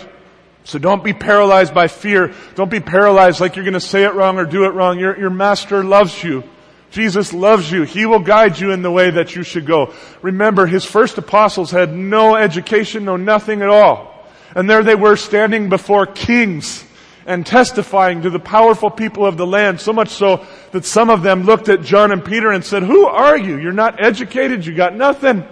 So 0.63 0.79
don't 0.79 1.03
be 1.03 1.13
paralyzed 1.13 1.75
by 1.75 1.89
fear. 1.89 2.35
Don't 2.55 2.71
be 2.71 2.81
paralyzed 2.81 3.41
like 3.41 3.57
you're 3.57 3.65
going 3.65 3.75
to 3.75 3.81
say 3.81 4.05
it 4.05 4.15
wrong 4.15 4.39
or 4.39 4.45
do 4.45 4.65
it 4.65 4.71
wrong. 4.71 5.01
Your, 5.01 5.19
your 5.19 5.31
master 5.31 5.83
loves 5.83 6.23
you. 6.23 6.45
Jesus 6.93 7.33
loves 7.33 7.71
you. 7.71 7.83
He 7.83 8.07
will 8.07 8.21
guide 8.21 8.61
you 8.61 8.71
in 8.71 8.83
the 8.83 8.93
way 8.93 9.11
that 9.11 9.35
you 9.35 9.43
should 9.43 9.67
go. 9.67 9.93
Remember, 10.23 10.67
his 10.67 10.85
first 10.85 11.19
apostles 11.19 11.73
had 11.73 11.93
no 11.93 12.37
education, 12.37 13.05
no 13.05 13.17
nothing 13.17 13.61
at 13.63 13.69
all. 13.69 14.13
And 14.55 14.71
there 14.71 14.85
they 14.85 14.95
were 14.95 15.17
standing 15.17 15.69
before 15.69 16.07
kings 16.07 16.86
and 17.27 17.45
testifying 17.45 18.23
to 18.23 18.31
the 18.31 18.39
powerful 18.39 18.89
people 18.89 19.27
of 19.27 19.37
the 19.37 19.47
land, 19.47 19.81
so 19.81 19.93
much 19.93 20.11
so 20.11 20.47
that 20.71 20.85
some 20.85 21.11
of 21.11 21.23
them 21.23 21.43
looked 21.43 21.69
at 21.69 21.83
John 21.83 22.13
and 22.13 22.25
Peter 22.25 22.53
and 22.53 22.65
said, 22.65 22.85
who 22.85 23.05
are 23.07 23.37
you? 23.37 23.59
You're 23.59 23.73
not 23.73 24.01
educated. 24.01 24.65
You 24.65 24.75
got 24.75 24.95
nothing. 24.95 25.45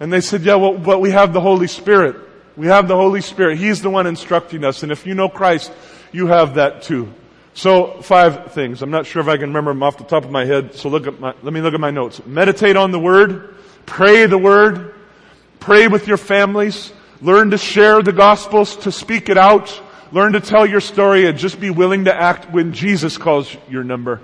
And 0.00 0.12
they 0.12 0.20
said, 0.20 0.42
yeah, 0.42 0.56
well, 0.56 0.76
but 0.76 1.00
we 1.00 1.10
have 1.10 1.32
the 1.32 1.40
Holy 1.40 1.66
Spirit. 1.66 2.16
We 2.56 2.66
have 2.66 2.88
the 2.88 2.96
Holy 2.96 3.22
Spirit. 3.22 3.58
He's 3.58 3.80
the 3.80 3.90
one 3.90 4.06
instructing 4.06 4.64
us. 4.64 4.82
And 4.82 4.92
if 4.92 5.06
you 5.06 5.14
know 5.14 5.28
Christ, 5.28 5.72
you 6.12 6.26
have 6.26 6.54
that 6.56 6.82
too. 6.82 7.12
So, 7.54 8.02
five 8.02 8.52
things. 8.52 8.82
I'm 8.82 8.90
not 8.90 9.06
sure 9.06 9.22
if 9.22 9.28
I 9.28 9.36
can 9.36 9.48
remember 9.48 9.70
them 9.70 9.82
off 9.82 9.96
the 9.96 10.04
top 10.04 10.24
of 10.24 10.30
my 10.30 10.44
head, 10.44 10.74
so 10.74 10.88
look 10.88 11.06
at 11.06 11.20
my, 11.20 11.34
let 11.42 11.52
me 11.52 11.60
look 11.60 11.72
at 11.72 11.80
my 11.80 11.92
notes. 11.92 12.20
Meditate 12.26 12.76
on 12.76 12.90
the 12.90 12.98
Word. 12.98 13.54
Pray 13.86 14.26
the 14.26 14.36
Word. 14.36 14.92
Pray 15.60 15.86
with 15.86 16.08
your 16.08 16.16
families. 16.16 16.92
Learn 17.22 17.52
to 17.52 17.58
share 17.58 18.02
the 18.02 18.12
Gospels, 18.12 18.76
to 18.78 18.92
speak 18.92 19.28
it 19.28 19.38
out. 19.38 19.80
Learn 20.14 20.34
to 20.34 20.40
tell 20.40 20.64
your 20.64 20.80
story 20.80 21.26
and 21.26 21.36
just 21.36 21.58
be 21.58 21.70
willing 21.70 22.04
to 22.04 22.14
act 22.14 22.48
when 22.52 22.72
Jesus 22.72 23.18
calls 23.18 23.56
your 23.68 23.82
number. 23.82 24.20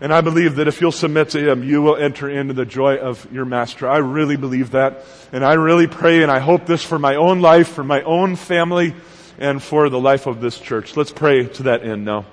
And 0.00 0.10
I 0.10 0.22
believe 0.22 0.56
that 0.56 0.66
if 0.66 0.80
you'll 0.80 0.92
submit 0.92 1.28
to 1.30 1.50
Him, 1.50 1.62
you 1.62 1.82
will 1.82 1.94
enter 1.94 2.30
into 2.30 2.54
the 2.54 2.64
joy 2.64 2.96
of 2.96 3.30
your 3.30 3.44
Master. 3.44 3.86
I 3.86 3.98
really 3.98 4.38
believe 4.38 4.70
that. 4.70 5.04
And 5.32 5.44
I 5.44 5.52
really 5.52 5.88
pray 5.88 6.22
and 6.22 6.32
I 6.32 6.38
hope 6.38 6.64
this 6.64 6.82
for 6.82 6.98
my 6.98 7.16
own 7.16 7.42
life, 7.42 7.68
for 7.68 7.84
my 7.84 8.00
own 8.00 8.36
family, 8.36 8.94
and 9.38 9.62
for 9.62 9.90
the 9.90 10.00
life 10.00 10.26
of 10.26 10.40
this 10.40 10.58
church. 10.58 10.96
Let's 10.96 11.12
pray 11.12 11.44
to 11.48 11.64
that 11.64 11.82
end 11.82 12.06
now. 12.06 12.24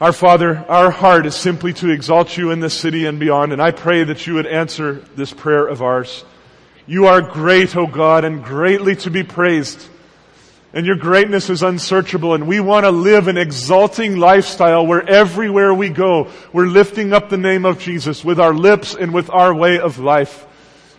Our 0.00 0.12
Father, 0.12 0.64
our 0.68 0.90
heart 0.90 1.26
is 1.26 1.36
simply 1.36 1.74
to 1.74 1.90
exalt 1.90 2.36
you 2.36 2.50
in 2.50 2.58
this 2.58 2.74
city 2.74 3.06
and 3.06 3.20
beyond, 3.20 3.52
and 3.52 3.62
I 3.62 3.70
pray 3.70 4.02
that 4.02 4.26
you 4.26 4.34
would 4.34 4.48
answer 4.48 4.94
this 5.14 5.32
prayer 5.32 5.64
of 5.64 5.80
ours. 5.80 6.24
You 6.88 7.06
are 7.06 7.20
great, 7.22 7.76
O 7.76 7.86
God, 7.86 8.24
and 8.24 8.42
greatly 8.42 8.96
to 8.96 9.12
be 9.12 9.22
praised. 9.22 9.90
And 10.74 10.84
your 10.84 10.96
greatness 10.96 11.50
is 11.50 11.62
unsearchable, 11.62 12.34
and 12.34 12.48
we 12.48 12.58
want 12.58 12.84
to 12.84 12.90
live 12.90 13.28
an 13.28 13.38
exalting 13.38 14.16
lifestyle 14.16 14.84
where 14.84 15.08
everywhere 15.08 15.72
we 15.72 15.88
go, 15.88 16.28
we're 16.52 16.66
lifting 16.66 17.12
up 17.12 17.28
the 17.28 17.38
name 17.38 17.64
of 17.64 17.78
Jesus 17.78 18.24
with 18.24 18.40
our 18.40 18.52
lips 18.52 18.92
and 18.92 19.14
with 19.14 19.30
our 19.30 19.54
way 19.54 19.78
of 19.78 20.00
life. 20.00 20.44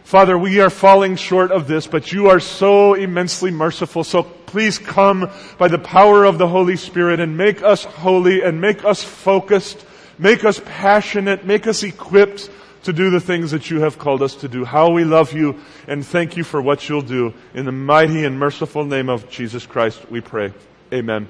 Father, 0.06 0.38
we 0.38 0.62
are 0.62 0.70
falling 0.70 1.18
short 1.18 1.52
of 1.52 1.68
this, 1.68 1.88
but 1.88 2.14
you 2.14 2.30
are 2.30 2.40
so 2.40 2.94
immensely 2.94 3.52
merciful. 3.52 4.06
So 4.06 4.24
please 4.24 4.80
come 4.80 5.30
by 5.58 5.68
the 5.68 5.78
power 5.78 6.24
of 6.24 6.38
the 6.38 6.48
Holy 6.48 6.78
Spirit 6.78 7.20
and 7.20 7.36
make 7.36 7.62
us 7.62 7.84
holy 7.84 8.44
and 8.44 8.62
make 8.62 8.86
us 8.86 9.04
focused, 9.04 9.84
make 10.18 10.46
us 10.46 10.62
passionate, 10.64 11.46
make 11.46 11.68
us 11.68 11.84
equipped 11.84 12.50
to 12.86 12.94
do 12.94 13.10
the 13.10 13.20
things 13.20 13.52
that 13.52 13.70
you 13.70 13.82
have 13.82 14.00
called 14.00 14.22
us 14.22 14.36
to 14.36 14.48
do. 14.48 14.66
How 14.66 14.92
we 14.92 15.04
love 15.04 15.34
you 15.34 15.60
and 15.88 16.06
thank 16.06 16.38
you 16.38 16.44
for 16.44 16.62
what 16.62 16.88
you'll 16.88 17.02
do. 17.02 17.34
In 17.54 17.66
the 17.66 17.72
mighty 17.72 18.26
and 18.26 18.40
merciful 18.40 18.86
name 18.86 19.10
of 19.10 19.30
Jesus 19.30 19.66
Christ, 19.66 20.10
we 20.10 20.22
pray. 20.22 20.54
Amen. 20.94 21.24